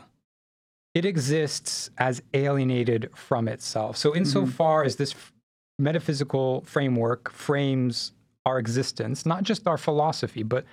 It 0.94 1.06
exists 1.06 1.90
as 1.98 2.22
alienated 2.34 3.10
from 3.16 3.48
itself. 3.48 3.98
So, 3.98 4.16
insofar 4.16 4.82
mm-hmm. 4.82 4.88
as 4.88 4.96
this 4.98 5.16
metaphysical 5.80 6.62
framework 6.62 7.32
frames 7.32 8.12
our 8.46 8.60
existence, 8.60 9.26
not 9.26 9.44
just 9.44 9.68
our 9.68 9.78
philosophy, 9.78 10.44
but 10.44 10.66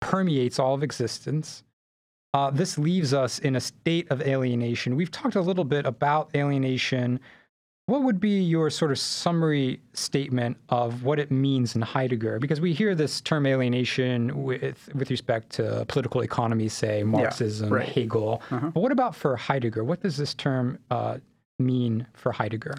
permeates 0.00 0.58
all 0.58 0.74
of 0.74 0.82
existence, 0.82 1.62
uh, 2.34 2.50
this 2.50 2.76
leaves 2.76 3.14
us 3.14 3.38
in 3.38 3.56
a 3.56 3.60
state 3.60 4.10
of 4.10 4.20
alienation. 4.20 4.96
We've 4.96 5.10
talked 5.10 5.36
a 5.36 5.40
little 5.40 5.64
bit 5.64 5.86
about 5.86 6.30
alienation 6.34 7.20
what 7.86 8.02
would 8.02 8.18
be 8.18 8.40
your 8.40 8.68
sort 8.68 8.90
of 8.90 8.98
summary 8.98 9.80
statement 9.92 10.56
of 10.70 11.04
what 11.04 11.20
it 11.20 11.30
means 11.30 11.76
in 11.76 11.82
Heidegger? 11.82 12.40
Because 12.40 12.60
we 12.60 12.72
hear 12.72 12.96
this 12.96 13.20
term 13.20 13.46
alienation 13.46 14.42
with 14.42 14.88
with 14.92 15.08
respect 15.08 15.50
to 15.50 15.84
political 15.86 16.22
economy, 16.22 16.68
say 16.68 17.04
Marxism, 17.04 17.68
yeah, 17.68 17.76
right. 17.76 17.88
Hegel. 17.88 18.42
Uh-huh. 18.50 18.70
But 18.70 18.80
what 18.80 18.90
about 18.90 19.14
for 19.14 19.36
Heidegger? 19.36 19.84
What 19.84 20.02
does 20.02 20.16
this 20.16 20.34
term 20.34 20.78
uh, 20.90 21.18
mean 21.60 22.08
for 22.14 22.32
Heidegger? 22.32 22.74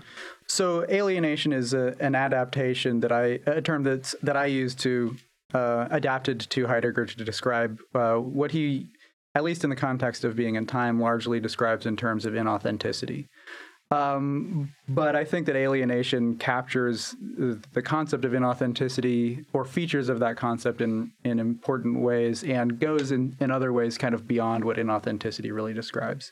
So 0.45 0.84
alienation 0.89 1.53
is 1.53 1.74
a, 1.74 1.95
an 2.01 2.14
adaptation 2.14 2.99
that 2.99 3.14
I 3.14 3.39
a 3.45 3.62
term 3.62 3.84
that's 3.84 4.14
that 4.22 4.36
I 4.36 4.47
use 4.47 4.76
to 4.76 5.16
uh, 5.53 5.88
adapted 5.89 6.41
to 6.41 6.68
Heidegger 6.68 7.05
to 7.05 7.24
describe 7.24 7.80
uh, 7.95 8.16
what 8.16 8.51
he, 8.51 8.88
at 9.36 9.45
least 9.45 9.64
in 9.64 9.70
the 9.70 9.78
context 9.78 10.26
of 10.26 10.36
Being 10.36 10.58
and 10.58 10.68
Time, 10.68 10.99
largely 10.99 11.39
describes 11.39 11.86
in 11.86 11.95
terms 11.95 12.26
of 12.26 12.34
inauthenticity. 12.34 13.28
Um, 13.90 14.74
but 14.90 15.16
I 15.16 15.24
think 15.24 15.46
that 15.46 15.56
alienation 15.56 16.38
captures 16.38 17.16
the 17.20 17.82
concept 17.82 18.26
of 18.26 18.34
inauthenticity 18.34 19.46
or 19.54 19.64
features 19.64 20.10
of 20.10 20.20
that 20.20 20.36
concept 20.36 20.82
in, 20.82 21.12
in 21.24 21.40
important 21.40 22.02
ways 22.02 22.44
and 22.44 22.80
goes 22.80 23.12
in, 23.12 23.38
in 23.40 23.50
other 23.50 23.72
ways 23.72 23.98
kind 23.98 24.14
of 24.14 24.28
beyond 24.28 24.66
what 24.66 24.76
inauthenticity 24.76 25.54
really 25.54 25.74
describes. 25.74 26.32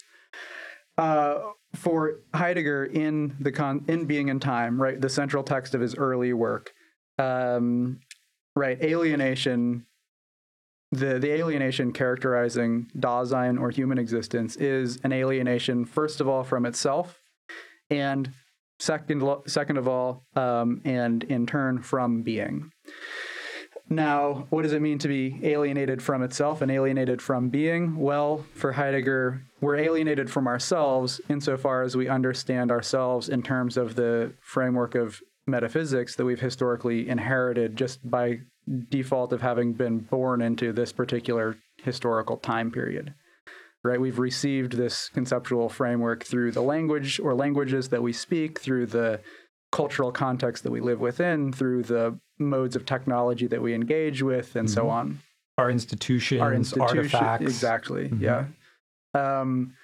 Uh, 0.97 1.39
for 1.73 2.19
Heidegger, 2.33 2.85
in 2.85 3.35
the 3.39 3.51
con- 3.51 3.85
in 3.87 4.05
Being 4.05 4.29
and 4.29 4.41
Time, 4.41 4.81
right, 4.81 4.99
the 4.99 5.09
central 5.09 5.43
text 5.43 5.75
of 5.75 5.81
his 5.81 5.95
early 5.95 6.33
work, 6.33 6.73
um, 7.19 7.99
right, 8.55 8.81
alienation 8.81 9.85
the, 10.91 11.19
the 11.19 11.31
alienation 11.31 11.91
characterizing 11.91 12.89
Dasein 12.97 13.59
or 13.59 13.69
human 13.69 13.97
existence 13.97 14.55
is 14.55 14.97
an 15.03 15.11
alienation, 15.11 15.83
first 15.83 16.21
of 16.21 16.27
all, 16.29 16.43
from 16.43 16.65
itself, 16.65 17.21
and 17.89 18.31
second, 18.79 19.23
second 19.47 19.77
of 19.77 19.87
all, 19.87 20.23
um, 20.35 20.81
and 20.85 21.23
in 21.23 21.45
turn 21.45 21.81
from 21.81 22.21
being. 22.21 22.71
Now, 23.87 24.47
what 24.49 24.63
does 24.63 24.73
it 24.73 24.81
mean 24.81 24.97
to 24.99 25.07
be 25.07 25.39
alienated 25.43 26.01
from 26.01 26.23
itself 26.23 26.61
and 26.61 26.71
alienated 26.71 27.21
from 27.21 27.49
being? 27.49 27.95
Well, 27.97 28.43
for 28.53 28.71
Heidegger, 28.71 29.43
we're 29.61 29.75
alienated 29.75 30.29
from 30.29 30.47
ourselves 30.47 31.21
insofar 31.29 31.83
as 31.83 31.95
we 31.95 32.09
understand 32.09 32.71
ourselves 32.71 33.29
in 33.29 33.43
terms 33.43 33.77
of 33.77 33.95
the 33.95 34.33
framework 34.41 34.95
of 34.95 35.21
metaphysics 35.45 36.15
that 36.15 36.25
we've 36.25 36.39
historically 36.39 37.07
inherited 37.07 37.75
just 37.75 38.09
by 38.09 38.39
default 38.89 39.31
of 39.31 39.41
having 39.41 39.73
been 39.73 39.99
born 39.99 40.41
into 40.41 40.73
this 40.73 40.91
particular 40.91 41.55
historical 41.83 42.37
time 42.37 42.71
period 42.71 43.13
right? 43.85 43.99
We've 43.99 44.19
received 44.19 44.73
this 44.73 45.09
conceptual 45.09 45.69
framework 45.69 46.23
through 46.23 46.51
the 46.51 46.61
language 46.61 47.19
or 47.19 47.33
languages 47.33 47.89
that 47.89 48.01
we 48.01 48.13
speak, 48.13 48.59
through 48.59 48.87
the 48.87 49.21
cultural 49.71 50.11
context 50.11 50.63
that 50.63 50.71
we 50.71 50.81
live 50.81 50.99
within, 50.99 51.51
through 51.53 51.83
the 51.83 52.19
modes 52.39 52.75
of 52.75 52.85
technology 52.85 53.47
that 53.47 53.61
we 53.61 53.73
engage 53.73 54.21
with, 54.21 54.55
and 54.55 54.67
mm-hmm. 54.67 54.73
so 54.73 54.89
on. 54.89 55.19
Our 55.57 55.69
institutions, 55.69 56.41
our 56.41 56.53
institution, 56.53 56.97
artifacts. 56.97 57.45
Exactly. 57.45 58.09
Mm-hmm. 58.09 58.23
Yeah. 58.23 58.45
Um, 59.13 59.75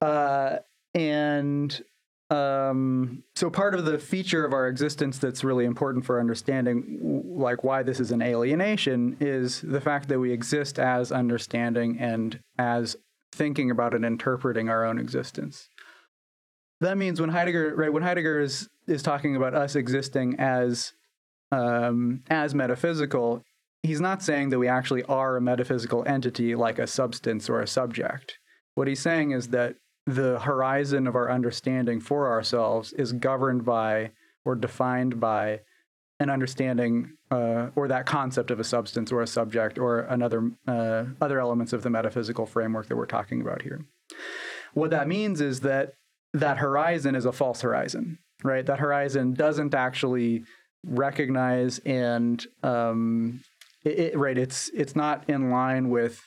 uh, 0.00 0.56
and 0.94 1.82
um, 2.30 3.22
so 3.36 3.50
part 3.50 3.74
of 3.74 3.84
the 3.84 3.98
feature 3.98 4.44
of 4.44 4.52
our 4.52 4.66
existence 4.66 5.18
that's 5.18 5.44
really 5.44 5.64
important 5.64 6.04
for 6.04 6.18
understanding 6.18 7.22
like 7.24 7.62
why 7.62 7.84
this 7.84 8.00
is 8.00 8.10
an 8.10 8.20
alienation 8.20 9.16
is 9.20 9.60
the 9.60 9.80
fact 9.80 10.08
that 10.08 10.18
we 10.18 10.32
exist 10.32 10.80
as 10.80 11.12
understanding 11.12 11.98
and 12.00 12.40
as 12.58 12.96
thinking 13.36 13.70
about 13.70 13.94
and 13.94 14.04
interpreting 14.04 14.68
our 14.68 14.84
own 14.84 14.98
existence. 14.98 15.68
That 16.80 16.98
means 16.98 17.20
when 17.20 17.30
Heidegger, 17.30 17.74
right, 17.76 17.92
when 17.92 18.02
Heidegger 18.02 18.40
is 18.40 18.68
is 18.86 19.02
talking 19.02 19.36
about 19.36 19.54
us 19.54 19.74
existing 19.74 20.38
as 20.38 20.92
um, 21.52 22.22
as 22.28 22.54
metaphysical, 22.54 23.42
he's 23.82 24.00
not 24.00 24.22
saying 24.22 24.50
that 24.50 24.58
we 24.58 24.68
actually 24.68 25.02
are 25.04 25.36
a 25.36 25.40
metaphysical 25.40 26.04
entity 26.06 26.54
like 26.54 26.78
a 26.78 26.86
substance 26.86 27.48
or 27.48 27.60
a 27.60 27.66
subject. 27.66 28.38
What 28.74 28.88
he's 28.88 29.00
saying 29.00 29.30
is 29.30 29.48
that 29.48 29.76
the 30.06 30.38
horizon 30.40 31.06
of 31.06 31.16
our 31.16 31.30
understanding 31.30 32.00
for 32.00 32.28
ourselves 32.28 32.92
is 32.92 33.12
governed 33.12 33.64
by 33.64 34.12
or 34.44 34.54
defined 34.54 35.18
by 35.18 35.60
an 36.18 36.30
understanding 36.30 37.12
uh, 37.30 37.68
or 37.74 37.88
that 37.88 38.06
concept 38.06 38.50
of 38.50 38.58
a 38.58 38.64
substance 38.64 39.12
or 39.12 39.22
a 39.22 39.26
subject 39.26 39.78
or 39.78 40.00
another 40.00 40.50
uh, 40.66 41.04
other 41.20 41.40
elements 41.40 41.72
of 41.72 41.82
the 41.82 41.90
metaphysical 41.90 42.46
framework 42.46 42.88
that 42.88 42.96
we're 42.96 43.06
talking 43.06 43.40
about 43.40 43.62
here. 43.62 43.84
What 44.74 44.90
that 44.90 45.08
means 45.08 45.40
is 45.40 45.60
that 45.60 45.94
that 46.32 46.58
horizon 46.58 47.14
is 47.14 47.24
a 47.24 47.32
false 47.32 47.60
horizon, 47.60 48.18
right? 48.42 48.64
That 48.64 48.78
horizon 48.78 49.34
doesn't 49.34 49.74
actually 49.74 50.44
recognize 50.84 51.78
and 51.80 52.44
um, 52.62 53.40
it, 53.84 53.98
it, 53.98 54.18
right. 54.18 54.36
It's 54.36 54.70
it's 54.74 54.96
not 54.96 55.28
in 55.28 55.50
line 55.50 55.90
with 55.90 56.22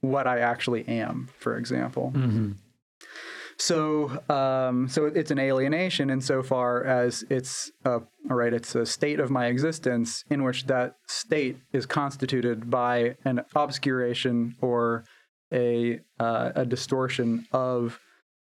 what 0.00 0.26
I 0.26 0.40
actually 0.40 0.86
am, 0.88 1.28
for 1.38 1.56
example. 1.56 2.12
Mm-hmm. 2.14 2.52
So, 3.62 4.20
um, 4.28 4.88
so 4.88 5.04
it's 5.06 5.30
an 5.30 5.38
alienation 5.38 6.10
insofar 6.10 6.82
as 6.82 7.24
it's 7.30 7.70
a, 7.84 8.00
right. 8.24 8.52
It's 8.52 8.74
a 8.74 8.84
state 8.84 9.20
of 9.20 9.30
my 9.30 9.46
existence 9.46 10.24
in 10.28 10.42
which 10.42 10.66
that 10.66 10.96
state 11.06 11.58
is 11.72 11.86
constituted 11.86 12.68
by 12.68 13.14
an 13.24 13.42
obscuration 13.54 14.56
or 14.60 15.04
a 15.52 16.00
uh, 16.18 16.50
a 16.56 16.66
distortion 16.66 17.46
of 17.52 18.00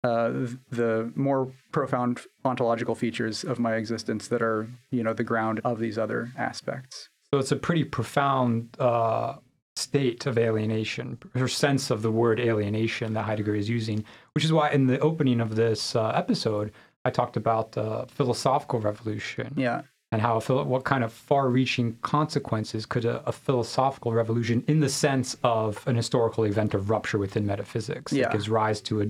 uh, 0.04 0.30
the 0.70 1.10
more 1.16 1.52
profound 1.72 2.20
ontological 2.44 2.94
features 2.94 3.42
of 3.42 3.58
my 3.58 3.74
existence 3.74 4.28
that 4.28 4.40
are, 4.40 4.68
you 4.92 5.02
know, 5.02 5.14
the 5.14 5.24
ground 5.24 5.60
of 5.64 5.80
these 5.80 5.98
other 5.98 6.30
aspects. 6.38 7.08
So 7.34 7.40
it's 7.40 7.50
a 7.50 7.56
pretty 7.56 7.82
profound 7.82 8.76
uh, 8.78 9.34
state 9.76 10.26
of 10.26 10.38
alienation, 10.38 11.18
or 11.34 11.48
sense 11.48 11.90
of 11.90 12.02
the 12.02 12.10
word 12.10 12.38
alienation 12.40 13.14
that 13.14 13.24
Heidegger 13.24 13.54
is 13.54 13.68
using, 13.68 14.04
which 14.34 14.44
is 14.44 14.52
why 14.52 14.70
in 14.70 14.86
the 14.86 14.98
opening 15.00 15.40
of 15.40 15.56
this 15.56 15.96
uh, 15.96 16.08
episode, 16.10 16.72
I 17.04 17.10
talked 17.10 17.36
about 17.36 17.76
uh, 17.76 18.04
philosophical 18.06 18.80
revolution. 18.80 19.54
Yeah. 19.56 19.82
And 20.12 20.20
how 20.20 20.38
what 20.40 20.84
kind 20.84 21.02
of 21.02 21.10
far-reaching 21.10 21.96
consequences 22.02 22.84
could 22.84 23.06
a, 23.06 23.26
a, 23.26 23.32
philosophical 23.32 24.12
revolution, 24.12 24.62
in 24.66 24.80
the 24.80 24.90
sense 24.90 25.38
of 25.42 25.82
an 25.86 25.96
historical 25.96 26.44
event 26.44 26.74
of 26.74 26.90
rupture 26.90 27.16
within 27.16 27.46
metaphysics, 27.46 28.12
yeah. 28.12 28.24
that 28.24 28.32
gives 28.32 28.50
rise 28.50 28.82
to 28.82 29.00
a 29.00 29.06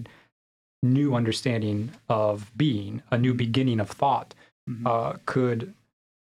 new 0.84 1.16
understanding 1.16 1.90
of 2.08 2.52
being, 2.56 3.02
a 3.10 3.18
new 3.18 3.34
beginning 3.34 3.80
of 3.80 3.90
thought, 3.90 4.32
mm-hmm. 4.70 4.86
uh, 4.86 5.14
could 5.26 5.74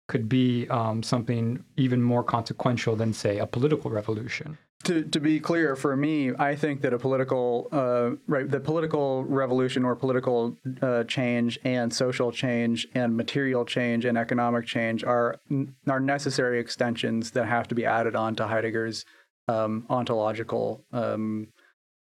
could 0.09 0.29
be 0.29 0.69
um, 0.69 1.03
something 1.03 1.65
even 1.77 2.03
more 2.03 2.23
consequential 2.23 2.97
than, 2.97 3.13
say, 3.13 3.39
a 3.39 3.47
political 3.47 3.91
revolution. 3.91 4.59
To, 4.85 5.03
to 5.03 5.19
be 5.19 5.41
clear, 5.41 5.75
for 5.75 5.97
me, 5.97 6.33
I 6.39 6.55
think 6.55 6.83
that 6.83 6.93
a 6.93 6.99
political 6.99 7.67
uh, 7.73 8.11
right, 8.29 8.49
the 8.49 8.61
political 8.61 9.25
revolution 9.25 9.85
or 9.85 9.97
political 9.97 10.57
uh, 10.81 11.03
change 11.05 11.59
and 11.65 11.93
social 11.93 12.31
change 12.31 12.87
and 12.95 13.17
material 13.17 13.65
change 13.65 14.05
and 14.05 14.17
economic 14.17 14.65
change 14.67 15.03
are 15.03 15.41
are 15.89 15.99
necessary 15.99 16.61
extensions 16.61 17.33
that 17.33 17.47
have 17.47 17.67
to 17.69 17.75
be 17.75 17.85
added 17.85 18.15
on 18.15 18.37
to 18.37 18.47
Heidegger's 18.47 19.05
um, 19.49 19.87
ontological 19.89 20.85
um, 20.93 21.49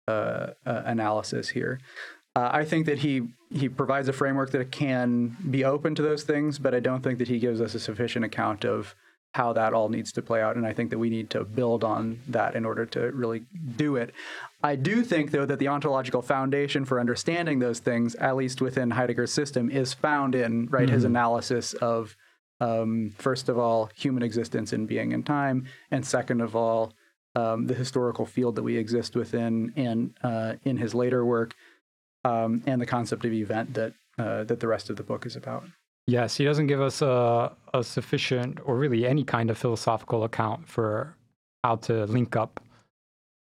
uh, 0.08 0.48
uh 0.66 0.82
analysis 0.86 1.50
here. 1.50 1.78
Uh, 2.34 2.48
I 2.52 2.64
think 2.64 2.86
that 2.86 2.98
he 2.98 3.28
he 3.50 3.68
provides 3.68 4.08
a 4.08 4.12
framework 4.12 4.50
that 4.52 4.72
can 4.72 5.36
be 5.50 5.64
open 5.64 5.94
to 5.94 6.02
those 6.02 6.22
things, 6.22 6.58
but 6.58 6.74
I 6.74 6.80
don't 6.80 7.02
think 7.02 7.18
that 7.18 7.28
he 7.28 7.38
gives 7.38 7.60
us 7.60 7.74
a 7.74 7.80
sufficient 7.80 8.24
account 8.24 8.64
of 8.64 8.94
how 9.34 9.52
that 9.54 9.72
all 9.72 9.88
needs 9.88 10.12
to 10.12 10.22
play 10.22 10.42
out. 10.42 10.56
And 10.56 10.66
I 10.66 10.72
think 10.72 10.90
that 10.90 10.98
we 10.98 11.08
need 11.08 11.30
to 11.30 11.44
build 11.44 11.84
on 11.84 12.20
that 12.28 12.54
in 12.54 12.64
order 12.64 12.84
to 12.86 13.10
really 13.12 13.44
do 13.76 13.96
it. 13.96 14.12
I 14.62 14.76
do 14.76 15.02
think, 15.02 15.30
though, 15.30 15.46
that 15.46 15.58
the 15.58 15.68
ontological 15.68 16.22
foundation 16.22 16.84
for 16.84 17.00
understanding 17.00 17.58
those 17.58 17.78
things, 17.78 18.14
at 18.16 18.36
least 18.36 18.60
within 18.60 18.90
Heidegger's 18.90 19.32
system, 19.32 19.70
is 19.70 19.94
found 19.94 20.34
in 20.34 20.66
right 20.66 20.86
mm-hmm. 20.86 20.94
his 20.94 21.04
analysis 21.04 21.72
of 21.74 22.16
um, 22.60 23.14
first 23.18 23.48
of 23.48 23.58
all 23.58 23.90
human 23.94 24.22
existence 24.22 24.72
in 24.72 24.86
being 24.86 25.12
and 25.12 25.26
time, 25.26 25.66
and 25.90 26.06
second 26.06 26.40
of 26.40 26.54
all 26.54 26.92
um, 27.34 27.66
the 27.66 27.74
historical 27.74 28.24
field 28.26 28.56
that 28.56 28.62
we 28.62 28.76
exist 28.76 29.16
within, 29.16 29.72
and 29.76 30.14
uh, 30.22 30.54
in 30.64 30.76
his 30.76 30.94
later 30.94 31.24
work 31.24 31.54
um, 32.24 32.62
and 32.66 32.80
the 32.80 32.86
concept 32.86 33.24
of 33.24 33.32
event 33.32 33.74
that 33.74 33.94
uh, 34.18 34.44
that 34.44 34.60
the 34.60 34.68
rest 34.68 34.90
of 34.90 34.96
the 34.96 35.02
book 35.02 35.26
is 35.26 35.36
about. 35.36 35.64
Yes, 36.06 36.36
he 36.36 36.44
doesn't 36.44 36.66
give 36.66 36.80
us 36.80 37.00
a, 37.00 37.52
a 37.72 37.84
sufficient 37.84 38.58
or 38.64 38.76
really 38.76 39.06
any 39.06 39.24
kind 39.24 39.50
of 39.50 39.58
philosophical 39.58 40.24
account 40.24 40.68
for 40.68 41.16
how 41.62 41.76
to 41.76 42.06
link 42.06 42.34
up 42.34 42.60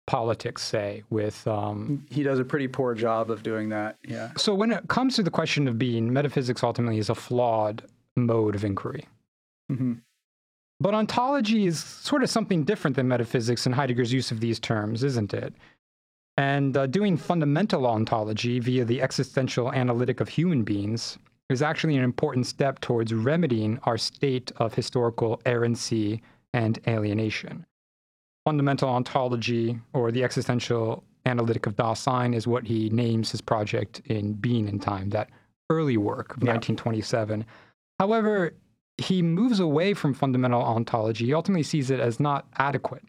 politics, 0.07 0.62
say, 0.62 1.03
with. 1.11 1.47
Um, 1.49 2.07
he 2.11 2.22
does 2.22 2.39
a 2.39 2.45
pretty 2.45 2.68
poor 2.68 2.95
job 2.95 3.31
of 3.31 3.43
doing 3.43 3.70
that. 3.70 3.97
Yeah. 4.07 4.31
So 4.37 4.55
when 4.55 4.70
it 4.70 4.87
comes 4.89 5.16
to 5.16 5.22
the 5.22 5.31
question 5.31 5.66
of 5.66 5.79
being, 5.79 6.12
metaphysics 6.12 6.62
ultimately 6.62 6.99
is 6.99 7.11
a 7.11 7.14
flawed 7.14 7.83
mode 8.16 8.55
of 8.55 8.64
inquiry. 8.64 9.09
Mm-hmm. 9.70 9.95
But 10.81 10.95
ontology 10.95 11.66
is 11.66 11.83
sort 11.83 12.22
of 12.22 12.31
something 12.31 12.64
different 12.64 12.97
than 12.97 13.09
metaphysics 13.09 13.66
in 13.66 13.72
Heidegger's 13.72 14.12
use 14.12 14.31
of 14.31 14.41
these 14.41 14.61
terms, 14.61 15.03
isn't 15.03 15.33
it? 15.33 15.55
And 16.37 16.76
uh, 16.76 16.87
doing 16.87 17.16
fundamental 17.16 17.87
ontology 17.87 18.59
via 18.59 18.85
the 18.85 19.01
existential 19.03 19.72
analytic 19.72 20.20
of 20.20 20.28
human 20.28 20.64
beings 20.64 21.18
is 21.49 21.62
actually 21.62 21.97
an 21.97 22.05
important 22.05 22.47
step 22.47 22.80
towards 22.80 23.12
remedying 23.12 23.78
our 23.85 23.99
state 23.99 24.51
of 24.57 24.74
historical 24.74 25.41
errancy 25.47 26.22
and 26.53 26.78
alienation. 26.89 27.64
Fundamental 28.45 28.89
ontology, 28.89 29.78
or 29.93 30.11
the 30.11 30.24
existential 30.24 31.05
analytic 31.26 31.66
of 31.66 31.76
Dasein, 31.76 32.35
is 32.35 32.47
what 32.47 32.66
he 32.66 32.91
names 32.91 33.30
his 33.30 33.41
project 33.41 34.01
in 34.07 34.35
Being 34.35 34.68
and 34.68 34.82
Time, 34.82 35.11
that 35.11 35.30
early 35.70 35.97
work 35.97 36.37
of 36.37 36.43
yeah. 36.43 36.53
1927. 36.53 37.45
However, 38.01 38.55
he 38.99 39.22
moves 39.22 39.61
away 39.61 39.95
from 39.95 40.14
fundamental 40.14 40.62
ontology. 40.62 41.26
He 41.26 41.35
ultimately 41.35 41.62
sees 41.62 41.91
it 41.91 42.01
as 42.01 42.20
not 42.20 42.47
adequate. 42.59 43.03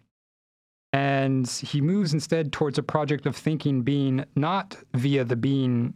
And 0.96 1.46
he 1.46 1.82
moves 1.82 2.14
instead 2.14 2.54
towards 2.54 2.78
a 2.78 2.84
project 2.84 3.26
of 3.26 3.36
thinking 3.36 3.82
being 3.82 4.24
not 4.38 4.78
via 4.94 5.26
the 5.26 5.36
being 5.36 5.94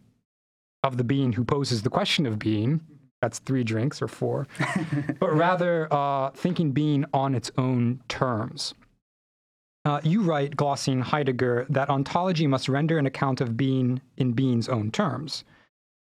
of 0.84 0.98
the 0.98 1.04
being 1.04 1.32
who 1.32 1.42
poses 1.42 1.80
the 1.80 1.88
question 1.88 2.26
of 2.26 2.38
being. 2.38 2.82
That's 3.22 3.38
three 3.38 3.64
drinks 3.64 4.02
or 4.02 4.08
four, 4.08 4.46
but 5.18 5.34
rather 5.34 5.88
uh, 5.90 6.32
thinking 6.32 6.72
being 6.72 7.06
on 7.14 7.34
its 7.34 7.50
own 7.56 8.02
terms. 8.08 8.74
Uh, 9.86 10.02
you 10.04 10.20
write, 10.20 10.54
glossing 10.54 11.00
Heidegger, 11.00 11.64
that 11.70 11.88
ontology 11.88 12.46
must 12.46 12.68
render 12.68 12.98
an 12.98 13.06
account 13.06 13.40
of 13.40 13.56
being 13.56 14.02
in 14.18 14.32
being's 14.32 14.68
own 14.68 14.90
terms. 14.90 15.44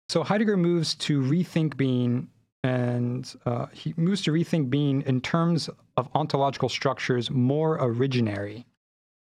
So 0.09 0.23
Heidegger 0.23 0.57
moves 0.57 0.95
to 0.95 1.21
rethink 1.21 1.77
being, 1.77 2.29
and 2.63 3.31
uh, 3.45 3.67
he 3.67 3.93
moves 3.95 4.23
to 4.23 4.31
rethink 4.31 4.71
being 4.71 5.03
in 5.03 5.21
terms 5.21 5.69
of 5.97 6.09
ontological 6.15 6.67
structures 6.67 7.29
more 7.29 7.77
originary 7.77 8.65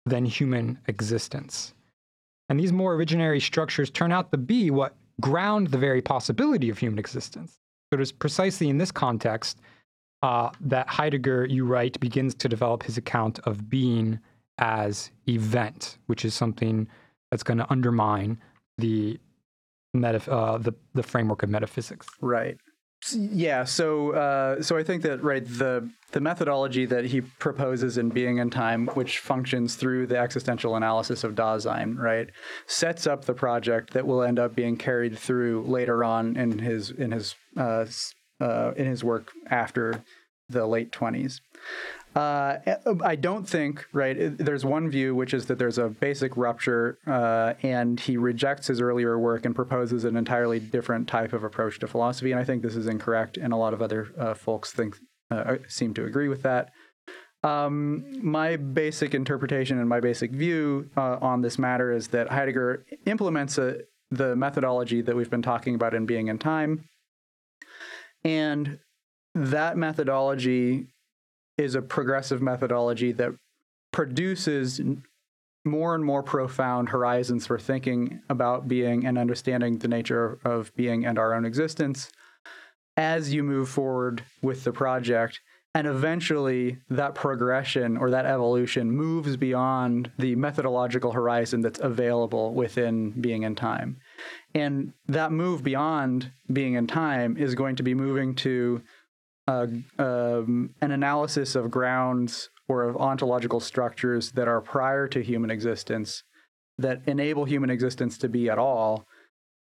than 0.06 0.24
human 0.24 0.78
existence. 0.86 1.74
And 2.48 2.58
these 2.58 2.72
more 2.72 2.96
originary 2.96 3.40
structures 3.40 3.90
turn 3.90 4.12
out 4.12 4.30
to 4.32 4.38
be 4.38 4.70
what 4.70 4.94
ground 5.20 5.68
the 5.68 5.78
very 5.78 6.02
possibility 6.02 6.68
of 6.68 6.78
human 6.78 6.98
existence. 6.98 7.58
So 7.90 7.98
it 7.98 8.00
is 8.00 8.12
precisely 8.12 8.68
in 8.68 8.78
this 8.78 8.90
context 8.90 9.58
uh, 10.22 10.50
that 10.60 10.88
Heidegger, 10.88 11.46
you 11.46 11.64
write, 11.64 11.98
begins 12.00 12.34
to 12.36 12.48
develop 12.48 12.82
his 12.82 12.96
account 12.96 13.38
of 13.40 13.68
being 13.68 14.18
as 14.58 15.10
event, 15.28 15.98
which 16.06 16.24
is 16.24 16.34
something 16.34 16.88
that's 17.30 17.42
going 17.42 17.58
to 17.58 17.70
undermine 17.70 18.38
the, 18.78 19.18
metaph- 19.96 20.30
uh, 20.30 20.58
the 20.58 20.72
the 20.94 21.02
framework 21.02 21.42
of 21.42 21.48
metaphysics. 21.50 22.06
Right. 22.20 22.58
Yeah, 23.10 23.64
so 23.64 24.12
uh, 24.12 24.62
so 24.62 24.76
I 24.76 24.84
think 24.84 25.02
that 25.02 25.22
right 25.22 25.44
the 25.44 25.90
the 26.12 26.20
methodology 26.20 26.86
that 26.86 27.06
he 27.06 27.20
proposes 27.20 27.98
in 27.98 28.10
Being 28.10 28.38
and 28.38 28.52
Time, 28.52 28.86
which 28.88 29.18
functions 29.18 29.74
through 29.74 30.06
the 30.06 30.18
existential 30.18 30.76
analysis 30.76 31.24
of 31.24 31.34
Dasein, 31.34 31.98
right, 31.98 32.28
sets 32.66 33.06
up 33.06 33.24
the 33.24 33.34
project 33.34 33.92
that 33.94 34.06
will 34.06 34.22
end 34.22 34.38
up 34.38 34.54
being 34.54 34.76
carried 34.76 35.18
through 35.18 35.64
later 35.64 36.04
on 36.04 36.36
in 36.36 36.60
his 36.60 36.90
in 36.90 37.10
his 37.10 37.34
uh, 37.56 37.86
uh, 38.40 38.72
in 38.76 38.86
his 38.86 39.02
work 39.02 39.32
after 39.50 40.04
the 40.48 40.66
late 40.66 40.92
twenties. 40.92 41.40
Uh, 42.14 42.58
I 43.02 43.16
don't 43.16 43.48
think, 43.48 43.86
right, 43.92 44.36
there's 44.36 44.66
one 44.66 44.90
view, 44.90 45.14
which 45.14 45.32
is 45.32 45.46
that 45.46 45.58
there's 45.58 45.78
a 45.78 45.88
basic 45.88 46.36
rupture, 46.36 46.98
uh, 47.06 47.54
and 47.62 47.98
he 47.98 48.18
rejects 48.18 48.66
his 48.66 48.82
earlier 48.82 49.18
work 49.18 49.46
and 49.46 49.54
proposes 49.54 50.04
an 50.04 50.16
entirely 50.16 50.60
different 50.60 51.08
type 51.08 51.32
of 51.32 51.42
approach 51.42 51.78
to 51.78 51.86
philosophy. 51.86 52.30
And 52.30 52.38
I 52.40 52.44
think 52.44 52.62
this 52.62 52.76
is 52.76 52.86
incorrect, 52.86 53.38
and 53.38 53.52
a 53.52 53.56
lot 53.56 53.72
of 53.72 53.80
other 53.80 54.08
uh, 54.18 54.34
folks 54.34 54.72
think 54.72 54.98
uh, 55.30 55.56
seem 55.68 55.94
to 55.94 56.04
agree 56.04 56.28
with 56.28 56.42
that. 56.42 56.70
Um, 57.44 58.04
my 58.22 58.56
basic 58.56 59.14
interpretation 59.14 59.78
and 59.78 59.88
my 59.88 60.00
basic 60.00 60.32
view 60.32 60.90
uh, 60.96 61.16
on 61.20 61.40
this 61.40 61.58
matter 61.58 61.92
is 61.92 62.08
that 62.08 62.30
Heidegger 62.30 62.84
implements 63.06 63.56
a, 63.56 63.78
the 64.10 64.36
methodology 64.36 65.00
that 65.00 65.16
we've 65.16 65.30
been 65.30 65.42
talking 65.42 65.74
about 65.74 65.94
in 65.94 66.04
Being 66.04 66.28
and 66.28 66.40
Time. 66.40 66.84
And 68.22 68.78
that 69.34 69.78
methodology 69.78 70.91
is 71.58 71.74
a 71.74 71.82
progressive 71.82 72.42
methodology 72.42 73.12
that 73.12 73.32
produces 73.92 74.80
more 75.64 75.94
and 75.94 76.04
more 76.04 76.22
profound 76.22 76.88
horizons 76.88 77.46
for 77.46 77.58
thinking 77.58 78.20
about 78.28 78.66
being 78.66 79.06
and 79.06 79.16
understanding 79.16 79.78
the 79.78 79.88
nature 79.88 80.38
of 80.44 80.74
being 80.74 81.06
and 81.06 81.18
our 81.18 81.34
own 81.34 81.44
existence 81.44 82.10
as 82.96 83.32
you 83.32 83.42
move 83.42 83.68
forward 83.68 84.22
with 84.42 84.64
the 84.64 84.72
project. 84.72 85.40
And 85.74 85.86
eventually, 85.86 86.78
that 86.90 87.14
progression 87.14 87.96
or 87.96 88.10
that 88.10 88.26
evolution 88.26 88.90
moves 88.90 89.38
beyond 89.38 90.10
the 90.18 90.36
methodological 90.36 91.12
horizon 91.12 91.62
that's 91.62 91.80
available 91.80 92.52
within 92.52 93.10
being 93.12 93.46
and 93.46 93.56
time. 93.56 93.96
And 94.54 94.92
that 95.08 95.32
move 95.32 95.62
beyond 95.62 96.30
Being 96.52 96.76
and 96.76 96.86
Time 96.86 97.38
is 97.38 97.54
going 97.54 97.76
to 97.76 97.82
be 97.82 97.94
moving 97.94 98.34
to 98.36 98.82
um, 99.98 100.74
an 100.80 100.90
analysis 100.90 101.54
of 101.54 101.70
grounds 101.70 102.50
or 102.68 102.84
of 102.84 102.96
ontological 102.96 103.60
structures 103.60 104.32
that 104.32 104.48
are 104.48 104.60
prior 104.60 105.06
to 105.08 105.22
human 105.22 105.50
existence 105.50 106.22
that 106.78 107.02
enable 107.06 107.44
human 107.44 107.70
existence 107.70 108.18
to 108.18 108.28
be 108.28 108.48
at 108.48 108.58
all, 108.58 109.06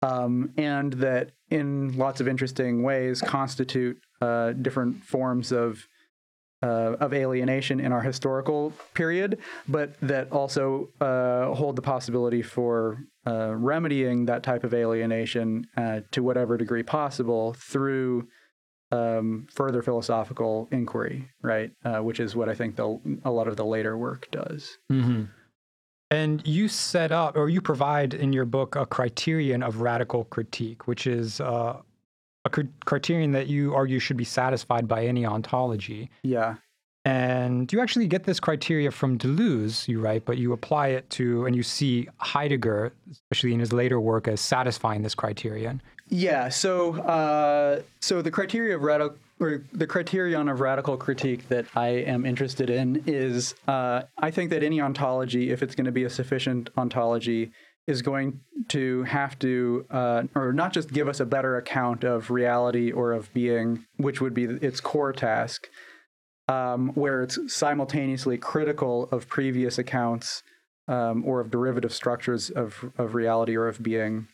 um, 0.02 0.52
and 0.56 0.94
that 0.94 1.32
in 1.50 1.96
lots 1.96 2.20
of 2.20 2.28
interesting 2.28 2.82
ways 2.82 3.20
constitute 3.20 3.98
uh, 4.20 4.52
different 4.52 5.02
forms 5.04 5.52
of 5.52 5.86
uh, 6.60 6.96
of 6.98 7.14
alienation 7.14 7.78
in 7.78 7.92
our 7.92 8.00
historical 8.00 8.72
period, 8.92 9.38
but 9.68 9.94
that 10.00 10.30
also 10.32 10.88
uh, 11.00 11.54
hold 11.54 11.76
the 11.76 11.82
possibility 11.82 12.42
for 12.42 12.98
uh, 13.28 13.54
remedying 13.54 14.26
that 14.26 14.42
type 14.42 14.64
of 14.64 14.74
alienation 14.74 15.64
uh, 15.76 16.00
to 16.10 16.20
whatever 16.20 16.56
degree 16.56 16.82
possible 16.82 17.54
through 17.54 18.26
um, 18.90 19.46
further 19.50 19.82
philosophical 19.82 20.68
inquiry, 20.70 21.28
right? 21.42 21.70
Uh, 21.84 21.98
which 21.98 22.20
is 22.20 22.34
what 22.34 22.48
I 22.48 22.54
think 22.54 22.76
the, 22.76 22.98
a 23.24 23.30
lot 23.30 23.48
of 23.48 23.56
the 23.56 23.64
later 23.64 23.96
work 23.96 24.30
does. 24.30 24.78
Mm-hmm. 24.90 25.24
And 26.10 26.46
you 26.46 26.68
set 26.68 27.12
up, 27.12 27.36
or 27.36 27.50
you 27.50 27.60
provide 27.60 28.14
in 28.14 28.32
your 28.32 28.46
book, 28.46 28.76
a 28.76 28.86
criterion 28.86 29.62
of 29.62 29.82
radical 29.82 30.24
critique, 30.24 30.86
which 30.86 31.06
is 31.06 31.38
uh, 31.40 31.76
a 32.46 32.50
cr- 32.50 32.62
criterion 32.86 33.32
that 33.32 33.48
you 33.48 33.74
argue 33.74 33.98
should 33.98 34.16
be 34.16 34.24
satisfied 34.24 34.88
by 34.88 35.04
any 35.04 35.26
ontology. 35.26 36.10
Yeah. 36.22 36.56
And 37.04 37.70
you 37.72 37.80
actually 37.80 38.06
get 38.06 38.24
this 38.24 38.40
criteria 38.40 38.90
from 38.90 39.18
Deleuze, 39.18 39.86
you 39.86 40.00
write, 40.00 40.24
but 40.24 40.36
you 40.36 40.52
apply 40.52 40.88
it 40.88 41.08
to, 41.10 41.46
and 41.46 41.54
you 41.54 41.62
see 41.62 42.08
Heidegger, 42.18 42.92
especially 43.10 43.54
in 43.54 43.60
his 43.60 43.72
later 43.72 44.00
work, 44.00 44.28
as 44.28 44.40
satisfying 44.40 45.02
this 45.02 45.14
criterion. 45.14 45.80
Yeah. 46.10 46.48
So, 46.48 47.00
uh, 47.02 47.82
so 48.00 48.22
the 48.22 48.30
criteria 48.30 48.76
of 48.76 48.82
radical 48.82 49.16
or 49.40 49.62
the 49.72 49.86
criterion 49.86 50.48
of 50.48 50.60
radical 50.60 50.96
critique 50.96 51.48
that 51.48 51.66
I 51.76 51.88
am 51.88 52.26
interested 52.26 52.70
in 52.70 53.04
is 53.06 53.54
uh, 53.68 54.02
I 54.18 54.30
think 54.30 54.50
that 54.50 54.62
any 54.62 54.80
ontology, 54.80 55.50
if 55.50 55.62
it's 55.62 55.74
going 55.74 55.84
to 55.84 55.92
be 55.92 56.04
a 56.04 56.10
sufficient 56.10 56.70
ontology, 56.76 57.52
is 57.86 58.02
going 58.02 58.40
to 58.68 59.04
have 59.04 59.38
to, 59.38 59.86
uh, 59.90 60.24
or 60.34 60.52
not 60.52 60.72
just 60.72 60.92
give 60.92 61.08
us 61.08 61.20
a 61.20 61.24
better 61.24 61.56
account 61.56 62.04
of 62.04 62.30
reality 62.30 62.92
or 62.92 63.12
of 63.12 63.32
being, 63.32 63.86
which 63.96 64.20
would 64.20 64.34
be 64.34 64.44
its 64.44 64.80
core 64.80 65.12
task, 65.12 65.68
um, 66.48 66.88
where 66.94 67.22
it's 67.22 67.38
simultaneously 67.46 68.36
critical 68.36 69.08
of 69.10 69.28
previous 69.28 69.78
accounts 69.78 70.42
um, 70.86 71.24
or 71.24 71.40
of 71.40 71.50
derivative 71.50 71.92
structures 71.92 72.50
of, 72.50 72.92
of 72.98 73.14
reality 73.14 73.56
or 73.56 73.68
of 73.68 73.82
being. 73.82 74.28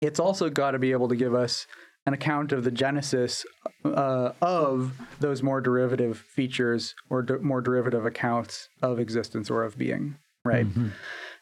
It's 0.00 0.20
also 0.20 0.48
got 0.48 0.72
to 0.72 0.78
be 0.78 0.92
able 0.92 1.08
to 1.08 1.16
give 1.16 1.34
us 1.34 1.66
an 2.06 2.14
account 2.14 2.52
of 2.52 2.64
the 2.64 2.70
genesis 2.70 3.44
uh, 3.84 4.32
of 4.40 4.98
those 5.20 5.42
more 5.42 5.60
derivative 5.60 6.18
features 6.18 6.94
or 7.10 7.22
de- 7.22 7.38
more 7.40 7.60
derivative 7.60 8.06
accounts 8.06 8.68
of 8.82 8.98
existence 8.98 9.50
or 9.50 9.62
of 9.62 9.76
being, 9.76 10.16
right? 10.44 10.66
Mm-hmm. 10.66 10.88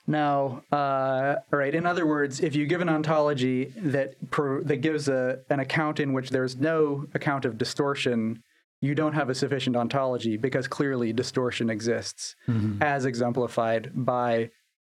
Now, 0.09 0.63
uh, 0.71 1.37
right. 1.51 1.75
In 1.75 1.87
other 1.87 2.07
words, 2.07 2.41
if 2.41 2.55
you 2.55 2.67
give 2.67 2.81
an 2.81 2.89
ontology 2.89 3.73
that 3.77 4.31
per, 4.31 4.63
that 4.65 4.77
gives 4.77 5.09
a, 5.09 5.41
an 5.51 5.61
account 5.61 6.01
in 6.01 6.13
which 6.13 6.31
there's 6.31 6.57
no 6.57 7.07
account 7.15 7.45
of 7.45 7.59
distortion, 7.59 8.43
you 8.81 8.95
don't 8.95 9.15
have 9.15 9.31
a 9.31 9.35
sufficient 9.35 9.77
ontology 9.77 10.37
because 10.37 10.69
clearly 10.69 11.13
distortion 11.13 11.71
exists, 11.71 12.37
mm-hmm. 12.47 12.83
as 12.83 13.05
exemplified 13.05 13.91
by 13.95 14.51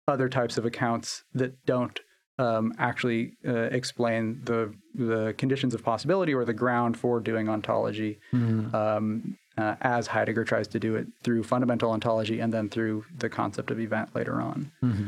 other 0.06 0.28
types 0.28 0.58
of 0.58 0.64
accounts 0.64 1.24
that 1.34 1.64
don't 1.64 2.00
um, 2.38 2.72
actually 2.78 3.32
uh, 3.46 3.68
explain 3.70 4.40
the 4.44 4.72
the 4.94 5.34
conditions 5.38 5.74
of 5.74 5.82
possibility 5.82 6.34
or 6.34 6.44
the 6.44 6.54
ground 6.54 6.96
for 6.96 7.20
doing 7.20 7.48
ontology, 7.48 8.18
mm-hmm. 8.32 8.74
um, 8.74 9.36
uh, 9.56 9.74
as 9.80 10.06
Heidegger 10.06 10.44
tries 10.44 10.68
to 10.68 10.80
do 10.80 10.96
it 10.96 11.06
through 11.22 11.42
fundamental 11.42 11.90
ontology 11.90 12.40
and 12.40 12.52
then 12.52 12.68
through 12.68 13.04
the 13.16 13.28
concept 13.28 13.70
of 13.70 13.80
event 13.80 14.14
later 14.14 14.40
on. 14.40 14.70
Mm-hmm. 14.82 15.06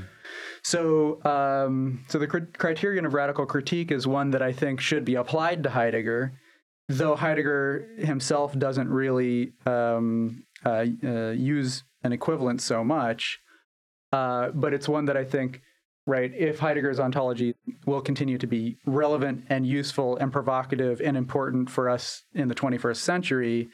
So, 0.63 1.25
um, 1.25 2.05
so 2.09 2.19
the 2.19 2.27
cr- 2.27 2.51
criterion 2.59 3.07
of 3.07 3.15
radical 3.15 3.47
critique 3.47 3.91
is 3.91 4.07
one 4.07 4.31
that 4.33 4.43
I 4.43 4.53
think 4.53 4.81
should 4.81 5.05
be 5.05 5.15
applied 5.15 5.63
to 5.63 5.71
Heidegger, 5.71 6.33
though 6.89 7.17
Heidegger 7.17 7.89
himself 7.99 8.59
doesn't 8.59 8.89
really 8.89 9.53
um, 9.67 10.45
uh, 10.65 10.85
uh, 11.05 11.31
use 11.31 11.85
an 12.03 12.13
equivalent 12.13 12.61
so 12.61 12.85
much. 12.85 13.41
Uh, 14.13 14.51
but 14.51 14.75
it's 14.75 14.89
one 14.89 15.05
that 15.05 15.17
I 15.17 15.25
think 15.25 15.63
right? 16.07 16.33
If 16.35 16.59
Heidegger's 16.59 16.99
ontology 16.99 17.55
will 17.87 18.01
continue 18.01 18.39
to 18.39 18.47
be 18.47 18.79
relevant 18.87 19.45
and 19.49 19.67
useful 19.67 20.17
and 20.17 20.33
provocative 20.33 21.01
and 21.01 21.17
important 21.17 21.71
for 21.71 21.89
us 21.89 22.25
in 22.35 22.49
the 22.49 22.55
21st 22.55 22.97
century, 22.97 23.69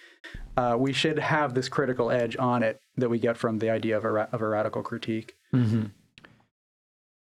uh, 0.57 0.77
we 0.79 0.93
should 0.93 1.19
have 1.19 1.55
this 1.55 1.69
critical 1.69 2.11
edge 2.11 2.37
on 2.39 2.63
it 2.63 2.81
that 2.97 3.09
we 3.09 3.19
get 3.19 3.37
from 3.37 3.59
the 3.59 3.71
idea 3.71 3.97
of 3.97 4.05
a, 4.05 4.11
ra- 4.11 4.27
of 4.33 4.43
a 4.43 4.49
radical 4.49 4.83
critique. 4.83 5.35
Mm-hmm. 5.55 5.87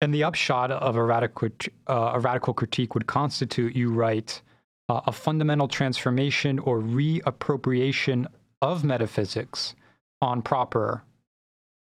And 0.02 0.14
the 0.14 0.24
upshot 0.24 0.70
of 0.70 0.96
a 0.96 1.02
radical, 1.02 1.48
uh, 1.86 2.12
a 2.14 2.20
radical 2.20 2.54
critique 2.54 2.94
would 2.94 3.06
constitute, 3.06 3.76
you 3.76 3.92
write, 3.92 4.40
uh, 4.88 5.02
a 5.06 5.12
fundamental 5.12 5.68
transformation 5.68 6.58
or 6.58 6.80
reappropriation 6.80 8.26
of 8.62 8.82
metaphysics 8.82 9.74
on 10.20 10.42
proper 10.42 11.04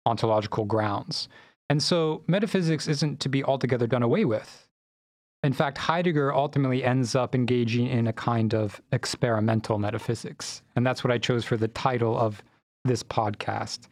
ontological 0.06 0.66
grounds. 0.66 1.30
And 1.70 1.82
so 1.82 2.24
metaphysics 2.28 2.88
isn't 2.88 3.20
to 3.20 3.30
be 3.30 3.44
altogether 3.44 3.88
done 3.88 4.04
away 4.04 4.26
with. 4.26 4.68
In 5.44 5.54
fact, 5.54 5.78
Heidegger 5.78 6.34
ultimately 6.34 6.84
ends 6.84 7.16
up 7.16 7.34
engaging 7.34 7.88
in 7.88 8.08
a 8.08 8.14
kind 8.14 8.54
of 8.54 8.82
experimental 8.92 9.78
metaphysics. 9.78 10.62
And 10.76 10.86
that's 10.86 11.04
what 11.04 11.12
I 11.12 11.18
chose 11.18 11.46
for 11.46 11.56
the 11.56 11.70
title 11.70 12.18
of 12.18 12.44
this 12.84 13.04
podcast. 13.04 13.88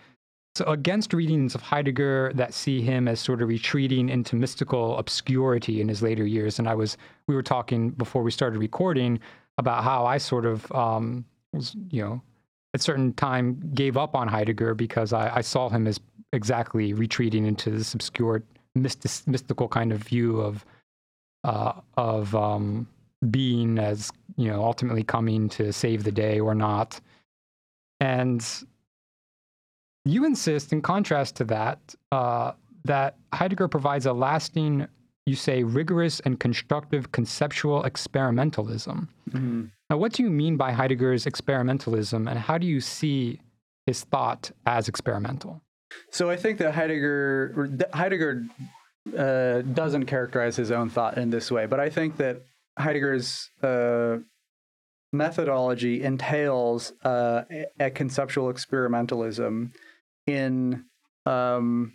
So, 0.55 0.65
against 0.65 1.13
readings 1.13 1.53
of 1.53 1.61
Heidegger 1.61 2.31
that 2.33 2.53
see 2.53 2.81
him 2.81 3.07
as 3.07 3.19
sort 3.19 3.43
of 3.43 3.47
retreating 3.47 4.09
into 4.09 4.35
mystical 4.35 4.97
obscurity 4.97 5.81
in 5.81 5.87
his 5.87 6.01
later 6.01 6.25
years, 6.25 6.57
and 6.57 6.67
I 6.67 6.73
was, 6.73 6.97
we 7.27 7.35
were 7.35 7.43
talking 7.43 7.91
before 7.91 8.23
we 8.23 8.31
started 8.31 8.57
recording 8.57 9.19
about 9.59 9.83
how 9.83 10.07
I 10.07 10.17
sort 10.17 10.47
of 10.47 10.69
um, 10.71 11.25
was, 11.53 11.75
you 11.91 12.01
know, 12.01 12.21
at 12.73 12.81
certain 12.81 13.13
time 13.13 13.71
gave 13.75 13.97
up 13.97 14.15
on 14.15 14.27
Heidegger 14.27 14.73
because 14.73 15.13
I, 15.13 15.37
I 15.37 15.41
saw 15.41 15.69
him 15.69 15.85
as 15.85 15.99
exactly 16.33 16.93
retreating 16.93 17.45
into 17.45 17.69
this 17.69 17.93
obscure 17.93 18.43
mystic, 18.75 19.27
mystical 19.27 19.67
kind 19.67 19.91
of 19.91 19.99
view 19.99 20.39
of 20.39 20.65
uh, 21.43 21.73
of 21.95 22.35
um, 22.35 22.87
being 23.29 23.79
as 23.79 24.11
you 24.35 24.49
know 24.49 24.63
ultimately 24.63 25.03
coming 25.03 25.49
to 25.49 25.71
save 25.71 26.03
the 26.03 26.11
day 26.11 26.39
or 26.39 26.55
not. 26.55 26.99
And 27.99 28.45
you 30.05 30.25
insist 30.25 30.71
in 30.71 30.81
contrast 30.81 31.35
to 31.37 31.43
that 31.45 31.95
uh, 32.11 32.53
that 32.85 33.17
heidegger 33.33 33.67
provides 33.67 34.05
a 34.05 34.13
lasting 34.13 34.87
you 35.25 35.35
say 35.35 35.61
rigorous 35.61 36.21
and 36.21 36.39
constructive 36.39 37.11
conceptual 37.11 37.83
experimentalism. 37.83 39.09
Mm-hmm. 39.29 39.65
now 39.89 39.97
what 39.97 40.13
do 40.13 40.23
you 40.23 40.29
mean 40.29 40.55
by 40.55 40.71
heidegger's 40.71 41.25
experimentalism 41.25 42.29
and 42.29 42.39
how 42.39 42.57
do 42.57 42.65
you 42.65 42.79
see 42.79 43.41
his 43.85 44.05
thought 44.05 44.51
as 44.65 44.87
experimental 44.87 45.61
so 46.11 46.29
I 46.29 46.35
think 46.35 46.59
that 46.59 46.73
Heidegger 46.73 47.69
Heidegger 47.93 48.43
uh, 49.17 49.61
doesn't 49.61 50.05
characterize 50.05 50.55
his 50.55 50.71
own 50.71 50.89
thought 50.89 51.17
in 51.17 51.29
this 51.29 51.51
way, 51.51 51.65
but 51.65 51.79
I 51.79 51.89
think 51.89 52.17
that 52.17 52.41
Heidegger's 52.77 53.49
uh, 53.63 54.17
methodology 55.13 56.03
entails 56.03 56.93
uh, 57.03 57.43
a 57.79 57.89
conceptual 57.89 58.51
experimentalism 58.51 59.71
in 60.25 60.85
um, 61.25 61.93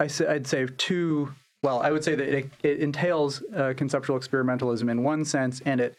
I 0.00 0.08
would 0.20 0.46
say 0.46 0.66
two. 0.76 1.32
Well, 1.62 1.80
I 1.80 1.90
would 1.90 2.04
say 2.04 2.14
that 2.14 2.28
it, 2.28 2.50
it 2.62 2.78
entails 2.78 3.42
uh, 3.54 3.74
conceptual 3.76 4.18
experimentalism 4.18 4.88
in 4.88 5.02
one 5.02 5.24
sense, 5.24 5.60
and 5.64 5.80
it 5.80 5.96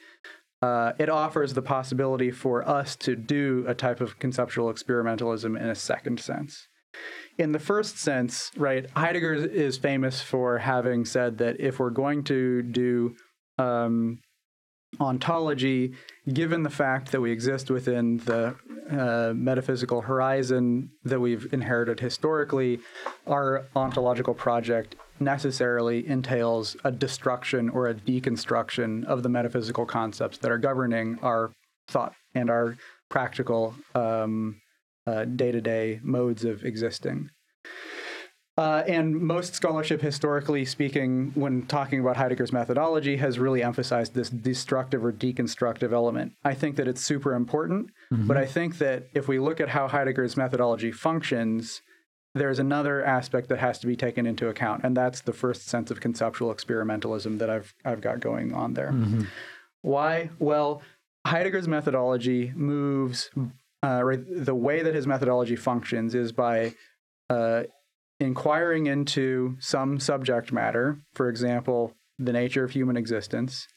uh, 0.62 0.94
it 0.98 1.10
offers 1.10 1.54
the 1.54 1.62
possibility 1.62 2.32
for 2.32 2.68
us 2.68 2.96
to 2.98 3.16
do 3.16 3.66
a 3.68 3.74
type 3.74 4.02
of 4.02 4.20
conceptual 4.20 4.72
experimentalism 4.72 5.60
in 5.60 5.70
a 5.70 5.76
second 5.76 6.20
sense 6.20 6.68
in 7.40 7.54
the 7.54 7.60
first 7.60 7.98
sense, 7.98 8.52
right, 8.58 8.86
Heidegger 8.96 9.34
is 9.34 9.78
famous 9.78 10.22
for 10.22 10.58
having 10.58 11.06
said 11.06 11.38
that 11.38 11.60
if 11.60 11.80
we're 11.80 11.90
going 11.90 12.26
to 12.26 12.62
do 12.62 13.16
um, 13.58 14.20
ontology, 15.00 15.94
given 16.32 16.64
the 16.64 16.70
fact 16.70 17.14
that 17.14 17.22
we 17.22 17.32
exist 17.32 17.70
within 17.70 18.18
the 18.18 18.56
uh, 18.90 19.34
metaphysical 19.34 20.02
horizon 20.02 20.90
that 21.04 21.20
we've 21.20 21.52
inherited 21.54 22.02
historically, 22.02 22.80
our 23.26 23.66
ontological 23.74 24.34
project 24.34 24.98
necessarily 25.22 26.06
entails 26.08 26.76
a 26.84 26.92
destruction 26.92 27.70
or 27.70 27.88
a 27.88 27.94
deconstruction 27.94 29.06
of 29.06 29.24
the 29.24 29.30
metaphysical 29.30 29.86
concepts 29.86 30.38
that 30.40 30.52
are 30.52 30.58
governing 30.58 31.18
our 31.22 31.52
thought 31.88 32.14
and 32.36 32.50
our 32.50 32.76
practical 33.10 33.76
um, 33.96 34.60
day 35.06 35.52
to 35.52 35.62
day 35.62 36.00
modes 36.04 36.44
of 36.46 36.64
existing. 36.64 37.30
Uh, 38.60 38.84
and 38.90 39.16
most 39.16 39.56
scholarship, 39.56 40.02
historically 40.02 40.66
speaking, 40.66 41.32
when 41.34 41.66
talking 41.68 42.02
about 42.02 42.18
Heidegger's 42.18 42.52
methodology, 42.52 43.16
has 43.16 43.40
really 43.40 43.64
emphasized 43.64 44.16
this 44.16 44.30
destructive 44.30 45.06
or 45.06 45.14
deconstructive 45.14 45.94
element. 45.94 46.34
I 46.44 46.56
think 46.56 46.76
that 46.76 46.86
it's 46.86 47.00
super 47.00 47.36
important, 47.36 47.90
mm-hmm. 48.12 48.28
but 48.28 48.36
I 48.36 48.46
think 48.46 48.78
that 48.80 49.08
if 49.14 49.30
we 49.30 49.40
look 49.40 49.62
at 49.62 49.70
how 49.70 49.88
Heidegger's 49.88 50.36
methodology 50.36 50.92
functions, 50.92 51.82
there's 52.36 52.60
another 52.60 53.02
aspect 53.02 53.48
that 53.48 53.60
has 53.60 53.80
to 53.80 53.88
be 53.88 53.96
taken 53.96 54.26
into 54.26 54.50
account, 54.50 54.84
and 54.84 54.98
that's 54.98 55.22
the 55.22 55.32
first 55.32 55.68
sense 55.70 55.90
of 55.90 56.02
conceptual 56.02 56.54
experimentalism 56.54 57.40
that 57.40 57.50
I've 57.50 57.74
I've 57.86 58.02
got 58.02 58.20
going 58.20 58.54
on 58.54 58.74
there. 58.74 58.92
Mm-hmm. 58.92 59.22
Why? 59.84 60.32
Well, 60.38 60.82
Heidegger's 61.26 61.70
methodology 61.70 62.52
moves. 62.54 63.30
Uh, 63.82 64.02
right, 64.04 64.20
the 64.30 64.56
way 64.56 64.82
that 64.82 64.94
his 64.94 65.08
methodology 65.08 65.56
functions 65.56 66.14
is 66.14 66.32
by 66.34 66.74
uh, 67.30 67.64
inquiring 68.20 68.88
into 68.88 69.56
some 69.60 70.00
subject 70.00 70.52
matter, 70.52 71.00
for 71.14 71.30
example, 71.30 71.94
the 72.18 72.34
nature 72.34 72.64
of 72.66 72.72
human 72.72 72.98
existence, 72.98 73.68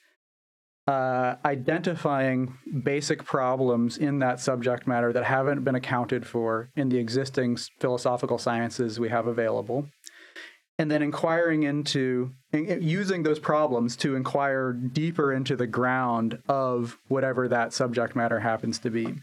uh, 0.88 1.36
identifying 1.44 2.58
basic 2.82 3.24
problems 3.24 3.96
in 3.96 4.18
that 4.18 4.40
subject 4.40 4.86
matter 4.86 5.12
that 5.12 5.24
haven't 5.24 5.62
been 5.62 5.76
accounted 5.76 6.26
for 6.26 6.70
in 6.74 6.88
the 6.88 6.98
existing 6.98 7.56
philosophical 7.78 8.38
sciences 8.38 8.98
we 8.98 9.08
have 9.08 9.28
available, 9.28 9.86
and 10.78 10.90
then 10.90 11.02
inquiring 11.02 11.62
into 11.62 12.32
using 12.52 13.22
those 13.22 13.38
problems 13.38 13.94
to 13.94 14.16
inquire 14.16 14.72
deeper 14.72 15.32
into 15.32 15.54
the 15.54 15.68
ground 15.68 16.42
of 16.48 16.98
whatever 17.06 17.46
that 17.46 17.72
subject 17.72 18.16
matter 18.16 18.40
happens 18.40 18.80
to 18.80 18.90
be. 18.90 19.14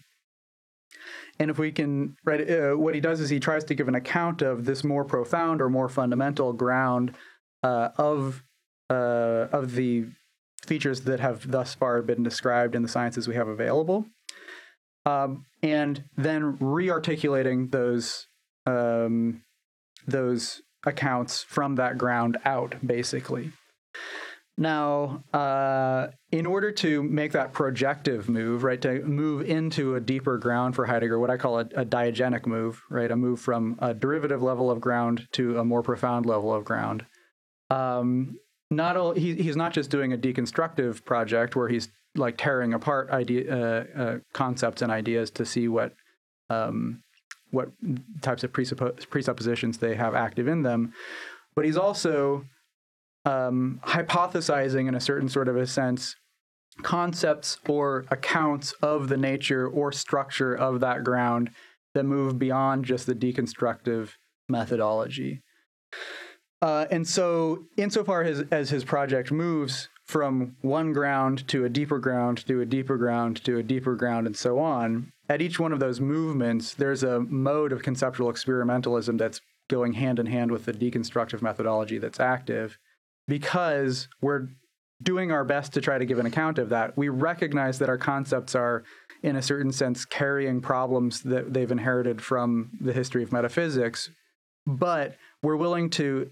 And 1.40 1.50
if 1.50 1.58
we 1.58 1.72
can, 1.72 2.18
right, 2.26 2.50
uh, 2.50 2.74
what 2.74 2.94
he 2.94 3.00
does 3.00 3.22
is 3.22 3.30
he 3.30 3.40
tries 3.40 3.64
to 3.66 3.76
give 3.76 3.88
an 3.88 3.96
account 3.96 4.42
of 4.42 4.66
this 4.66 4.84
more 4.84 5.06
profound 5.06 5.62
or 5.62 5.70
more 5.70 5.88
fundamental 5.88 6.52
ground 6.52 7.16
uh, 7.64 7.90
of 7.98 8.44
uh, 8.90 9.48
of 9.52 9.76
the 9.76 10.06
features 10.66 11.02
that 11.02 11.20
have 11.20 11.50
thus 11.50 11.74
far 11.74 12.02
been 12.02 12.24
described 12.24 12.76
in 12.76 12.82
the 12.82 12.88
sciences 12.88 13.28
we 13.28 13.36
have 13.36 13.48
available, 13.48 14.06
um, 15.06 15.46
and 15.64 16.04
then 16.18 16.58
re-articulating 16.60 17.68
those 17.70 18.28
um, 18.66 19.42
those 20.08 20.62
accounts 20.86 21.44
from 21.44 21.76
that 21.76 21.98
ground 21.98 22.38
out, 22.46 22.76
basically. 22.86 23.52
Now, 24.60 25.24
uh, 25.34 26.08
in 26.34 26.46
order 26.46 26.70
to 26.74 27.02
make 27.02 27.32
that 27.32 27.54
projective 27.54 28.28
move, 28.28 28.66
right, 28.66 28.82
to 28.82 29.02
move 29.04 29.50
into 29.50 29.96
a 29.96 30.02
deeper 30.02 30.38
ground 30.38 30.76
for 30.76 30.86
Heidegger, 30.86 31.18
what 31.18 31.30
I 31.30 31.38
call 31.38 31.60
a, 31.60 31.62
a 31.62 31.86
diagenic 31.86 32.46
move, 32.46 32.84
right, 32.90 33.10
a 33.10 33.16
move 33.16 33.40
from 33.40 33.80
a 33.80 33.94
derivative 33.94 34.44
level 34.44 34.70
of 34.70 34.82
ground 34.82 35.30
to 35.32 35.60
a 35.60 35.64
more 35.64 35.82
profound 35.82 36.26
level 36.26 36.54
of 36.54 36.66
ground. 36.66 37.06
Um, 37.70 38.38
not 38.70 38.98
all, 38.98 39.14
he, 39.14 39.36
he's 39.36 39.56
not 39.56 39.72
just 39.72 39.90
doing 39.90 40.12
a 40.12 40.18
deconstructive 40.18 41.06
project 41.06 41.56
where 41.56 41.70
he's 41.70 41.88
like 42.16 42.36
tearing 42.38 42.74
apart 42.74 43.10
idea 43.12 43.56
uh, 43.56 43.86
uh, 43.98 44.18
concepts 44.34 44.82
and 44.82 44.92
ideas 44.92 45.32
to 45.32 45.46
see 45.46 45.70
what 45.70 45.94
um, 46.50 47.02
what 47.52 47.70
types 48.22 48.44
of 48.44 48.52
presuppo- 48.52 49.10
presuppositions 49.10 49.78
they 49.78 49.96
have 49.96 50.16
active 50.16 50.50
in 50.50 50.64
them, 50.64 50.92
but 51.56 51.64
he's 51.64 51.78
also 51.78 52.44
um, 53.26 53.80
hypothesizing 53.86 54.88
in 54.88 54.96
a 54.96 55.00
certain 55.00 55.30
sort 55.30 55.48
of 55.48 55.56
a 55.56 55.68
sense 55.68 56.16
concepts 56.82 57.60
or 57.68 58.06
accounts 58.10 58.72
of 58.82 59.10
the 59.10 59.18
nature 59.18 59.68
or 59.68 59.92
structure 59.92 60.54
of 60.56 60.80
that 60.80 61.04
ground 61.04 61.50
that 61.94 62.04
move 62.04 62.40
beyond 62.40 62.86
just 62.86 63.06
the 63.06 63.16
deconstructive 63.16 64.12
methodology. 64.48 65.42
Uh, 66.62 66.86
and 66.92 67.08
so, 67.08 67.66
insofar 67.78 68.24
as, 68.24 68.44
as 68.52 68.70
his 68.70 68.84
project 68.84 69.32
moves 69.32 69.90
from 70.06 70.56
one 70.62 70.92
ground 70.92 71.48
to 71.48 71.66
a 71.66 71.70
deeper 71.70 72.00
ground 72.00 72.46
to 72.48 72.62
a 72.62 72.66
deeper 72.66 72.98
ground 72.98 73.44
to 73.46 73.58
a 73.58 73.64
deeper 73.64 73.96
ground 73.96 74.28
and 74.28 74.36
so 74.36 74.60
on, 74.60 75.12
at 75.30 75.42
each 75.42 75.60
one 75.60 75.72
of 75.72 75.80
those 75.80 76.02
movements, 76.02 76.74
there's 76.74 77.04
a 77.04 77.22
mode 77.22 77.72
of 77.72 77.84
conceptual 77.84 78.32
experimentalism 78.32 79.18
that's 79.18 79.42
going 79.70 79.94
hand 79.94 80.20
in 80.20 80.26
hand 80.26 80.52
with 80.52 80.66
the 80.66 80.74
deconstructive 80.74 81.42
methodology 81.42 81.98
that's 81.98 82.20
active 82.20 82.78
because 83.30 84.10
we're 84.22 84.48
doing 85.02 85.32
our 85.32 85.46
best 85.46 85.74
to 85.74 85.82
try 85.82 85.98
to 85.98 86.06
give 86.06 86.20
an 86.20 86.26
account 86.26 86.58
of 86.58 86.70
that. 86.70 86.98
We 86.98 87.08
recognize 87.08 87.80
that 87.80 87.88
our 87.88 87.98
concepts 87.98 88.54
are, 88.56 88.84
in 89.24 89.38
a 89.38 89.42
certain 89.42 89.72
sense, 89.72 90.04
carrying 90.04 90.60
problems 90.60 91.22
that 91.22 91.54
they've 91.54 91.72
inherited 91.72 92.22
from 92.22 92.72
the 92.82 92.92
history 92.92 93.24
of 93.24 93.32
metaphysics, 93.32 94.10
but 94.66 95.16
we're 95.42 95.56
willing 95.56 95.90
to 95.92 96.32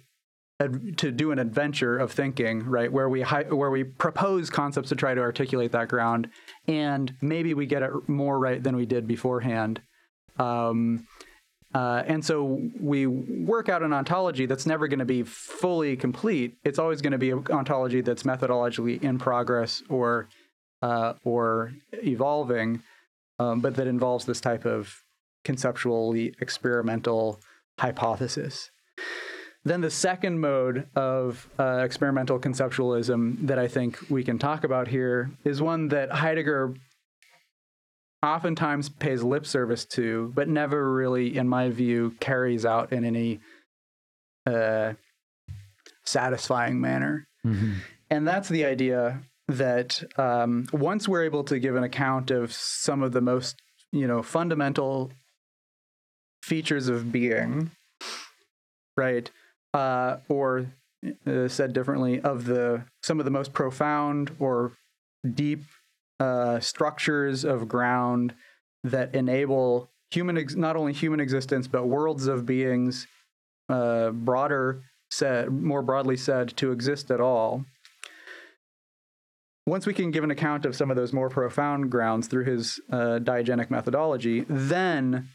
to 0.97 1.11
do 1.11 1.31
an 1.31 1.37
adventure 1.37 1.99
of 1.99 2.11
thinking, 2.11 2.65
right, 2.65 2.91
where 2.91 3.07
we 3.07 3.21
where 3.21 3.69
we 3.69 3.83
propose 3.83 4.49
concepts 4.49 4.89
to 4.89 4.95
try 4.95 5.13
to 5.13 5.21
articulate 5.21 5.71
that 5.71 5.87
ground, 5.87 6.29
and 6.67 7.13
maybe 7.21 7.53
we 7.53 7.67
get 7.67 7.83
it 7.83 7.91
more 8.07 8.39
right 8.39 8.63
than 8.63 8.75
we 8.75 8.87
did 8.87 9.07
beforehand. 9.07 9.81
Um, 10.39 11.05
uh, 11.77 12.01
and 12.07 12.25
so 12.25 12.59
we 12.79 13.05
work 13.05 13.69
out 13.69 13.83
an 13.83 13.93
ontology 13.93 14.47
that's 14.47 14.65
never 14.65 14.87
going 14.87 14.97
to 14.97 15.05
be 15.05 15.21
fully 15.21 15.95
complete. 15.95 16.57
It's 16.63 16.79
always 16.79 17.03
going 17.03 17.11
to 17.11 17.19
be 17.19 17.29
an 17.29 17.45
ontology 17.51 18.01
that's 18.01 18.23
methodologically 18.23 19.03
in 19.03 19.19
progress 19.19 19.83
or 19.87 20.27
uh, 20.81 21.13
or 21.23 21.73
evolving, 21.93 22.81
um, 23.37 23.59
but 23.59 23.75
that 23.75 23.85
involves 23.85 24.25
this 24.25 24.41
type 24.41 24.65
of 24.65 25.03
conceptually 25.43 26.33
experimental 26.41 27.39
hypothesis. 27.77 28.71
Then 29.63 29.81
the 29.81 29.91
second 29.91 30.39
mode 30.39 30.87
of 30.95 31.47
uh, 31.59 31.81
experimental 31.83 32.39
conceptualism 32.39 33.45
that 33.45 33.59
I 33.59 33.67
think 33.67 33.99
we 34.09 34.23
can 34.23 34.39
talk 34.39 34.63
about 34.63 34.87
here 34.87 35.29
is 35.43 35.61
one 35.61 35.89
that 35.89 36.11
Heidegger 36.11 36.73
oftentimes 38.23 38.89
pays 38.89 39.23
lip 39.23 39.45
service 39.45 39.85
to, 39.85 40.31
but 40.35 40.47
never 40.47 40.91
really, 40.91 41.37
in 41.37 41.47
my 41.47 41.69
view, 41.69 42.15
carries 42.19 42.65
out 42.65 42.91
in 42.91 43.05
any 43.05 43.39
uh, 44.45 44.93
satisfying 46.03 46.81
manner. 46.81 47.27
Mm-hmm. 47.45 47.73
And 48.09 48.27
that's 48.27 48.49
the 48.49 48.65
idea 48.65 49.21
that 49.47 50.03
um, 50.17 50.67
once 50.73 51.07
we're 51.07 51.23
able 51.23 51.43
to 51.45 51.59
give 51.59 51.75
an 51.75 51.83
account 51.83 52.31
of 52.31 52.51
some 52.51 53.03
of 53.03 53.11
the 53.11 53.21
most, 53.21 53.61
you 53.91 54.07
know, 54.07 54.23
fundamental 54.23 55.11
features 56.41 56.87
of 56.87 57.11
being, 57.11 57.71
right, 58.95 59.29
uh, 59.73 60.17
or 60.27 60.67
uh, 61.25 61.47
said 61.47 61.73
differently, 61.73 62.19
of 62.21 62.45
the 62.45 62.83
some 63.03 63.19
of 63.19 63.25
the 63.25 63.31
most 63.31 63.53
profound 63.53 64.31
or 64.39 64.73
deep 65.33 65.61
uh, 66.19 66.59
structures 66.59 67.43
of 67.43 67.67
ground 67.67 68.33
that 68.83 69.13
enable 69.13 69.89
human 70.11 70.37
ex- 70.37 70.55
not 70.55 70.75
only 70.75 70.93
human 70.93 71.19
existence 71.19 71.67
but 71.67 71.85
worlds 71.85 72.27
of 72.27 72.45
beings 72.45 73.07
uh, 73.69 74.09
broader 74.11 74.81
said 75.09 75.49
more 75.51 75.81
broadly 75.81 76.17
said 76.17 76.55
to 76.57 76.71
exist 76.71 77.11
at 77.11 77.21
all. 77.21 77.65
Once 79.65 79.85
we 79.85 79.93
can 79.93 80.11
give 80.11 80.23
an 80.23 80.31
account 80.31 80.65
of 80.65 80.75
some 80.75 80.89
of 80.89 80.95
those 80.95 81.11
more 81.11 81.29
profound 81.29 81.91
grounds 81.91 82.27
through 82.27 82.45
his 82.45 82.79
uh, 82.91 83.19
diagenic 83.19 83.69
methodology 83.69 84.45
then 84.47 85.27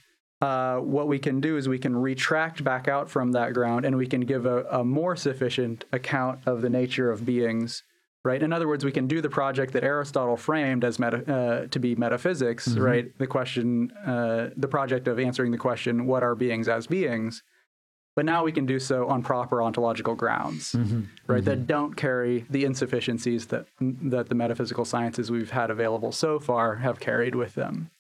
uh, 0.43 0.78
what 0.78 1.07
we 1.07 1.20
can 1.20 1.41
do 1.41 1.57
is 1.57 1.68
we 1.68 1.78
can 1.78 1.95
retract 1.95 2.64
back 2.64 2.89
out 2.89 3.09
from 3.09 3.30
that 3.30 3.53
ground 3.55 3.85
and 3.85 3.97
we 3.97 4.09
can 4.09 4.22
give 4.22 4.45
a, 4.45 4.64
a 4.64 4.85
more 4.85 5.14
sufficient 5.14 5.85
account 5.93 6.41
of 6.47 6.62
the 6.62 6.68
nature 6.68 7.12
of 7.12 7.24
beings 7.24 7.85
right? 8.25 8.43
In 8.43 8.53
other 8.53 8.68
words, 8.68 8.85
we 8.85 8.93
can 8.93 9.07
do 9.07 9.20
the 9.20 9.29
project 9.29 9.73
that 9.73 9.83
Aristotle 9.83 10.37
framed 10.37 10.85
as 10.85 10.99
meta, 10.99 11.33
uh, 11.33 11.66
to 11.66 11.79
be 11.79 11.97
metaphysics, 11.97 12.68
mm-hmm. 12.68 12.81
right? 12.81 13.18
The 13.18 13.27
question, 13.27 13.91
uh, 14.07 14.51
the 14.57 14.68
project 14.68 15.09
of 15.09 15.18
answering 15.18 15.51
the 15.51 15.59
question, 15.59 16.07
what 16.07 16.23
are 16.23 16.35
beings 16.35 16.68
as 16.68 16.87
beings? 16.87 17.43
But 18.14 18.27
now 18.27 18.45
we 18.45 18.53
can 18.53 18.66
do 18.66 18.79
so 18.79 19.09
on 19.09 19.23
proper 19.23 19.62
ontological 19.62 20.14
grounds, 20.14 20.73
mm-hmm. 20.73 21.03
right? 21.27 21.39
Mm-hmm. 21.39 21.45
That 21.45 21.66
don't 21.66 21.97
carry 21.97 22.45
the 22.51 22.64
insufficiencies 22.64 23.47
that 23.47 23.66
that 23.81 24.29
the 24.29 24.35
metaphysical 24.35 24.85
sciences 24.85 25.31
we've 25.31 25.51
had 25.51 25.70
available 25.70 26.12
so 26.12 26.39
far 26.39 26.77
have 26.77 27.01
carried 27.01 27.35
with 27.35 27.55
them. 27.55 27.91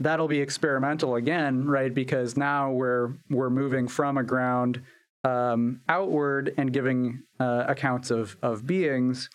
That'll 0.00 0.28
be 0.28 0.40
experimental 0.40 1.14
again, 1.14 1.66
right? 1.66 1.92
Because 1.92 2.38
now 2.38 2.70
we're 2.70 3.12
we're 3.28 3.50
moving 3.50 3.86
from 3.86 4.16
a 4.16 4.24
ground 4.24 4.80
um, 5.24 5.80
outward 5.88 6.54
and 6.56 6.72
giving 6.72 7.22
uh, 7.40 7.64
accounts 7.66 8.10
of 8.10 8.36
of 8.42 8.66
beings, 8.66 9.28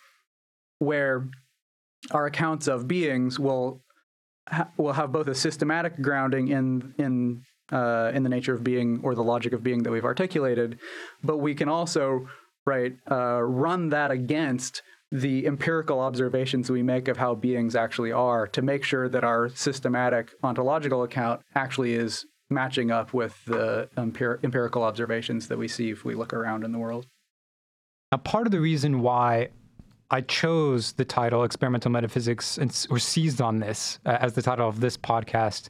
where 0.78 1.28
our 2.10 2.26
accounts 2.26 2.66
of 2.66 2.88
beings 2.88 3.38
will 3.38 3.82
ha- 4.48 4.70
will 4.76 4.92
have 4.92 5.12
both 5.12 5.28
a 5.28 5.34
systematic 5.34 6.00
grounding 6.00 6.48
in 6.48 6.94
in 6.98 7.42
uh, 7.72 8.10
in 8.14 8.22
the 8.22 8.28
nature 8.28 8.54
of 8.54 8.62
being 8.62 9.00
or 9.02 9.14
the 9.14 9.22
logic 9.22 9.52
of 9.52 9.62
being 9.62 9.82
that 9.82 9.90
we've 9.90 10.04
articulated, 10.04 10.78
but 11.22 11.38
we 11.38 11.54
can 11.54 11.68
also 11.68 12.26
right 12.66 12.94
uh, 13.10 13.40
run 13.42 13.90
that 13.90 14.10
against 14.10 14.82
the 15.10 15.46
empirical 15.46 16.00
observations 16.00 16.70
we 16.70 16.82
make 16.82 17.08
of 17.08 17.16
how 17.16 17.34
beings 17.34 17.76
actually 17.76 18.10
are 18.10 18.46
to 18.48 18.60
make 18.60 18.82
sure 18.82 19.08
that 19.08 19.22
our 19.22 19.48
systematic 19.50 20.32
ontological 20.42 21.02
account 21.02 21.40
actually 21.54 21.94
is 21.94 22.26
matching 22.50 22.90
up 22.90 23.12
with 23.12 23.44
the 23.46 23.88
empir- 23.96 24.38
empirical 24.42 24.82
observations 24.82 25.48
that 25.48 25.58
we 25.58 25.68
see 25.68 25.90
if 25.90 26.04
we 26.04 26.14
look 26.14 26.32
around 26.32 26.64
in 26.64 26.72
the 26.72 26.78
world. 26.78 27.06
Now, 28.12 28.18
part 28.18 28.46
of 28.46 28.52
the 28.52 28.60
reason 28.60 29.00
why 29.00 29.48
I 30.10 30.20
chose 30.20 30.92
the 30.92 31.04
title 31.04 31.44
Experimental 31.44 31.90
Metaphysics 31.90 32.58
and, 32.58 32.86
or 32.90 32.98
seized 32.98 33.40
on 33.40 33.58
this 33.58 33.98
uh, 34.06 34.18
as 34.20 34.34
the 34.34 34.42
title 34.42 34.68
of 34.68 34.80
this 34.80 34.96
podcast. 34.96 35.68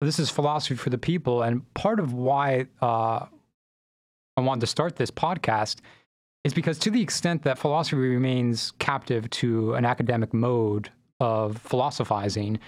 This 0.00 0.18
is 0.18 0.30
Philosophy 0.30 0.74
for 0.74 0.90
the 0.90 0.98
People. 0.98 1.42
And 1.42 1.72
part 1.74 2.00
of 2.00 2.12
why 2.12 2.66
uh, 2.82 3.26
I 4.36 4.40
wanted 4.40 4.62
to 4.62 4.66
start 4.66 4.96
this 4.96 5.10
podcast 5.10 5.76
is 6.42 6.52
because, 6.52 6.78
to 6.80 6.90
the 6.90 7.00
extent 7.00 7.42
that 7.44 7.58
philosophy 7.58 7.96
remains 7.96 8.72
captive 8.78 9.30
to 9.30 9.74
an 9.74 9.84
academic 9.84 10.34
mode 10.34 10.90
of 11.20 11.58
philosophizing, 11.58 12.58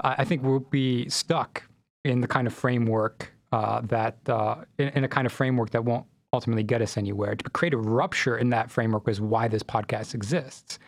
I 0.00 0.24
think 0.24 0.42
we'll 0.42 0.60
be 0.60 1.08
stuck 1.08 1.64
in 2.04 2.20
the 2.20 2.28
kind 2.28 2.46
of 2.46 2.54
framework 2.54 3.32
uh, 3.52 3.80
that, 3.82 4.16
uh, 4.28 4.56
in, 4.78 4.88
in 4.88 5.04
a 5.04 5.08
kind 5.08 5.26
of 5.26 5.32
framework 5.32 5.70
that 5.70 5.84
won't 5.84 6.06
ultimately 6.32 6.62
get 6.62 6.80
us 6.80 6.96
anywhere. 6.96 7.34
To 7.34 7.50
create 7.50 7.74
a 7.74 7.78
rupture 7.78 8.38
in 8.38 8.50
that 8.50 8.70
framework 8.70 9.08
is 9.08 9.20
why 9.20 9.48
this 9.48 9.62
podcast 9.62 10.14
exists. 10.14 10.78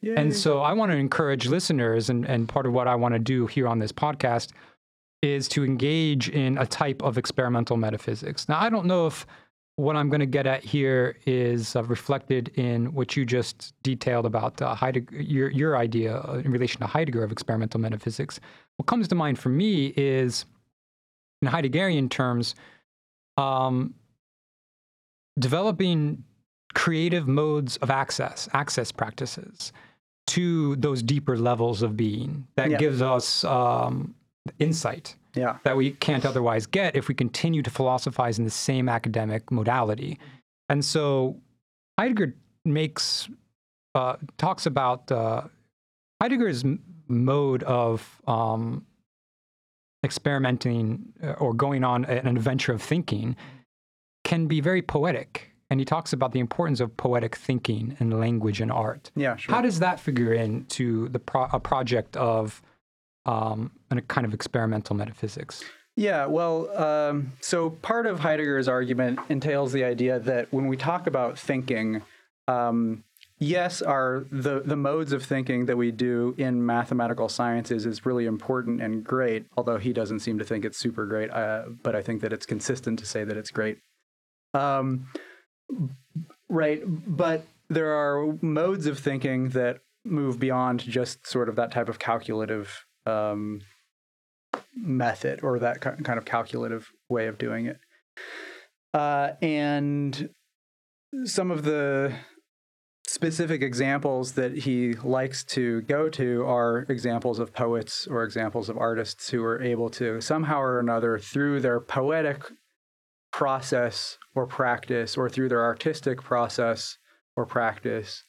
Yay. 0.00 0.14
And 0.16 0.34
so 0.34 0.60
I 0.60 0.72
want 0.72 0.90
to 0.92 0.96
encourage 0.96 1.46
listeners, 1.46 2.10
and, 2.10 2.26
and 2.26 2.48
part 2.48 2.66
of 2.66 2.72
what 2.72 2.88
I 2.88 2.94
want 2.94 3.14
to 3.14 3.18
do 3.18 3.46
here 3.46 3.68
on 3.68 3.78
this 3.78 3.92
podcast 3.92 4.48
is 5.22 5.46
to 5.48 5.64
engage 5.64 6.30
in 6.30 6.56
a 6.56 6.66
type 6.66 7.02
of 7.02 7.18
experimental 7.18 7.76
metaphysics. 7.76 8.48
Now, 8.48 8.58
I 8.58 8.70
don't 8.70 8.86
know 8.86 9.06
if 9.06 9.26
what 9.76 9.96
I'm 9.96 10.08
going 10.08 10.20
to 10.20 10.26
get 10.26 10.46
at 10.46 10.64
here 10.64 11.16
is 11.26 11.76
uh, 11.76 11.84
reflected 11.84 12.48
in 12.56 12.92
what 12.92 13.16
you 13.16 13.24
just 13.24 13.74
detailed 13.82 14.26
about 14.26 14.60
uh, 14.60 14.74
Heidegger, 14.74 15.20
your, 15.20 15.50
your 15.50 15.76
idea 15.76 16.16
uh, 16.16 16.42
in 16.44 16.50
relation 16.50 16.80
to 16.80 16.86
Heidegger 16.86 17.22
of 17.22 17.30
experimental 17.30 17.80
metaphysics. 17.80 18.40
What 18.76 18.86
comes 18.86 19.08
to 19.08 19.14
mind 19.14 19.38
for 19.38 19.50
me 19.50 19.92
is, 19.96 20.46
in 21.42 21.48
Heideggerian 21.48 22.10
terms, 22.10 22.54
um, 23.36 23.94
developing 25.38 26.24
creative 26.74 27.26
modes 27.26 27.76
of 27.78 27.90
access, 27.90 28.48
access 28.52 28.92
practices 28.92 29.72
to 30.28 30.76
those 30.76 31.02
deeper 31.02 31.36
levels 31.36 31.82
of 31.82 31.96
being 31.96 32.46
that 32.56 32.70
yeah. 32.70 32.76
gives 32.76 33.02
us 33.02 33.42
um, 33.44 34.14
insight 34.58 35.16
yeah. 35.34 35.58
that 35.64 35.76
we 35.76 35.92
can't 35.92 36.24
otherwise 36.24 36.66
get 36.66 36.94
if 36.96 37.08
we 37.08 37.14
continue 37.14 37.62
to 37.62 37.70
philosophize 37.70 38.38
in 38.38 38.44
the 38.44 38.50
same 38.50 38.88
academic 38.88 39.50
modality. 39.50 40.18
And 40.68 40.84
so 40.84 41.36
Heidegger 41.98 42.34
makes 42.64 43.28
uh, 43.94 44.16
talks 44.38 44.66
about 44.66 45.10
uh, 45.10 45.42
Heidegger's 46.22 46.64
mode 47.08 47.62
of 47.64 48.20
um, 48.26 48.86
experimenting 50.04 51.12
uh, 51.22 51.32
or 51.32 51.54
going 51.54 51.84
on 51.84 52.04
an 52.04 52.26
adventure 52.26 52.72
of 52.72 52.82
thinking 52.82 53.36
can 54.24 54.46
be 54.46 54.60
very 54.60 54.82
poetic. 54.82 55.52
And 55.70 55.78
he 55.78 55.86
talks 55.86 56.12
about 56.12 56.32
the 56.32 56.40
importance 56.40 56.80
of 56.80 56.96
poetic 56.96 57.36
thinking 57.36 57.96
and 58.00 58.18
language 58.18 58.60
and 58.60 58.72
art. 58.72 59.10
Yeah, 59.14 59.36
sure. 59.36 59.54
How 59.54 59.62
does 59.62 59.78
that 59.78 60.00
figure 60.00 60.32
into 60.32 61.08
the 61.10 61.20
pro- 61.20 61.48
a 61.52 61.60
project 61.60 62.16
of 62.16 62.60
um, 63.24 63.70
a 63.90 64.00
kind 64.00 64.26
of 64.26 64.34
experimental 64.34 64.96
metaphysics? 64.96 65.62
Yeah, 65.96 66.26
well, 66.26 66.76
um, 66.76 67.32
so 67.40 67.70
part 67.70 68.06
of 68.06 68.20
Heidegger's 68.20 68.68
argument 68.68 69.20
entails 69.28 69.72
the 69.72 69.84
idea 69.84 70.18
that 70.20 70.52
when 70.52 70.66
we 70.66 70.76
talk 70.76 71.06
about 71.06 71.38
thinking, 71.38 72.02
um, 72.48 73.04
yes, 73.40 73.82
our 73.82 74.24
the 74.30 74.60
the 74.60 74.76
modes 74.76 75.12
of 75.12 75.24
thinking 75.24 75.66
that 75.66 75.76
we 75.76 75.90
do 75.90 76.34
in 76.38 76.64
mathematical 76.64 77.28
sciences 77.28 77.86
is 77.86 78.06
really 78.06 78.26
important 78.26 78.80
and 78.80 79.02
great. 79.02 79.46
Although 79.56 79.78
he 79.78 79.92
doesn't 79.92 80.20
seem 80.20 80.38
to 80.38 80.44
think 80.44 80.64
it's 80.64 80.78
super 80.78 81.06
great, 81.06 81.30
uh, 81.30 81.64
but 81.82 81.96
I 81.96 82.02
think 82.02 82.20
that 82.20 82.32
it's 82.32 82.46
consistent 82.46 82.98
to 83.00 83.06
say 83.06 83.24
that 83.24 83.36
it's 83.36 83.50
great. 83.50 83.78
Um, 84.54 85.06
right, 86.48 86.82
but 86.86 87.46
there 87.68 87.92
are 87.92 88.36
modes 88.40 88.86
of 88.86 88.98
thinking 88.98 89.48
that 89.50 89.78
move 90.04 90.38
beyond 90.38 90.80
just 90.80 91.26
sort 91.26 91.48
of 91.48 91.56
that 91.56 91.72
type 91.72 91.88
of 91.88 91.98
calculative 91.98 92.84
um, 93.06 93.60
method 94.74 95.40
or 95.42 95.58
that 95.58 95.80
kind 95.80 96.18
of 96.18 96.24
calculative 96.24 96.90
way 97.08 97.26
of 97.26 97.38
doing 97.38 97.66
it. 97.66 97.78
Uh, 98.92 99.32
and 99.40 100.30
some 101.24 101.50
of 101.50 101.62
the 101.64 102.12
specific 103.20 103.60
examples 103.60 104.32
that 104.32 104.56
he 104.56 104.94
likes 104.94 105.44
to 105.44 105.82
go 105.82 106.08
to 106.08 106.42
are 106.46 106.86
examples 106.88 107.38
of 107.38 107.52
poets 107.52 108.06
or 108.06 108.24
examples 108.24 108.70
of 108.70 108.78
artists 108.78 109.28
who 109.28 109.44
are 109.44 109.60
able 109.60 109.90
to 109.90 110.22
somehow 110.22 110.58
or 110.58 110.80
another 110.80 111.18
through 111.18 111.60
their 111.60 111.80
poetic 111.80 112.44
process 113.30 114.16
or 114.34 114.46
practice 114.46 115.18
or 115.18 115.28
through 115.28 115.50
their 115.50 115.62
artistic 115.62 116.22
process 116.22 116.96
or 117.36 117.44
practice, 117.44 118.24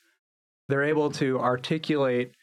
they're 0.68 0.84
able 0.84 1.10
to 1.10 1.40
articulate 1.40 2.34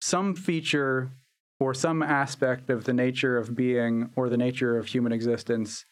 some 0.00 0.34
feature 0.34 1.12
or 1.60 1.72
some 1.74 2.02
aspect 2.02 2.70
of 2.70 2.86
the 2.86 2.92
nature 2.92 3.38
of 3.38 3.54
being 3.54 4.10
or 4.16 4.28
the 4.28 4.36
nature 4.36 4.76
of 4.76 4.88
human 4.88 5.12
existence 5.12 5.84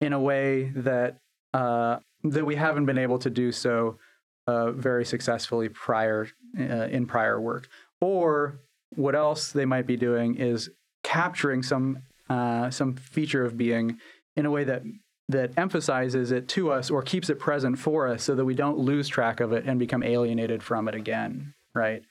in 0.00 0.12
a 0.12 0.20
way 0.20 0.72
that 0.74 1.18
uh, 1.54 1.98
that 2.24 2.44
we 2.44 2.56
haven't 2.56 2.86
been 2.86 2.98
able 2.98 3.20
to 3.20 3.30
do 3.30 3.52
so 3.52 3.98
uh, 4.46 4.72
very 4.72 5.04
successfully 5.04 5.68
prior 5.68 6.28
uh, 6.58 6.62
in 6.62 7.06
prior 7.06 7.40
work. 7.40 7.68
Or 8.00 8.60
what 8.94 9.14
else 9.14 9.52
they 9.52 9.64
might 9.64 9.86
be 9.86 9.96
doing 9.96 10.36
is 10.36 10.70
capturing 11.02 11.62
some 11.62 11.98
uh, 12.28 12.70
some 12.70 12.94
feature 12.94 13.44
of 13.44 13.56
being 13.56 13.98
in 14.36 14.46
a 14.46 14.50
way 14.50 14.64
that 14.64 14.82
that 15.28 15.52
emphasizes 15.56 16.30
it 16.30 16.48
to 16.48 16.70
us 16.70 16.90
or 16.90 17.02
keeps 17.02 17.30
it 17.30 17.38
present 17.38 17.78
for 17.78 18.08
us 18.08 18.22
so 18.22 18.34
that 18.34 18.44
we 18.44 18.54
don't 18.54 18.78
lose 18.78 19.08
track 19.08 19.40
of 19.40 19.52
it 19.52 19.64
and 19.66 19.78
become 19.78 20.02
alienated 20.02 20.62
from 20.62 20.88
it 20.88 20.94
again, 20.94 21.54
right? 21.74 22.02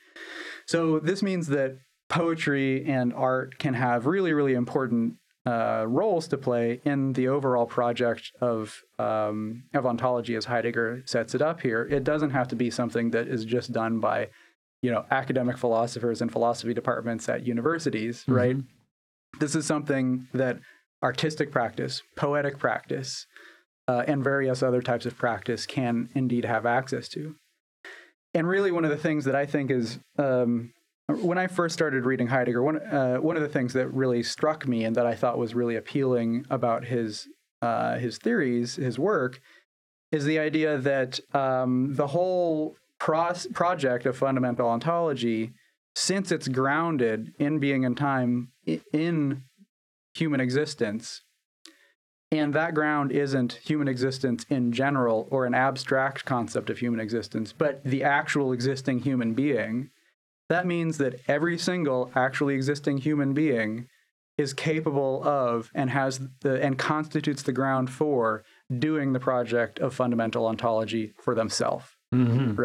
So 0.65 0.99
this 0.99 1.21
means 1.21 1.47
that 1.47 1.77
poetry 2.09 2.85
and 2.85 3.13
art 3.13 3.57
can 3.59 3.73
have 3.73 4.05
really, 4.05 4.33
really 4.33 4.53
important 4.53 5.15
uh, 5.45 5.85
roles 5.87 6.27
to 6.27 6.37
play 6.37 6.81
in 6.85 7.13
the 7.13 7.27
overall 7.27 7.65
project 7.65 8.31
of 8.41 8.83
um, 8.99 9.63
of 9.73 9.85
ontology 9.85 10.35
as 10.35 10.45
Heidegger 10.45 11.01
sets 11.05 11.33
it 11.33 11.41
up 11.41 11.61
here. 11.61 11.87
It 11.89 12.03
doesn't 12.03 12.29
have 12.29 12.47
to 12.49 12.55
be 12.55 12.69
something 12.69 13.11
that 13.11 13.27
is 13.27 13.45
just 13.45 13.71
done 13.71 13.99
by, 13.99 14.29
you 14.81 14.91
know, 14.91 15.05
academic 15.09 15.57
philosophers 15.57 16.21
and 16.21 16.31
philosophy 16.31 16.73
departments 16.73 17.27
at 17.27 17.45
universities, 17.45 18.21
mm-hmm. 18.21 18.33
right? 18.33 18.55
This 19.39 19.55
is 19.55 19.65
something 19.65 20.27
that 20.33 20.59
artistic 21.01 21.51
practice, 21.51 22.03
poetic 22.15 22.59
practice, 22.59 23.25
uh, 23.87 24.03
and 24.05 24.23
various 24.23 24.61
other 24.61 24.81
types 24.81 25.07
of 25.07 25.17
practice 25.17 25.65
can 25.65 26.09
indeed 26.13 26.45
have 26.45 26.65
access 26.67 27.09
to. 27.09 27.35
And 28.33 28.47
really, 28.47 28.71
one 28.71 28.85
of 28.85 28.91
the 28.91 28.97
things 28.97 29.25
that 29.25 29.35
I 29.35 29.45
think 29.45 29.71
is 29.71 29.99
um, 30.19 30.73
when 31.11 31.37
I 31.37 31.47
first 31.47 31.73
started 31.73 32.05
reading 32.05 32.27
Heidegger, 32.27 32.63
one 32.63 32.77
uh, 32.77 33.17
one 33.17 33.35
of 33.35 33.41
the 33.41 33.49
things 33.49 33.73
that 33.73 33.87
really 33.89 34.23
struck 34.23 34.67
me 34.67 34.85
and 34.85 34.95
that 34.95 35.05
I 35.05 35.15
thought 35.15 35.37
was 35.37 35.55
really 35.55 35.75
appealing 35.75 36.45
about 36.49 36.85
his 36.85 37.27
uh, 37.61 37.97
his 37.97 38.17
theories, 38.17 38.75
his 38.75 38.97
work, 38.97 39.39
is 40.11 40.25
the 40.25 40.39
idea 40.39 40.77
that 40.77 41.19
um, 41.33 41.95
the 41.95 42.07
whole 42.07 42.75
project 42.99 44.05
of 44.05 44.17
fundamental 44.17 44.67
ontology, 44.67 45.53
since 45.95 46.31
it's 46.31 46.47
grounded 46.47 47.33
in 47.39 47.59
being 47.59 47.83
and 47.85 47.97
time 47.97 48.51
in 48.93 49.43
human 50.13 50.39
existence, 50.39 51.21
and 52.31 52.53
that 52.53 52.73
ground 52.73 53.11
isn't 53.11 53.53
human 53.63 53.87
existence 53.87 54.45
in 54.49 54.71
general 54.71 55.27
or 55.31 55.45
an 55.45 55.53
abstract 55.53 56.25
concept 56.25 56.69
of 56.69 56.79
human 56.79 56.99
existence, 56.99 57.53
but 57.53 57.83
the 57.83 58.03
actual 58.03 58.53
existing 58.53 58.99
human 58.99 59.33
being 59.33 59.89
that 60.51 60.65
means 60.65 60.97
that 60.97 61.19
every 61.27 61.57
single 61.57 62.11
actually 62.13 62.55
existing 62.55 62.97
human 62.97 63.33
being 63.33 63.87
is 64.37 64.53
capable 64.53 65.23
of 65.23 65.71
and 65.73 65.89
has 65.89 66.19
the 66.41 66.61
and 66.61 66.77
constitutes 66.77 67.43
the 67.43 67.53
ground 67.53 67.89
for 67.89 68.43
doing 68.79 69.13
the 69.13 69.19
project 69.19 69.79
of 69.79 69.93
fundamental 69.93 70.45
ontology 70.45 71.13
for 71.17 71.35
themselves. 71.35 71.85
Mm-hmm. 72.13 72.59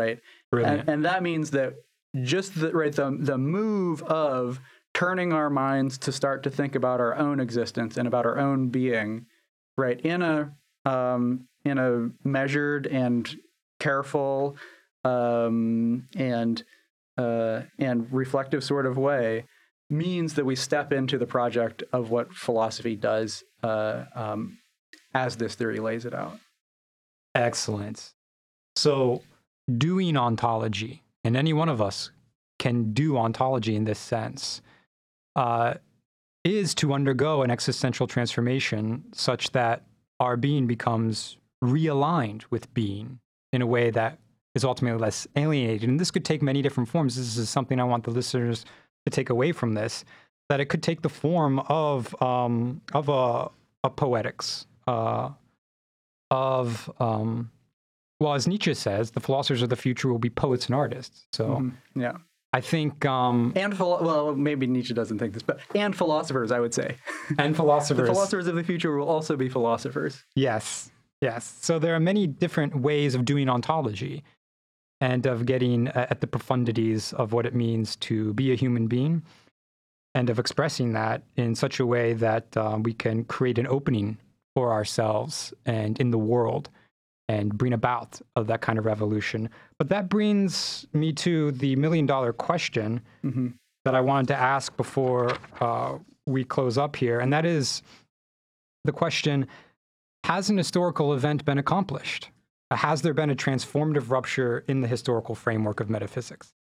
Right. 0.52 0.66
And, 0.66 0.88
and, 0.88 1.04
that 1.04 1.22
means 1.22 1.52
that 1.52 1.74
just 2.22 2.58
the 2.58 2.72
right 2.72 2.92
the 2.92 3.16
the 3.18 3.38
move 3.38 4.02
of 4.02 4.60
turning 4.92 5.32
our 5.32 5.50
minds 5.50 5.98
to 5.98 6.10
start 6.10 6.42
to 6.42 6.50
think 6.50 6.74
about 6.74 7.00
our 7.00 7.14
own 7.14 7.38
existence 7.38 7.96
and 7.96 8.08
about 8.08 8.26
our 8.26 8.38
own 8.38 8.68
being, 8.68 9.26
right, 9.76 10.00
in 10.00 10.22
a 10.22 10.52
um, 10.84 11.46
in 11.64 11.78
a 11.78 12.10
measured 12.26 12.86
and 12.88 13.38
careful 13.78 14.56
um, 15.04 16.08
and 16.16 16.64
uh, 17.16 17.62
and 17.78 18.12
reflective 18.12 18.62
sort 18.62 18.86
of 18.86 18.96
way 18.96 19.44
means 19.88 20.34
that 20.34 20.44
we 20.44 20.56
step 20.56 20.92
into 20.92 21.18
the 21.18 21.26
project 21.26 21.82
of 21.92 22.10
what 22.10 22.32
philosophy 22.32 22.96
does 22.96 23.44
uh, 23.62 24.04
um, 24.14 24.58
as 25.14 25.36
this 25.36 25.54
theory 25.54 25.78
lays 25.78 26.04
it 26.04 26.14
out. 26.14 26.38
Excellent. 27.34 28.12
So, 28.74 29.22
doing 29.78 30.16
ontology, 30.16 31.02
and 31.24 31.36
any 31.36 31.52
one 31.52 31.68
of 31.68 31.80
us 31.80 32.10
can 32.58 32.92
do 32.92 33.16
ontology 33.16 33.76
in 33.76 33.84
this 33.84 33.98
sense, 33.98 34.60
uh, 35.34 35.74
is 36.44 36.74
to 36.76 36.92
undergo 36.92 37.42
an 37.42 37.50
existential 37.50 38.06
transformation 38.06 39.04
such 39.12 39.52
that 39.52 39.84
our 40.20 40.36
being 40.36 40.66
becomes 40.66 41.36
realigned 41.62 42.42
with 42.50 42.72
being 42.72 43.18
in 43.52 43.62
a 43.62 43.66
way 43.66 43.90
that 43.90 44.18
is 44.56 44.64
ultimately 44.64 44.98
less 44.98 45.28
alienated. 45.36 45.88
And 45.88 46.00
this 46.00 46.10
could 46.10 46.24
take 46.24 46.42
many 46.42 46.62
different 46.62 46.88
forms. 46.88 47.14
This 47.14 47.36
is 47.36 47.48
something 47.48 47.78
I 47.78 47.84
want 47.84 48.02
the 48.04 48.10
listeners 48.10 48.64
to 49.04 49.10
take 49.10 49.30
away 49.30 49.52
from 49.52 49.74
this 49.74 50.04
that 50.48 50.58
it 50.60 50.64
could 50.66 50.82
take 50.82 51.02
the 51.02 51.08
form 51.08 51.60
of 51.68 52.20
um, 52.22 52.80
of 52.92 53.08
a, 53.08 53.48
a 53.84 53.90
poetics, 53.90 54.66
uh, 54.88 55.30
of 56.30 56.90
um, 57.00 57.50
well, 58.20 58.34
as 58.34 58.46
Nietzsche 58.48 58.74
says, 58.74 59.10
the 59.10 59.20
philosophers 59.20 59.62
of 59.62 59.68
the 59.68 59.76
future 59.76 60.08
will 60.08 60.18
be 60.18 60.30
poets 60.30 60.66
and 60.66 60.74
artists. 60.74 61.26
So 61.32 61.48
Mhm. 61.48 61.72
Yeah. 61.94 62.16
I 62.52 62.60
think 62.62 63.04
um, 63.04 63.52
And 63.54 63.76
philo- 63.76 64.02
well, 64.02 64.34
maybe 64.34 64.66
Nietzsche 64.66 64.94
doesn't 64.94 65.18
think 65.18 65.34
this, 65.34 65.42
but 65.42 65.60
and 65.74 65.94
philosophers, 65.94 66.50
I 66.50 66.60
would 66.60 66.72
say. 66.72 66.96
and 67.38 67.54
philosophers, 67.54 68.06
The 68.08 68.14
philosophers 68.14 68.46
of 68.46 68.54
the 68.54 68.64
future 68.64 68.96
will 68.96 69.08
also 69.08 69.36
be 69.36 69.48
philosophers. 69.50 70.24
yes, 70.34 70.90
yes. 71.20 71.58
So 71.60 71.78
there 71.78 71.94
are 71.94 72.00
many 72.00 72.26
different 72.26 72.80
ways 72.80 73.14
of 73.14 73.24
doing 73.26 73.48
ontology 73.50 74.24
and 75.00 75.26
of 75.26 75.46
getting 75.46 75.88
uh, 75.88 76.06
at 76.10 76.20
the 76.20 76.26
profundities 76.26 77.12
of 77.14 77.32
what 77.32 77.46
it 77.46 77.54
means 77.54 77.96
to 77.96 78.32
be 78.34 78.52
a 78.52 78.54
human 78.54 78.86
being 78.86 79.22
and 80.14 80.30
of 80.30 80.38
expressing 80.38 80.92
that 80.94 81.22
in 81.36 81.54
such 81.54 81.78
a 81.80 81.86
way 81.86 82.14
that 82.14 82.56
um, 82.56 82.82
we 82.82 82.92
can 82.94 83.24
create 83.24 83.58
an 83.58 83.66
opening 83.66 84.16
for 84.54 84.72
ourselves 84.72 85.52
and 85.66 86.00
in 86.00 86.10
the 86.10 86.18
world 86.18 86.70
and 87.28 87.58
bring 87.58 87.72
about 87.74 88.20
of 88.36 88.46
that 88.46 88.60
kind 88.62 88.78
of 88.78 88.86
revolution. 88.86 89.50
But 89.78 89.88
that 89.90 90.08
brings 90.08 90.86
me 90.94 91.12
to 91.14 91.50
the 91.52 91.76
million 91.76 92.06
dollar 92.06 92.32
question 92.32 93.02
Mhm. 93.22 93.54
that 93.84 93.94
I 93.94 94.00
wanted 94.00 94.28
to 94.28 94.36
ask 94.36 94.74
before 94.76 95.36
uh, 95.60 95.98
we 96.24 96.44
close 96.44 96.78
up 96.78 96.96
here, 96.96 97.20
and 97.20 97.32
that 97.32 97.44
is 97.44 97.82
the 98.84 98.92
question: 98.92 99.46
Has 100.24 100.48
an 100.50 100.56
historical 100.56 101.12
event 101.12 101.44
been 101.44 101.58
accomplished? 101.58 102.30
Has 102.70 103.02
there 103.02 103.14
been 103.14 103.30
a 103.30 103.36
transformative 103.36 104.10
rupture 104.10 104.64
in 104.66 104.80
the 104.80 104.88
historical 104.88 105.34
framework 105.34 105.80
of 105.80 105.88
metaphysics? 105.88 106.52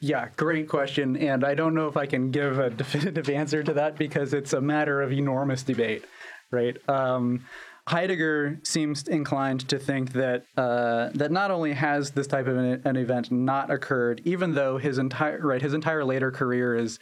Yeah, 0.00 0.28
great 0.36 0.68
question. 0.68 1.16
And 1.16 1.44
I 1.44 1.54
don't 1.54 1.74
know 1.74 1.88
if 1.88 1.96
I 1.96 2.06
can 2.06 2.30
give 2.30 2.58
a 2.58 2.70
definitive 2.84 3.28
answer 3.28 3.62
to 3.62 3.74
that 3.74 3.96
because 3.96 4.32
it's 4.32 4.52
a 4.52 4.60
matter 4.60 5.02
of 5.02 5.12
enormous 5.12 5.62
debate, 5.62 6.04
right? 6.50 6.76
Um, 6.88 7.44
Heidegger 7.88 8.60
seems 8.64 9.08
inclined 9.08 9.66
to 9.70 9.78
think 9.78 10.12
that 10.12 10.44
uh, 10.58 11.08
that 11.14 11.32
not 11.32 11.50
only 11.50 11.72
has 11.72 12.10
this 12.10 12.26
type 12.26 12.46
of 12.46 12.56
an, 12.56 12.82
an 12.84 12.96
event 12.96 13.32
not 13.32 13.70
occurred, 13.70 14.20
even 14.26 14.54
though 14.54 14.76
his 14.76 14.98
entire 14.98 15.38
right 15.40 15.62
his 15.62 15.72
entire 15.72 16.04
later 16.04 16.30
career 16.30 16.76
is 16.76 16.98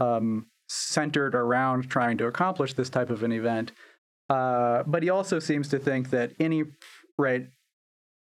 um, 0.00 0.46
centered 0.68 1.36
around 1.36 1.88
trying 1.88 2.18
to 2.18 2.26
accomplish 2.26 2.74
this 2.74 2.90
type 2.90 3.10
of 3.10 3.22
an 3.22 3.30
event, 3.30 3.70
uh, 4.28 4.82
but 4.88 5.04
he 5.04 5.10
also 5.10 5.38
seems 5.38 5.68
to 5.68 5.78
think 5.78 6.10
that 6.10 6.32
any 6.40 6.64
right 7.16 7.46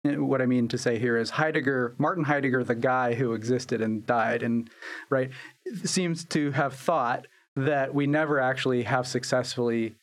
what 0.03 0.41
I 0.41 0.45
mean 0.45 0.67
to 0.69 0.77
say 0.77 0.97
here 0.97 1.17
is 1.17 1.31
Heidegger, 1.31 1.95
Martin 1.97 2.23
Heidegger, 2.23 2.63
the 2.63 2.75
guy 2.75 3.15
who 3.15 3.33
existed 3.33 3.81
and 3.81 4.05
died, 4.05 4.43
and 4.43 4.69
right, 5.09 5.29
seems 5.83 6.23
to 6.25 6.51
have 6.51 6.73
thought 6.73 7.27
that 7.55 7.93
we 7.93 8.07
never 8.07 8.39
actually 8.39 8.83
have 8.83 9.07
successfully 9.07 9.95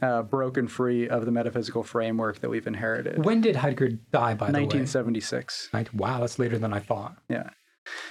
uh, 0.00 0.22
broken 0.22 0.68
free 0.68 1.08
of 1.08 1.26
the 1.26 1.32
metaphysical 1.32 1.82
framework 1.82 2.40
that 2.40 2.48
we've 2.48 2.66
inherited. 2.66 3.24
When 3.24 3.40
did 3.40 3.56
Heidegger 3.56 3.88
die, 4.12 4.34
by 4.34 4.46
the 4.46 4.52
way? 4.52 4.64
1976. 4.64 5.70
Wow, 5.92 6.20
that's 6.20 6.38
later 6.38 6.58
than 6.58 6.72
I 6.72 6.80
thought. 6.80 7.16
Yeah. 7.28 7.50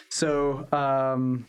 So, 0.09 0.68
um, 0.72 1.47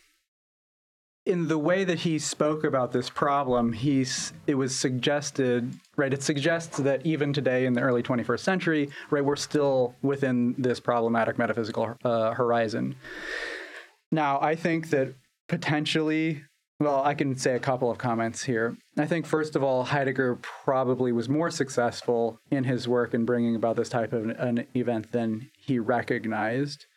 in 1.29 1.47
the 1.47 1.57
way 1.57 1.83
that 1.83 1.99
he 1.99 2.17
spoke 2.17 2.63
about 2.63 2.91
this 2.91 3.09
problem, 3.09 3.71
he's 3.71 4.33
it 4.47 4.55
was 4.55 4.75
suggested, 4.75 5.71
right? 5.95 6.11
It 6.11 6.23
suggests 6.23 6.77
that 6.77 7.05
even 7.05 7.33
today 7.33 7.65
in 7.65 7.73
the 7.73 7.81
early 7.81 8.01
21st 8.01 8.39
century, 8.39 8.89
right, 9.11 9.23
we're 9.23 9.35
still 9.35 9.95
within 10.01 10.55
this 10.57 10.79
problematic 10.79 11.37
metaphysical 11.37 11.95
uh, 12.03 12.33
horizon. 12.33 12.95
Now, 14.11 14.41
I 14.41 14.55
think 14.55 14.89
that 14.89 15.13
potentially, 15.47 16.43
well, 16.79 17.03
I 17.03 17.13
can 17.13 17.37
say 17.37 17.55
a 17.55 17.59
couple 17.59 17.91
of 17.91 17.99
comments 17.99 18.43
here. 18.43 18.75
I 18.97 19.05
think, 19.05 19.27
first 19.27 19.55
of 19.55 19.63
all, 19.63 19.83
Heidegger 19.83 20.39
probably 20.41 21.11
was 21.11 21.29
more 21.29 21.51
successful 21.51 22.39
in 22.49 22.63
his 22.63 22.87
work 22.87 23.13
in 23.13 23.25
bringing 23.25 23.55
about 23.55 23.75
this 23.75 23.89
type 23.89 24.13
of 24.13 24.27
an 24.29 24.65
event 24.73 25.11
than 25.11 25.51
he 25.59 25.77
recognized. 25.77 26.87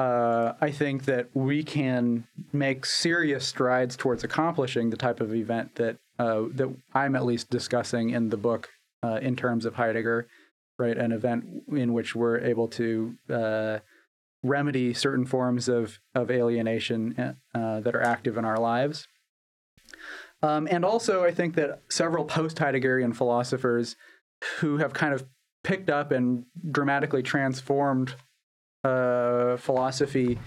Uh, 0.00 0.54
I 0.62 0.70
think 0.70 1.04
that 1.04 1.28
we 1.34 1.62
can 1.62 2.26
make 2.54 2.86
serious 2.86 3.46
strides 3.46 3.98
towards 3.98 4.24
accomplishing 4.24 4.88
the 4.88 4.96
type 4.96 5.20
of 5.20 5.34
event 5.34 5.74
that 5.74 5.98
uh, 6.18 6.44
that 6.54 6.74
I'm 6.94 7.14
at 7.14 7.26
least 7.26 7.50
discussing 7.50 8.08
in 8.08 8.30
the 8.30 8.38
book 8.38 8.70
uh, 9.02 9.18
in 9.20 9.36
terms 9.36 9.66
of 9.66 9.74
Heidegger, 9.74 10.26
right? 10.78 10.96
An 10.96 11.12
event 11.12 11.44
in 11.70 11.92
which 11.92 12.16
we're 12.16 12.38
able 12.38 12.66
to 12.68 13.14
uh, 13.28 13.78
remedy 14.42 14.94
certain 14.94 15.26
forms 15.26 15.68
of 15.68 15.98
of 16.14 16.30
alienation 16.30 17.36
uh, 17.54 17.80
that 17.80 17.94
are 17.94 18.02
active 18.02 18.38
in 18.38 18.46
our 18.46 18.58
lives. 18.58 19.06
Um, 20.42 20.66
and 20.70 20.82
also, 20.82 21.24
I 21.24 21.30
think 21.30 21.56
that 21.56 21.82
several 21.90 22.24
post 22.24 22.56
Heideggerian 22.56 23.14
philosophers 23.14 23.96
who 24.60 24.78
have 24.78 24.94
kind 24.94 25.12
of 25.12 25.26
picked 25.62 25.90
up 25.90 26.10
and 26.10 26.46
dramatically 26.70 27.22
transformed 27.22 28.14
uh, 28.84 29.56
philosophy 29.56 30.38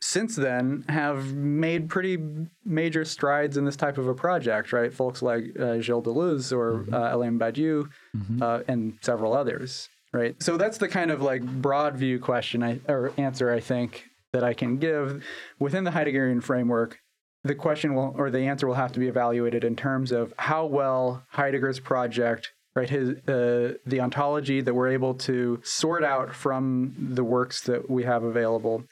since 0.00 0.34
then 0.34 0.84
have 0.88 1.34
made 1.34 1.88
pretty 1.88 2.18
major 2.64 3.04
strides 3.04 3.56
in 3.56 3.64
this 3.64 3.76
type 3.76 3.98
of 3.98 4.08
a 4.08 4.14
project, 4.14 4.72
right? 4.72 4.92
Folks 4.92 5.20
like 5.20 5.58
uh, 5.58 5.78
Gilles 5.78 6.02
Deleuze 6.02 6.52
or 6.52 6.78
mm-hmm. 6.78 6.94
uh, 6.94 7.14
Alain 7.14 7.38
Badiou 7.38 7.88
mm-hmm. 8.16 8.42
uh, 8.42 8.60
and 8.66 8.98
several 9.02 9.34
others, 9.34 9.88
right? 10.12 10.42
So 10.42 10.56
that's 10.56 10.78
the 10.78 10.88
kind 10.88 11.10
of 11.10 11.20
like 11.20 11.42
broad 11.42 11.96
view 11.96 12.18
question 12.18 12.62
I, 12.62 12.80
or 12.88 13.12
answer 13.18 13.52
I 13.52 13.60
think 13.60 14.06
that 14.32 14.42
I 14.42 14.54
can 14.54 14.78
give 14.78 15.22
within 15.58 15.84
the 15.84 15.90
Heideggerian 15.90 16.42
framework. 16.42 16.98
The 17.42 17.54
question 17.54 17.94
will, 17.94 18.14
or 18.16 18.30
the 18.30 18.40
answer 18.40 18.66
will 18.66 18.74
have 18.74 18.92
to 18.92 19.00
be 19.00 19.08
evaluated 19.08 19.64
in 19.64 19.74
terms 19.74 20.12
of 20.12 20.32
how 20.38 20.66
well 20.66 21.24
Heidegger's 21.32 21.80
project 21.80 22.52
right? 22.74 22.88
His 22.88 23.10
uh, 23.28 23.74
the 23.86 24.00
ontology 24.00 24.60
that 24.60 24.74
we're 24.74 24.88
able 24.88 25.14
to 25.14 25.60
sort 25.62 26.04
out 26.04 26.34
from 26.34 26.94
the 26.98 27.24
works 27.24 27.62
that 27.62 27.90
we 27.90 28.04
have 28.04 28.22
available 28.22 28.84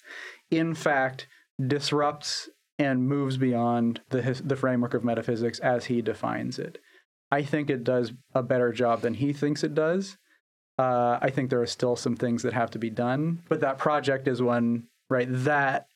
in 0.51 0.75
fact 0.75 1.27
disrupts 1.65 2.49
and 2.79 3.09
moves 3.09 3.37
beyond 3.37 4.01
the 4.11 4.23
his, 4.23 4.41
the 4.41 4.57
framework 4.57 4.95
of 4.95 5.05
metaphysics 5.05 5.59
as 5.61 5.87
he 5.87 6.01
defines 6.03 6.59
it. 6.59 6.79
I 7.31 7.43
think 7.43 7.69
it 7.69 7.85
does 7.85 8.13
a 8.35 8.43
better 8.43 8.73
job 8.73 9.03
than 9.03 9.15
he 9.15 9.33
thinks 9.33 9.63
it 9.63 9.75
does. 9.75 10.17
Uh, 10.79 11.19
i 11.21 11.29
think 11.29 11.51
there 11.51 11.61
are 11.61 11.67
still 11.67 11.97
some 11.97 12.15
things 12.15 12.45
that 12.45 12.53
have 12.53 12.71
to 12.71 12.79
be 12.79 12.89
done 12.89 13.43
but 13.49 13.59
that 13.59 13.79
project 13.79 14.29
is 14.29 14.41
one 14.41 14.85
right 15.11 15.27
that 15.29 15.87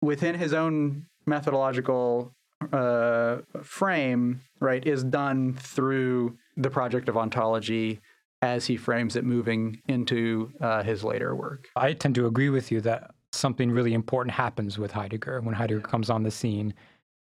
within 0.00 0.34
his 0.34 0.54
own 0.54 1.04
methodological 1.26 2.32
uh, 2.72 3.36
frame 3.62 4.40
right 4.60 4.86
is 4.86 5.04
done 5.04 5.52
through 5.52 6.38
the 6.58 6.70
project 6.70 7.08
of 7.08 7.16
ontology 7.16 8.00
as 8.42 8.66
he 8.66 8.76
frames 8.76 9.16
it 9.16 9.24
moving 9.24 9.80
into 9.88 10.52
uh, 10.60 10.82
his 10.82 11.02
later 11.02 11.34
work. 11.34 11.68
I 11.76 11.92
tend 11.92 12.14
to 12.16 12.26
agree 12.26 12.50
with 12.50 12.70
you 12.70 12.80
that 12.82 13.12
something 13.32 13.70
really 13.70 13.94
important 13.94 14.34
happens 14.34 14.78
with 14.78 14.92
Heidegger 14.92 15.40
when 15.40 15.54
Heidegger 15.54 15.80
comes 15.80 16.10
on 16.10 16.22
the 16.22 16.30
scene, 16.30 16.74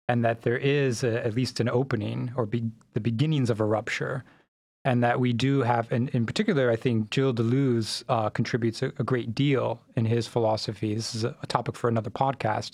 and 0.07 0.23
that 0.23 0.41
there 0.41 0.57
is 0.57 1.03
a, 1.03 1.25
at 1.25 1.35
least 1.35 1.59
an 1.59 1.69
opening 1.69 2.31
or 2.35 2.45
be, 2.45 2.69
the 2.93 2.99
beginnings 2.99 3.49
of 3.49 3.59
a 3.59 3.65
rupture, 3.65 4.23
and 4.83 5.03
that 5.03 5.19
we 5.19 5.33
do 5.33 5.61
have, 5.61 5.91
and 5.91 6.09
in 6.09 6.25
particular, 6.25 6.69
I 6.69 6.75
think 6.75 7.13
Gilles 7.13 7.33
Deleuze 7.33 8.03
uh, 8.07 8.29
contributes 8.29 8.81
a, 8.81 8.87
a, 8.99 9.03
great 9.03 9.33
deal 9.33 9.81
in 9.95 10.05
his 10.05 10.27
philosophy. 10.27 10.93
This 10.93 11.15
is 11.15 11.23
a, 11.23 11.35
a 11.41 11.47
topic 11.47 11.75
for 11.75 11.87
another 11.87 12.11
podcast 12.11 12.73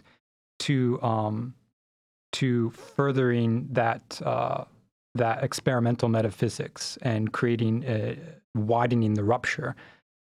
to 0.59 1.01
um, 1.01 1.53
to 2.33 2.71
furthering 2.71 3.67
that. 3.71 4.21
Uh, 4.23 4.65
that 5.15 5.43
experimental 5.43 6.09
metaphysics 6.09 6.97
and 7.01 7.31
creating, 7.33 7.85
uh, 7.85 8.15
widening 8.55 9.13
the 9.13 9.23
rupture. 9.23 9.75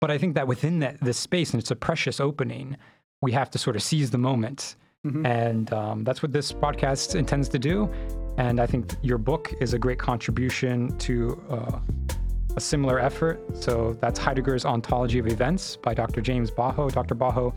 But 0.01 0.11
I 0.11 0.17
think 0.17 0.35
that 0.35 0.47
within 0.47 0.79
that 0.79 0.99
this 1.01 1.17
space, 1.17 1.51
and 1.51 1.61
it's 1.61 1.71
a 1.71 1.75
precious 1.75 2.19
opening, 2.19 2.77
we 3.21 3.31
have 3.31 3.49
to 3.51 3.57
sort 3.57 3.75
of 3.75 3.83
seize 3.83 4.11
the 4.11 4.17
moment. 4.17 4.75
Mm-hmm. 5.05 5.25
And 5.25 5.73
um, 5.73 6.03
that's 6.03 6.21
what 6.21 6.33
this 6.33 6.51
podcast 6.51 7.15
intends 7.15 7.47
to 7.49 7.59
do. 7.59 7.89
And 8.37 8.59
I 8.59 8.65
think 8.65 8.95
your 9.01 9.17
book 9.17 9.53
is 9.61 9.73
a 9.73 9.79
great 9.79 9.99
contribution 9.99 10.97
to 10.97 11.41
uh, 11.49 11.79
a 12.55 12.59
similar 12.59 12.99
effort. 12.99 13.39
So 13.55 13.97
that's 14.01 14.19
Heidegger's 14.19 14.65
Ontology 14.65 15.19
of 15.19 15.27
Events 15.27 15.77
by 15.77 15.93
Dr. 15.93 16.21
James 16.21 16.51
Bahoh. 16.51 16.91
Dr. 16.91 17.15
Bahoh, 17.15 17.53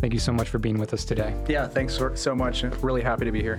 thank 0.00 0.12
you 0.12 0.20
so 0.20 0.32
much 0.32 0.48
for 0.48 0.58
being 0.58 0.78
with 0.78 0.94
us 0.94 1.04
today. 1.04 1.34
Yeah, 1.48 1.66
thanks 1.66 2.00
so 2.14 2.34
much. 2.34 2.62
Really 2.62 3.02
happy 3.02 3.24
to 3.24 3.32
be 3.32 3.42
here. 3.42 3.58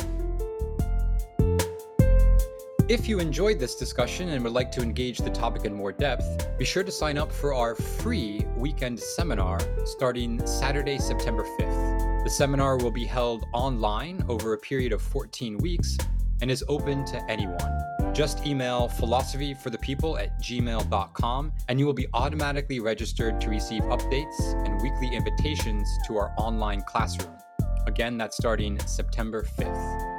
If 2.88 3.08
you 3.08 3.20
enjoyed 3.20 3.58
this 3.58 3.74
discussion 3.74 4.30
and 4.30 4.44
would 4.44 4.54
like 4.54 4.72
to 4.74 4.82
engage 4.82 5.18
the 5.18 5.32
topic 5.32 5.66
in 5.66 5.74
more 5.74 5.92
depth, 5.92 6.48
be 6.60 6.66
sure 6.66 6.84
to 6.84 6.92
sign 6.92 7.18
up 7.18 7.32
for 7.32 7.52
our 7.52 7.74
free 7.74 8.46
weekend 8.56 9.00
seminar 9.00 9.60
starting 9.86 10.46
Saturday, 10.46 11.00
September 11.00 11.44
5th. 11.60 12.24
The 12.24 12.30
seminar 12.30 12.78
will 12.78 12.92
be 12.92 13.06
held 13.06 13.46
online 13.54 14.24
over 14.30 14.54
a 14.54 14.58
period 14.60 14.94
of 14.94 15.02
14 15.02 15.58
weeks, 15.58 15.98
and 16.42 16.52
is 16.52 16.64
open 16.68 17.06
to 17.06 17.24
anyone. 17.28 18.14
Just 18.14 18.46
email 18.46 18.88
philosophyforthepeople 18.88 20.22
at 20.22 20.40
gmail.com 20.40 21.54
and 21.68 21.80
you 21.80 21.86
will 21.88 21.94
be 21.94 22.08
automatically 22.14 22.80
registered 22.80 23.42
to 23.42 23.50
receive 23.50 23.82
updates 23.84 24.54
and 24.64 24.80
weekly 24.82 25.16
invitations 25.16 25.90
to 26.06 26.18
our 26.18 26.34
online 26.38 26.84
classroom. 26.84 27.36
Again, 27.88 28.18
that's 28.18 28.38
starting 28.38 28.80
September 28.86 29.44
5th. 29.44 30.15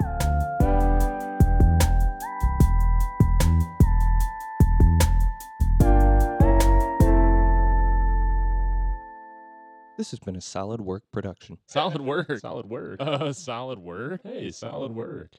This 9.96 10.10
has 10.10 10.20
been 10.20 10.36
a 10.36 10.40
solid 10.42 10.80
work 10.82 11.04
production. 11.10 11.58
Solid 11.66 12.02
work. 12.02 12.38
Solid 12.38 12.68
work. 12.68 13.00
Uh, 13.00 13.32
solid 13.32 13.78
work. 13.78 14.20
Hey, 14.22 14.50
solid 14.50 14.94
work. 14.94 15.32